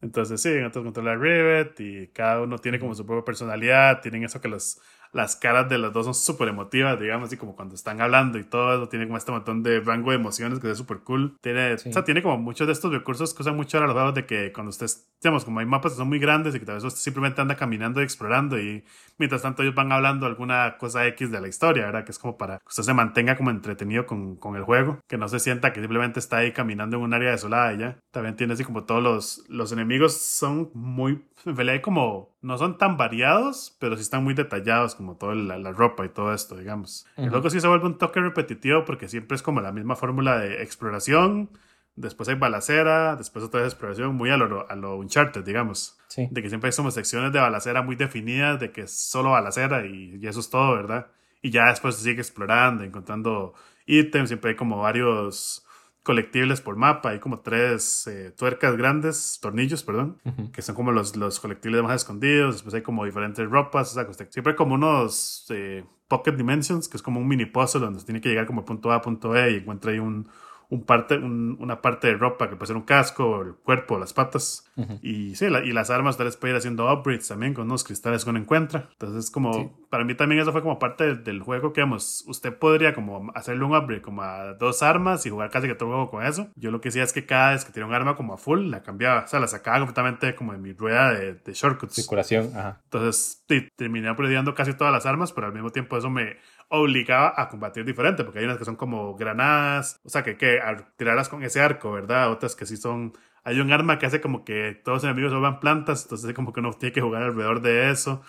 [0.00, 4.00] Entonces, sí, en otros controla a Rivet y cada uno tiene como su propia personalidad.
[4.00, 4.80] Tienen eso que los,
[5.12, 8.44] las caras de los dos son súper emotivas, digamos, así como cuando están hablando y
[8.44, 8.88] todo eso.
[8.88, 11.36] Tiene como este montón de rango de emociones que es súper cool.
[11.40, 11.88] Tiene, Sí.
[11.88, 14.26] o sea, tiene como muchos de estos recursos que usan mucho ahora los juegos de
[14.26, 16.84] que cuando ustedes, digamos, como hay mapas que son muy grandes y que tal vez
[16.84, 18.84] usted simplemente anda caminando y explorando y
[19.18, 22.04] mientras tanto ellos van hablando alguna cosa X de la historia, ¿verdad?
[22.04, 25.18] Que es como para que usted se mantenga como entretenido con, con el juego, que
[25.18, 27.98] no se sienta que simplemente está ahí caminando en un área desolada y ya.
[28.12, 32.56] También tiene así como todos los, los enemigos son muy, en realidad hay como, no
[32.58, 36.32] son tan variados, pero sí están muy detallados, como toda la, la ropa y todo
[36.32, 37.06] esto, digamos.
[37.16, 37.30] Y Ujú.
[37.30, 40.62] luego sí se vuelve un toque repetitivo porque siempre es como la misma fórmula de
[40.62, 41.50] exploración.
[41.96, 46.26] Después hay balacera, después otra vez exploración, muy a lo, a lo Uncharted, digamos Sí.
[46.30, 49.84] de que siempre hay como secciones de balacera muy definidas, de que es solo balacera
[49.86, 51.08] y, y eso es todo, ¿verdad?
[51.42, 53.54] Y ya después se sigue explorando, encontrando
[53.86, 55.64] ítems, siempre hay como varios
[56.02, 60.18] colectibles por mapa, hay como tres eh, tuercas grandes, tornillos, perdón,
[60.52, 64.04] que son como los, los colectibles más escondidos, después hay como diferentes ropas, o sea,
[64.04, 67.98] que usted- siempre como unos eh, Pocket Dimensions, que es como un mini puzzle donde
[67.98, 70.26] usted tiene que llegar como punto A a punto B y encuentra ahí un,
[70.70, 74.12] un parte, un- una parte de ropa que puede ser un casco, el cuerpo, las
[74.12, 74.64] patas.
[74.76, 74.98] Ujú.
[75.02, 77.82] Y sí, la- y las armas tal vez puede ir haciendo upgrades también con unos
[77.84, 78.88] cristales que uno encuentra.
[78.92, 79.68] Entonces, como Sí.
[79.90, 83.32] para mí también eso fue como parte del, del juego que, digamos, usted podría como
[83.34, 86.24] hacerle un upgrade como a dos armas y jugar casi que todo el juego con
[86.24, 86.48] eso.
[86.54, 88.70] Yo lo que hacía es que cada vez que tenía un arma como a full,
[88.70, 91.94] la cambiaba, o sea, la sacaba completamente como de mi rueda de, de shortcuts.
[91.94, 92.80] Circulación, ajá.
[92.84, 96.36] Entonces, sí, terminé upgradeando casi todas las armas, pero al mismo tiempo eso me
[96.70, 100.60] obligaba a combatir diferente, porque hay unas que son como granadas, o sea, que que
[100.60, 102.30] ar- tirarlas con ese arco, ¿verdad?
[102.32, 103.12] Otras que sí son...
[103.44, 106.60] Hay un arma que hace como que todos los enemigos vuelvan plantas, entonces como que
[106.60, 108.22] uno tiene que jugar alrededor de eso,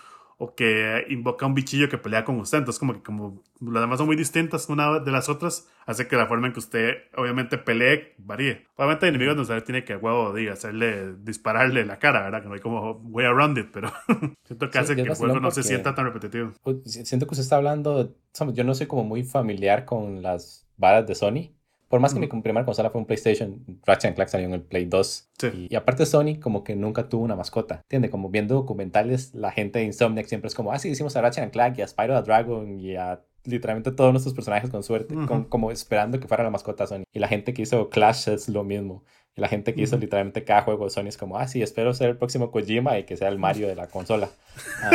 [0.44, 3.98] o que invoca un bichillo que pelea con usted, entonces como que como las demás
[3.98, 7.58] son muy distintas una de las otras, hace que la forma en que usted obviamente
[7.58, 8.66] pelee varíe.
[8.76, 12.42] Obviamente hay enemigos donde usted tiene que a huevo diga, hacerle, dispararle la cara, ¿verdad?
[12.42, 13.92] Que no hay como way around it, pero
[14.44, 16.52] siento que Sí, hace que el juego no se sienta tan repetitivo.
[16.62, 18.16] Pues, si- Siento que usted está hablando,
[18.52, 21.54] yo no soy como muy familiar con las varas de Sony.
[21.92, 24.86] Por más que mi primera consola fue un PlayStation, Ratchet Clank salió en el Play
[24.86, 25.28] 2.
[25.38, 25.46] Sí.
[25.68, 27.82] Y, y aparte Sony como que nunca tuvo una mascota.
[27.82, 28.08] ¿Entiende?
[28.08, 31.50] Como viendo documentales, la gente de Insomniac siempre es como, ah, sí, hicimos a Ratchet
[31.52, 35.44] Clank y a Spyro the Dragon y a literalmente todos nuestros personajes con suerte, con-
[35.44, 37.02] como esperando que fuera la mascota Sony.
[37.12, 39.04] Y la gente que hizo Clash es lo mismo.
[39.34, 40.02] Y la gente que hizo Ujú.
[40.02, 43.04] literalmente cada juego de Sony es como, ah, sí, espero ser el próximo Kojima y
[43.04, 44.28] que sea el Mario de la consola.
[44.82, 44.90] Ah,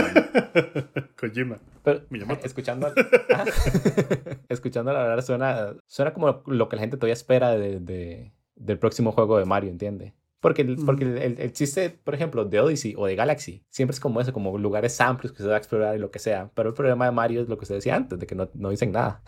[1.19, 1.57] Kojima.
[1.83, 2.01] pero
[2.43, 2.87] escuchando,
[3.33, 3.45] Ajá.
[4.49, 8.77] escuchando la verdad suena, suena como lo que la gente todavía espera de, de- del
[8.79, 10.13] próximo juego de Mario, ¿entiende?
[10.39, 13.93] Porque, el- porque el, el- el chiste, por ejemplo, de Odyssey o de Galaxy, siempre
[13.93, 16.51] es como eso, como lugares amplios que se va a explorar y lo que sea.
[16.53, 18.69] Pero el problema de Mario es lo que usted decía antes, de que no, no
[18.69, 19.21] dicen nada.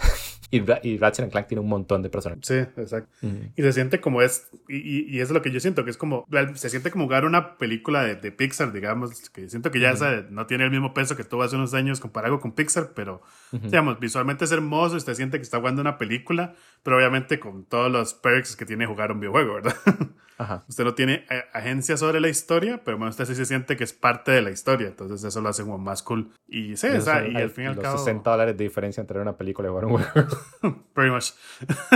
[0.51, 2.45] Y, y Ratchet and Clank tiene un montón de personajes.
[2.45, 3.09] Sí, exacto.
[3.55, 6.25] Y se siente como es, y, y, es lo que yo siento, que es como,
[6.55, 10.25] se siente como jugar una película de, de Pixar, digamos, que siento que ya esa
[10.29, 13.21] no tiene el mismo peso que tuvo hace unos años comparado con Pixar, pero,
[13.51, 17.91] digamos, visualmente es hermoso, usted siente que está jugando una película, pero obviamente con todos
[17.91, 19.75] los perks que tiene jugar un videojuego, ¿verdad?
[20.39, 20.63] Ajá.
[20.69, 23.83] usted no tiene eh, agencia sobre la historia, pero bueno, usted sí se siente que
[23.83, 26.31] es parte de la historia, entonces eso lo hace como más cool.
[26.47, 28.63] Y sí, Y o sea, y al fin y al los cabo, 60 dólares de
[28.63, 30.29] diferencia entre una película y jugar un juego.
[30.93, 31.31] pretty much.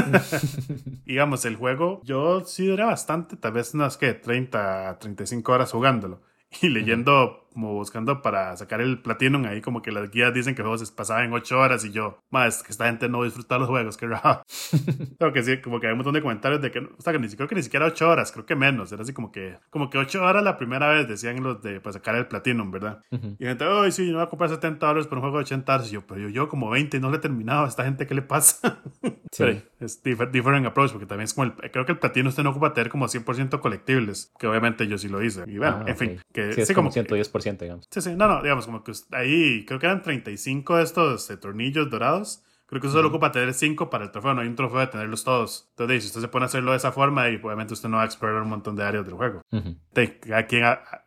[1.06, 6.22] Digamos, el juego, yo sí duré bastante, tal vez unas que 30, 35 horas jugándolo.
[6.62, 10.62] Y leyendo, como buscando para sacar el Platinum ahí, como que las guías dicen que
[10.62, 10.94] el juego se
[11.24, 14.44] en 8 horas y yo, más que esta gente no disfruta los juegos, que raro.
[15.20, 17.20] Creo que sí, como que hay un montón de comentarios de que, o sea, que
[17.20, 19.90] ni, creo que ni siquiera 8 horas, creo que menos, era así como que, como
[19.90, 23.02] que 8 horas la primera vez decían los de para sacar el Platinum, ¿verdad?
[23.12, 23.36] Uh -huh.
[23.40, 25.76] Y gente, ay, sí, yo voy a comprar 70 dólares por un juego de 80
[25.76, 27.84] horas, y yo, pero yo, yo como 20 y no le he terminado, ¿a esta
[27.84, 28.82] gente qué le pasa?
[29.32, 29.44] sí.
[29.44, 32.44] Pero es different, different, approach, porque también es como el, creo que el Platinum usted
[32.44, 35.44] no ocupa tener como 100% colectibles, que obviamente yo sí lo hice.
[35.48, 36.08] Y bueno, ah, en okay.
[36.08, 37.88] fin, que sí, es sí, como, como 110% 100%, digamos.
[37.92, 41.38] Sí, sí, no, no, digamos, como que ahí creo que eran 35 de estos de
[41.38, 42.44] tornillos dorados.
[42.66, 43.16] Creo que usted solo uh -huh.
[43.16, 45.68] ocupa tener 5 para el trofeo, no hay un trofeo de tenerlos todos.
[45.72, 48.04] Entonces, si usted se pone a hacerlo de esa forma, y obviamente usted no va
[48.04, 49.42] a explorar un montón de áreas del juego.
[49.52, 50.34] Uh -huh.
[50.36, 50.60] Aquí,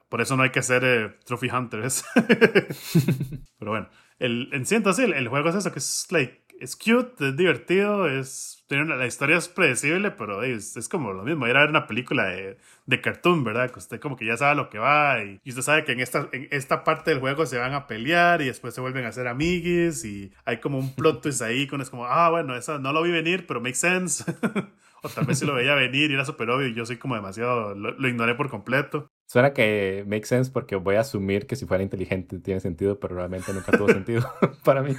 [0.09, 2.05] por eso no hay que ser eh, trophy hunters.
[3.59, 3.89] Pero bueno,
[4.19, 7.37] el, en sí, entonces el, el juego es eso, que es like es cute, es
[7.37, 11.57] divertido, es, tiene una, la historia es predecible, pero es, es, como lo mismo, ir
[11.57, 13.71] a ver una película de, de, cartoon, ¿verdad?
[13.71, 16.29] Que usted como que ya sabe lo que va y, usted sabe que en esta,
[16.33, 19.29] en esta parte del juego se van a pelear y después se vuelven a hacer
[19.29, 22.93] amiguis y hay como un plot twist ahí con es como, ah, bueno, eso no
[22.93, 24.25] lo vi venir, pero makes sense.
[25.03, 27.15] o tal vez si lo veía venir y era súper obvio y yo soy como
[27.15, 29.11] demasiado, lo ignoré por completo.
[29.29, 33.17] Suena que make sense porque voy a asumir que si fuera inteligente tiene sentido, pero
[33.17, 34.25] realmente nunca tuvo sentido
[34.65, 34.95] para mí.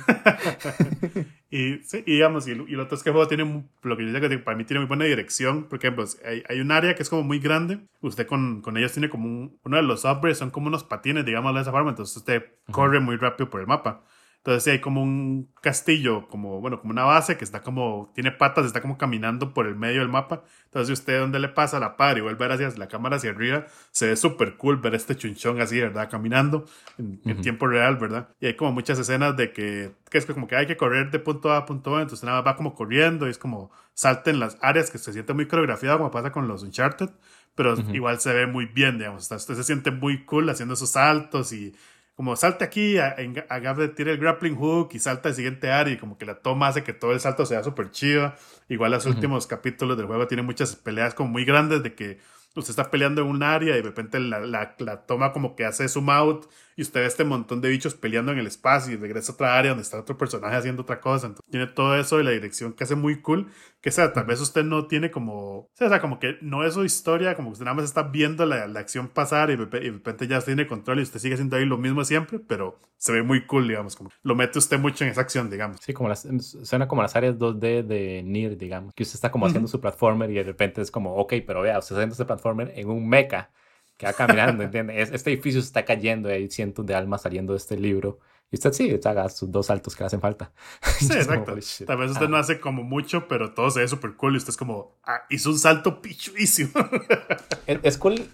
[1.50, 4.06] y, sí, y digamos, y, y, lo otro es que el juego tiene, lo que
[4.06, 5.64] yo digo que para mí tiene muy buena dirección.
[5.64, 7.80] Por ejemplo, hay, hay un área que es como muy grande.
[8.02, 11.24] Usted con, con ellos tiene como un, uno de los upgrades, son como unos patines,
[11.26, 11.92] digamos de esa forma.
[11.92, 12.74] Entonces usted uh -huh.
[12.74, 14.04] corre muy rápido por el mapa.
[14.48, 18.32] Entonces sí, hay como un castillo, como, bueno, como una base que está como, tiene
[18.32, 20.42] patas, está como caminando por el medio del mapa.
[20.68, 23.18] Entonces si usted donde le pasa la par y vuelve a ver hacia la cámara
[23.18, 26.10] hacia arriba, se ve súper cool ver este chunchón así, ¿verdad?
[26.10, 26.64] Caminando
[26.98, 27.32] en, uh -huh.
[27.32, 28.30] en, tiempo real, ¿verdad?
[28.40, 31.20] Y hay como muchas escenas de que, que es como que hay que correr de
[31.20, 34.30] punto A a punto B, entonces nada más va como corriendo y es como salta
[34.30, 37.10] en las áreas que se siente muy coreografiado como pasa con los Uncharted,
[37.54, 37.96] pero uh -huh.
[37.96, 39.30] igual se ve muy bien, digamos.
[39.30, 41.76] Usted se siente muy cool haciendo esos saltos y
[42.18, 46.18] como salta aquí, agarre, tira el grappling hook y salta al siguiente área y como
[46.18, 48.34] que la toma hace que todo el salto sea súper chido.
[48.70, 49.14] Igual los uh -huh.
[49.14, 52.18] últimos capítulos del juego tienen muchas peleas como muy grandes de que
[52.56, 55.64] usted está peleando en un área y de repente la, la, la, toma como que
[55.64, 58.98] hace zoom out y usted ve este montón de bichos peleando en el espacio y
[58.98, 61.26] regresa a otra área donde está otro personaje haciendo otra cosa.
[61.26, 63.48] Entonces tiene todo eso y la dirección que hace muy cool.
[63.82, 66.86] Que sea, tal vez usted no tiene como, o sea, como que no es su
[66.86, 70.28] historia, como que usted nada más está viendo la, la acción pasar y de repente
[70.28, 73.48] ya tiene control y usted sigue haciendo ahí lo mismo siempre, pero se ve muy
[73.48, 75.80] cool, digamos, como lo mete usted mucho en esa acción, digamos.
[75.82, 76.28] Sí, como las,
[76.62, 79.50] suena como las áreas 2D de Nier, digamos, que usted está como uh -huh.
[79.50, 82.26] haciendo su platformer y de repente es como, ok, pero vea, usted está haciendo ese
[82.26, 83.50] platformer en un mecha
[83.98, 85.12] que va caminando, ¿entiendes?
[85.12, 88.20] Este edificio se está cayendo y hay cientos de almas saliendo de este libro.
[88.50, 90.54] Y usted sí, haga sus dos saltos que le hacen falta.
[91.00, 91.52] Sí, exacto.
[91.52, 92.30] Como, Tal vez usted ah.
[92.30, 95.24] no hace como mucho, pero todo se ve súper cool y usted es como, ah,
[95.30, 96.72] hizo un salto pichuísimo.
[97.68, 98.30] es, es cool.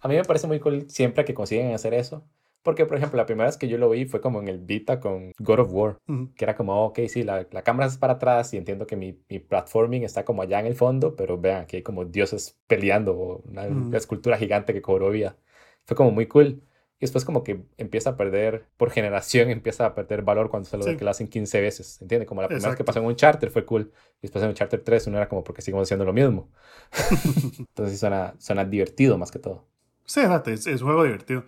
[0.00, 2.24] A mí me parece muy cool siempre que consiguen hacer eso.
[2.66, 4.98] Porque, por ejemplo, la primera vez que yo lo vi fue como en el Vita
[4.98, 6.34] con God of War, uh -huh.
[6.34, 9.22] que era como, ok, sí, la, la, cámara es para atrás y entiendo que mi,
[9.28, 13.40] mi, platforming está como allá en el fondo, pero vean, aquí hay como dioses peleando,
[13.44, 13.86] una, uh -huh.
[13.86, 15.36] una escultura gigante que cobró vida.
[15.84, 16.60] Fue como muy cool.
[16.98, 20.76] Y después como que empieza a perder, por generación, empieza a perder valor cuando se
[20.76, 20.96] lo, sí.
[20.96, 22.26] que lo hacen 15 veces, ¿entiendes?
[22.28, 23.92] Como la primera vez que pasó en un charter fue cool.
[24.18, 26.50] Y después en un charter 3 uno era como porque seguimos haciendo lo mismo.
[27.60, 29.68] Entonces suena, suena divertido más que todo.
[30.04, 31.44] Sí, es, es juego divertido.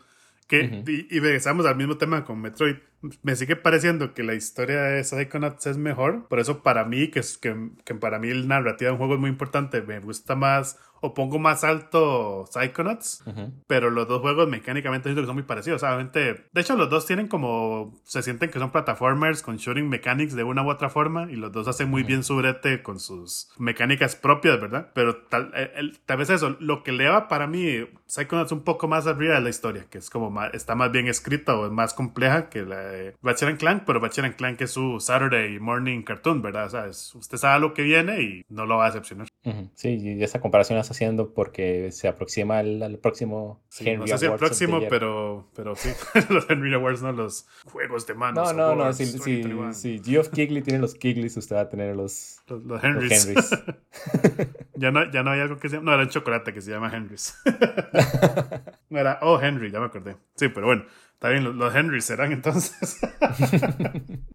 [0.48, 0.88] Que, uh -huh.
[0.88, 2.76] y, y, regresamos al mismo tema con Metroid.
[3.22, 6.26] Me sigue pareciendo que la historia de Psychonauts es mejor.
[6.26, 9.20] Por eso, para mí, que, que, que para mí el narrativa de un juego es
[9.20, 13.52] muy importante, me gusta más o pongo más alto Psychonauts, uh -huh.
[13.66, 15.82] pero los dos juegos mecánicamente siento que son muy parecidos.
[15.82, 17.94] Obviamente, de hecho, los dos tienen como.
[18.04, 21.52] Se sienten que son plataformers con shooting mechanics de una u otra forma, y los
[21.52, 22.08] dos hacen muy uh -huh.
[22.08, 24.90] bien su brete con sus mecánicas propias, ¿verdad?
[24.94, 28.64] Pero tal, el, el, tal vez eso, lo que le va para mí Psychonauts un
[28.64, 31.66] poco más arriba de la historia, que es como más, está más bien escrita o
[31.66, 36.02] es más compleja que la de Ratchet Clank, pero Ratchet Clank es su Saturday morning
[36.02, 36.66] cartoon, ¿verdad?
[36.66, 39.28] O sea, es, usted sabe lo que viene y no lo va a decepcionar.
[39.44, 39.70] Uh -huh.
[39.74, 44.06] Sí, y esa comparación estás haciendo porque se aproxima al, al próximo sí, Henry No
[44.06, 45.90] sé si el próximo, pero, pero sí,
[46.30, 48.54] los Henry Awards, no los juegos de manos.
[48.54, 49.42] No, no, no, si, si,
[49.72, 53.26] si Geoff Kigley tiene los Kigleys, usted va a tener los, los, los Henrys.
[53.26, 53.64] Los Henrys.
[54.74, 56.70] ya, no, ya no hay algo que se llama, no, era el chocolate que se
[56.70, 57.34] llama Henrys.
[58.90, 60.16] no era, oh, Henry, ya me acordé.
[60.34, 60.84] Sí, pero bueno.
[61.18, 63.00] Está bien, los Henry serán entonces.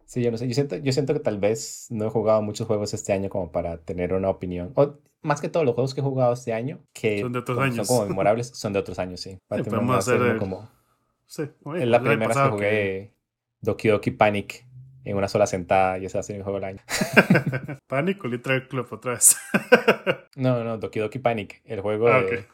[0.04, 0.46] sí, yo no sé.
[0.46, 3.50] Yo siento, yo siento que tal vez no he jugado muchos juegos este año como
[3.50, 4.70] para tener una opinión.
[4.74, 7.56] O más que todos los juegos que he jugado este año, que son de otros
[7.56, 7.86] como, años.
[7.86, 9.30] Son como memorables, son de otros años, sí.
[9.32, 10.38] sí podemos hacer el...
[10.38, 10.70] como...
[11.26, 13.14] Sí, oye, la primera vez que jugué que...
[13.60, 14.66] Doki Doki Panic
[15.04, 16.80] en una sola sentada y ese ha sido mi juego del año.
[17.86, 19.36] ¿Panic o Little Club otra vez?
[20.36, 22.26] no, no, Doki Doki Panic, el juego ah, de...
[22.26, 22.44] Okay.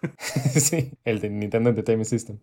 [0.61, 2.39] sí, el de Nintendo Entertainment System.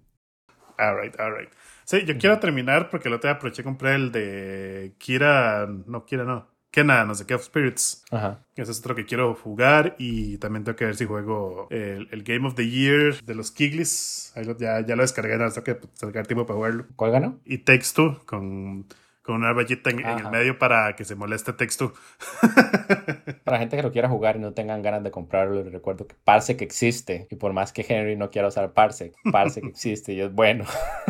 [0.78, 1.49] Alright, alright.
[1.86, 6.06] Sí, yo quiero terminar porque el otro día aproveché y compré el de Kira, no,
[6.06, 6.48] Kira no,
[6.78, 8.06] Kena, no sé qué, of Spirits.
[8.12, 8.45] Ajá.
[8.56, 12.22] Ese es otro que quiero jugar y también tengo que ver si juego el, el
[12.22, 14.32] Game of the Year de los Kiglis.
[14.60, 16.86] Ya, ya lo descargué, no tengo que sacar tiempo para jugarlo.
[16.95, 17.40] ¿Cuál ganó?
[17.45, 18.86] Y Takes Two con
[19.28, 21.94] con una rayita en, en el medio para que se moleste texto.
[23.44, 26.16] Para gente que lo quiera jugar y no tengan ganas de comprarlo, les recuerdo que
[26.24, 27.28] Parsec existe.
[27.30, 30.64] Y por más que Henry no quiera usar Parsec, Parsec existe y es bueno.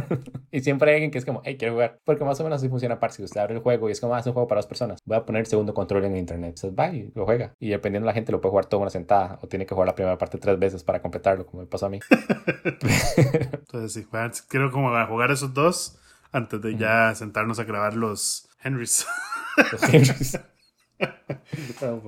[0.52, 2.00] y siempre hay alguien que es como, hey, quiero jugar.
[2.04, 3.26] Porque más o menos así funciona Parsec.
[3.26, 5.00] Usted abre el juego y es como, ah, es un juego para dos personas.
[5.06, 6.56] Voy a poner el segundo control en internet.
[6.56, 7.54] Entonces va y lo juega.
[7.60, 9.38] Y dependiendo de la gente, lo puede jugar toda una sentada.
[9.44, 11.90] O tiene que jugar la primera parte tres veces para completarlo, como me pasó a
[11.90, 12.00] mí.
[13.16, 14.08] Entonces sí,
[14.48, 16.00] quiero como a jugar esos dos
[16.32, 19.06] antes de ya sentarnos a grabar los Henrys.
[19.72, 20.40] Los Henrys.
[21.82, 22.02] Oh.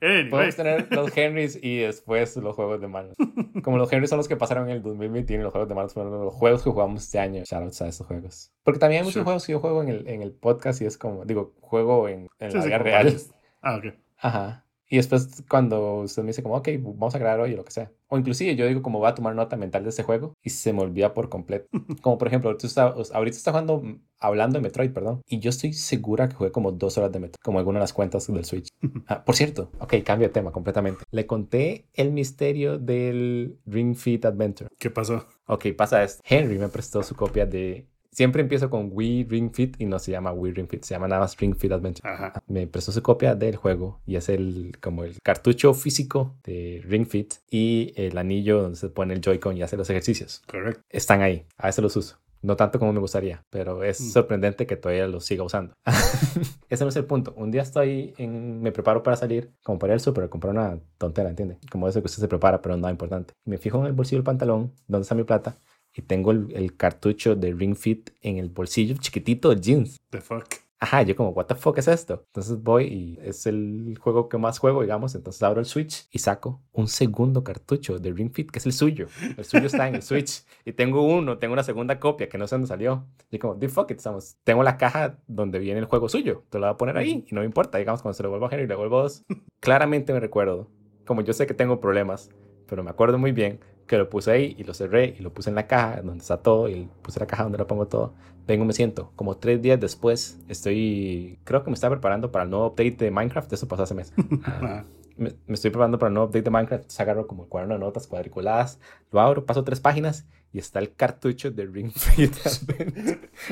[0.00, 3.16] Anyway, Podemos tener los Henrys y después los juegos de manos.
[3.64, 5.94] Como los Henrys son los que pasaron en el 2021 y los juegos de manos
[5.94, 7.42] fueron los juegos que jugamos este año.
[7.44, 8.52] Shoutouts a estos juegos.
[8.62, 9.24] Porque también hay muchos Sure.
[9.24, 12.28] juegos que yo juego en el, en el podcast y es como, digo, juego en,
[12.38, 13.16] en Sí, la vida real.
[13.62, 13.94] Ah, ok.
[14.18, 14.64] Ajá.
[14.90, 17.70] Y después cuando usted me dice como, ok, vamos a grabar hoy o lo que
[17.70, 17.92] sea.
[18.08, 20.72] O inclusive yo digo como voy a tomar nota mental de ese juego y se
[20.72, 21.68] me olvida por completo.
[22.02, 23.82] Como por ejemplo, ahorita está, ahorita está jugando,
[24.18, 25.22] hablando de Metroid, perdón.
[25.28, 27.92] Y yo estoy segura que jugué como dos horas de Metroid, como alguna de las
[27.92, 28.68] cuentas del Switch.
[29.06, 31.04] Ah, por cierto, ok, cambio de tema completamente.
[31.10, 34.70] Le conté el misterio del Ring Fit Adventure.
[34.78, 35.26] ¿Qué pasó?
[35.46, 36.22] Ok, pasa esto.
[36.24, 37.86] Henry me prestó su copia de...
[38.12, 41.06] Siempre empiezo con Wii Ring Fit y no se llama Wii Ring Fit, se llama
[41.08, 42.08] nada más Ring Fit Adventure.
[42.08, 42.32] Ajá.
[42.48, 47.06] Me prestó su copia del juego y es el como el cartucho físico de Ring
[47.06, 50.42] Fit y el anillo donde se pone el Joy-Con y hace los ejercicios.
[50.48, 50.82] Correcto.
[50.90, 52.18] Están ahí, a veces los uso.
[52.42, 54.10] No tanto como me gustaría, pero es Mm.
[54.12, 55.74] sorprendente que todavía los siga usando.
[56.70, 57.34] Ese no es el punto.
[57.36, 60.78] Un día estoy en, me preparo para salir, como para ir al súper, comprar una
[60.98, 61.58] tontera, ¿entiende?
[61.70, 63.34] Como eso que usted se prepara, pero es importante.
[63.44, 65.56] Me fijo en el bolsillo del pantalón, donde está mi plata,
[66.00, 70.00] y tengo el, el cartucho de Ring Fit en el bolsillo chiquitito del jeans.
[70.08, 70.46] The fuck.
[70.82, 72.24] Ajá, yo como, what the fuck es esto?
[72.28, 75.14] Entonces voy y es el juego que más juego, digamos.
[75.14, 78.72] Entonces abro el Switch y saco un segundo cartucho de Ring Fit, que es el
[78.72, 79.08] suyo.
[79.36, 80.42] El suyo está en el Switch.
[80.64, 83.06] Y tengo uno, tengo una segunda copia que no sé dónde salió.
[83.30, 84.36] Y como, the fuck it, estamos.
[84.44, 86.44] Tengo la caja donde viene el juego suyo.
[86.48, 87.76] Te lo voy a poner ahí y no me importa.
[87.76, 89.24] Digamos, cuando se lo vuelvo a Henry y le vuelvo a dos.
[89.60, 90.70] Claramente me recuerdo.
[91.04, 92.30] Como yo sé que tengo problemas,
[92.66, 93.60] pero me acuerdo muy bien
[93.90, 96.36] que lo puse ahí y lo cerré y lo puse en la caja donde está
[96.36, 98.14] todo y puse la caja donde lo pongo todo.
[98.46, 99.10] Vengo, me siento.
[99.16, 101.40] Como tres días después, estoy.
[101.42, 103.52] Creo que me estaba preparando para el nuevo update de Minecraft.
[103.52, 104.12] Eso pasó hace mes.
[104.44, 104.84] Ah,
[105.16, 106.82] me, me estoy preparando para el nuevo update de Minecraft.
[106.82, 108.78] Entonces agarro como el cuaderno de notas cuadriculadas.
[109.10, 112.32] Lo abro, paso tres páginas y está el cartucho de Ring Fit.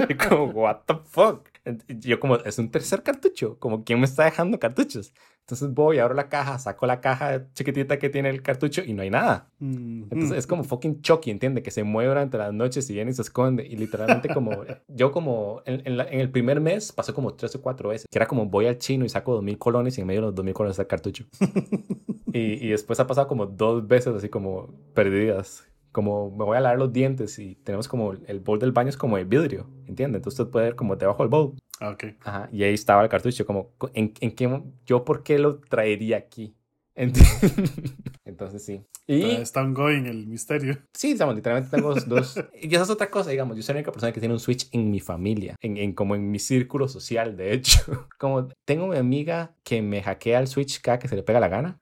[0.08, 1.48] Y como, what the fuck.
[1.88, 3.58] Y Yo como, es un tercer cartucho.
[3.58, 5.12] Como, ¿quién me está dejando cartuchos?
[5.48, 9.00] Entonces voy, abro la caja, saco la caja chiquitita que tiene el cartucho y no
[9.00, 9.48] hay nada.
[9.60, 11.62] mm, Entonces es como fucking Chucky, ¿entiende?
[11.62, 13.66] Que se mueve durante las noches y viene y se esconde.
[13.66, 14.50] Y literalmente como,
[14.88, 18.06] yo como, en, en la- en el primer mes pasó como tres o cuatro veces.
[18.10, 20.26] Que era como voy al chino y saco dos mil colones y en medio de
[20.26, 21.24] los dos mil colones está el cartucho.
[22.32, 25.64] y, y después ha pasado como dos veces así como perdidas.
[25.98, 28.96] Como me voy a lavar los dientes y tenemos como el bowl del baño es
[28.96, 30.18] como de vidrio, ¿entiende?
[30.18, 31.54] Entonces usted puede ver como debajo del bowl.
[31.80, 32.04] ah, ok.
[32.20, 36.16] Ajá, y ahí estaba el cartucho, como, ¿en, en qué, yo por qué lo traería
[36.18, 36.54] aquí?
[38.24, 38.84] Entonces sí.
[39.06, 40.78] Y Está ongoing el misterio.
[40.94, 43.56] Sí, digamos, literalmente tengo dos- Y esa es otra cosa, digamos.
[43.56, 46.14] Yo soy la única persona que tiene un Switch en mi familia, en, en- como
[46.14, 47.80] en mi círculo social, de hecho.
[48.18, 51.48] Como tengo mi amiga que me hackea el Switch cada que se le pega la
[51.48, 51.78] gana.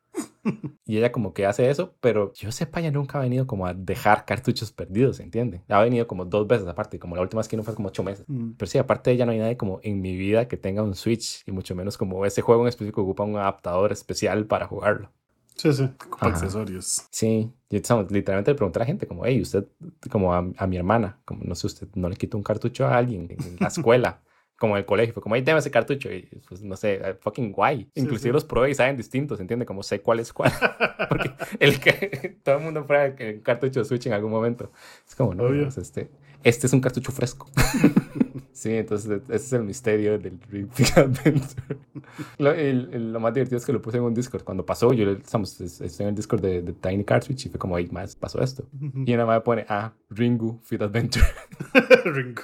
[0.88, 3.74] Y ella como que hace eso, pero yo sepa, ella nunca ha venido como a
[3.74, 5.62] dejar cartuchos perdidos, ¿entiende?
[5.68, 8.04] Ha venido como dos veces aparte, como la última vez que no fue como ocho
[8.04, 8.24] meses.
[8.28, 10.82] Mm, Pero sí, aparte de ella no hay nadie como en mi vida que tenga
[10.84, 14.66] un Switch y mucho menos como ese juego en específico ocupa un adaptador especial para
[14.68, 15.10] jugarlo.
[15.56, 15.84] Sí, sí.
[16.06, 17.06] Ocupa accesorios.
[17.10, 19.64] Sí, yo estamos- literalmente le pregunté a la gente como, hey, usted,
[20.10, 22.96] como a, a mi hermana, como no sé, usted no le quita un cartucho a
[22.96, 24.20] alguien en la escuela,
[24.58, 27.14] como en el colegio, fue como, hey, deme ese cartucho, y pues no sé, eh,
[27.20, 27.88] fucking guay.
[27.94, 28.32] Sí, Inclusive sí.
[28.32, 29.66] los probé y saben distintos, ¿entiende?
[29.66, 30.52] Como sé cuál es cuál.
[31.08, 31.30] Porque
[31.60, 34.72] el que, todo el mundo prueba el cartucho de Switch en algún momento.
[35.06, 35.64] Es como, no, Obvio.
[35.64, 36.10] pues, este,
[36.42, 37.50] este es un cartucho fresco.
[38.56, 41.76] sí, entonces ese es el misterio del Ring Fit Adventure.
[42.38, 44.42] Lo, el- el- lo más divertido es que lo puse en un Discord.
[44.44, 47.58] Cuando pasó, yo estamos, es- estoy en el Discord de, de Tiny Cartridge y fue
[47.58, 48.64] como, hey, más pasó esto.
[49.04, 51.24] Y una me pone, ah, Ringu Fit Adventure.
[52.04, 52.42] Ringo.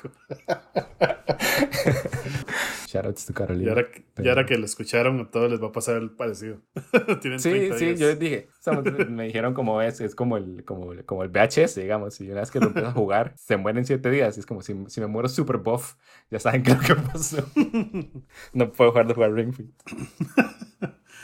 [2.93, 3.71] Shoutouts to Y Carolina.
[3.71, 6.11] ahora, que- y Pero- ahora que lo escucharon, a todos les va a pasar el
[6.11, 6.59] parecido.
[7.23, 7.99] Tienen Sí, 30 sí, días.
[8.01, 11.81] yo les dije, estamos- me dijeron como es, es como el, como, como el VHS,
[11.81, 14.41] digamos, y una vez que lo empiezas a jugar, se muere en siete días, y
[14.41, 15.95] es como si, si me muero super buff,
[16.31, 17.45] ya saben qué es lo que pasó.
[18.53, 19.71] No puedo jugar de jugar Ring Fit.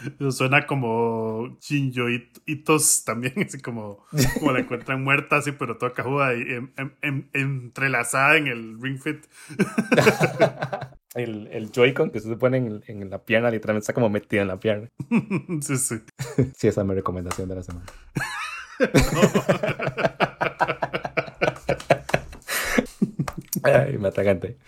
[0.31, 4.05] Suena como Shinjo It- Itos también, así como,
[4.39, 8.81] como la encuentran muerta, así, pero toda cajuda y em- em- em- entrelazada en el
[8.81, 9.25] Ring Fit.
[11.15, 14.49] El, el Joy-Con que se pone en, en la pierna, literalmente está como metido en
[14.49, 14.89] la pierna.
[15.63, 15.97] sí, sí.
[16.55, 17.87] Sí, esa es mi recomendación de la semana.
[23.75, 24.59] Ay, me atragante.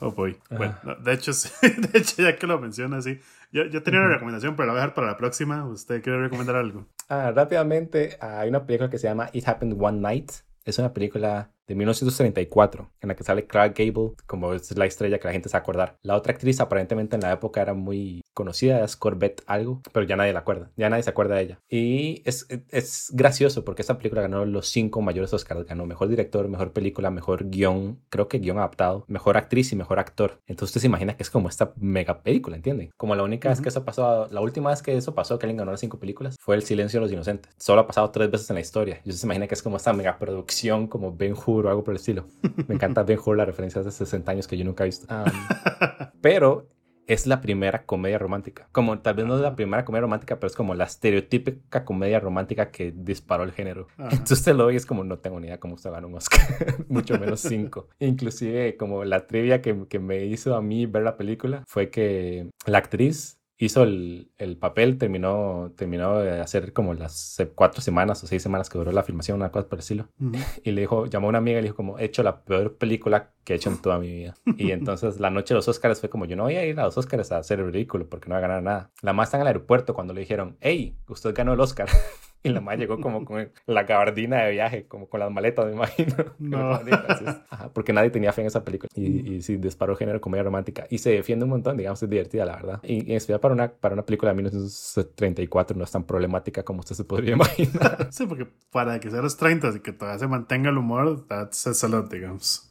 [0.00, 0.36] Oh boy.
[0.50, 1.32] Bueno, de, hecho,
[1.62, 3.20] de hecho, ya que lo menciona, sí.
[3.52, 5.64] Yo, yo tenía una recomendación, pero la voy a dejar para la próxima.
[5.66, 6.86] ¿Usted quiere recomendar algo?
[7.08, 10.32] Ah, rápidamente, hay una película que se llama It Happened One Night.
[10.64, 15.18] Es una película de 1934, en la que sale Clark Gable, como es la estrella
[15.18, 15.96] que la gente se va a acordar.
[16.02, 20.16] La otra actriz aparentemente en la época era muy conocida, es Corbett algo, pero ya
[20.16, 21.58] nadie la acuerda, ya nadie se acuerda de ella.
[21.68, 26.48] Y es, es gracioso porque esta película ganó los cinco mayores Oscars, ganó mejor director,
[26.48, 30.40] mejor película, mejor guion, creo que guion adaptado, mejor actriz y mejor actor.
[30.46, 32.90] Entonces usted se imagina que es como esta mega película, ¿entiende?
[32.96, 35.58] Como la única vez que eso pasó, la última vez que eso pasó, que alguien
[35.58, 37.52] ganó las cinco películas, fue El silencio de los inocentes.
[37.58, 39.00] Solo ha pasado tres veces en la historia.
[39.04, 41.82] Y usted se imagina que es como esta mega producción, como Ben Hur o algo
[41.82, 42.26] por el estilo.
[42.68, 45.06] Me encanta Ben Hur, la referencia de 60 años que yo nunca he visto.
[46.20, 46.68] pero
[47.06, 48.68] es la primera comedia romántica.
[48.72, 52.20] Como tal vez no es la primera comedia romántica, pero es como la estereotípica comedia
[52.20, 53.86] romántica que disparó el género.
[53.98, 56.40] Entonces te lo es como no tengo ni idea cómo se ganó un Oscar,
[56.88, 57.88] mucho menos cinco.
[58.00, 62.50] Inclusive como la trivia que, que me hizo a mí ver la película fue que
[62.66, 68.26] la actriz hizo el, el, papel, terminó, terminó de hacer como las cuatro semanas o
[68.26, 70.08] seis semanas que duró la filmación, una cosa por el estilo.
[70.64, 72.76] Y le dijo, llamó a una amiga y le dijo como, he hecho la peor
[72.76, 74.34] película que he hecho en toda mi vida.
[74.56, 76.84] Y entonces la noche de los Oscars fue como, yo no voy a ir a
[76.84, 78.90] los Oscars a hacer el ridículo porque no voy a ganar nada.
[79.02, 81.88] La más está en el aeropuerto cuando le dijeron, hey, usted ganó el Oscar.
[82.46, 85.72] Y la madre llegó como con la gabardina de viaje, como con las maletas, me
[85.72, 86.14] imagino.
[86.38, 86.80] No.
[87.72, 88.88] porque nadie tenía fe en esa película.
[88.94, 90.86] Y, y sí, disparó género comedia romántica.
[90.90, 92.80] Y se defiende un montón, digamos, es divertida, la verdad.
[92.82, 96.80] Y, en especial para una, para una película de 1934 no es tan problemática como
[96.80, 98.08] usted se podría imaginar.
[98.10, 101.84] Sí, porque para que sea los 30 y que todavía se mantenga el humor, that's
[101.84, 102.70] a lot, digamos.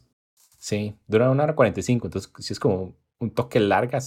[0.58, 4.00] Sí, dura una hora 45, entonces sí es como un toque larga.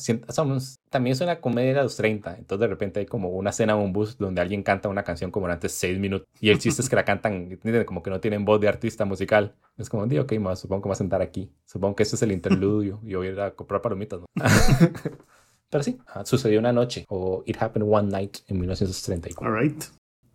[0.90, 2.36] También es una comedia de los 30.
[2.38, 5.30] Entonces de repente hay como una escena en un bus donde alguien canta una canción
[5.30, 6.28] como durante 6 minutos.
[6.40, 9.54] Y el chiste es que la cantan como que no tienen voz de artista musical.
[9.76, 11.50] Es como, ok, más, supongo que me voy a sentar aquí.
[11.64, 14.20] Supongo que este es el interludio y voy a ir a comprar palomitas.
[15.70, 19.46] Pero sí, ah, sucedió una noche o It Happened One Night en 1934.
[19.46, 19.84] All right.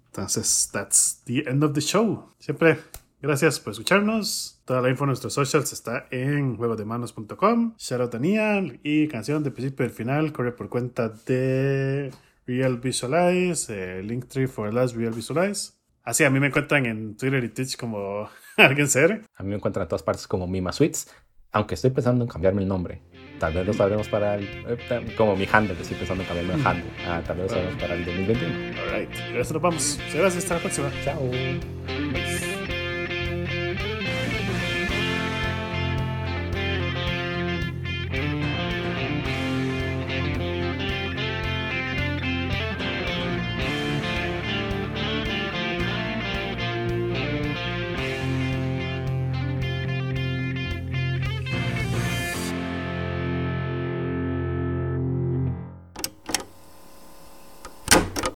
[0.07, 2.29] Entonces, that's the end of the show.
[2.37, 2.77] Siempre
[3.23, 4.59] Gracias por escucharnos.
[4.65, 7.75] Toda la info en nuestros socials está en juegodemanos.com.
[7.77, 8.21] Shoutout
[8.83, 12.11] y canción de principio y final corre por cuenta de
[12.45, 15.71] Real Visualize, eh, Linktree for Last Real Visualize.
[16.03, 18.27] Así a mí me encuentran en Twitter y Twitch como
[18.57, 19.21] alguien ser.
[19.37, 21.09] A mí me encuentran en todas partes como Mima Sweets,
[21.53, 23.03] aunque estoy pensando en cambiarme el nombre.
[23.39, 24.43] Tal vez lo sabremos para el.
[24.67, 26.91] Eh, como mi handle, estoy pensando en cambiarme el handle.
[27.07, 28.81] Ah, tal vez lo sabremos para el 2021.
[28.81, 29.97] Alright, y eso nos vamos.
[30.13, 30.91] Gracias, hasta la próxima.
[31.05, 31.21] Chao.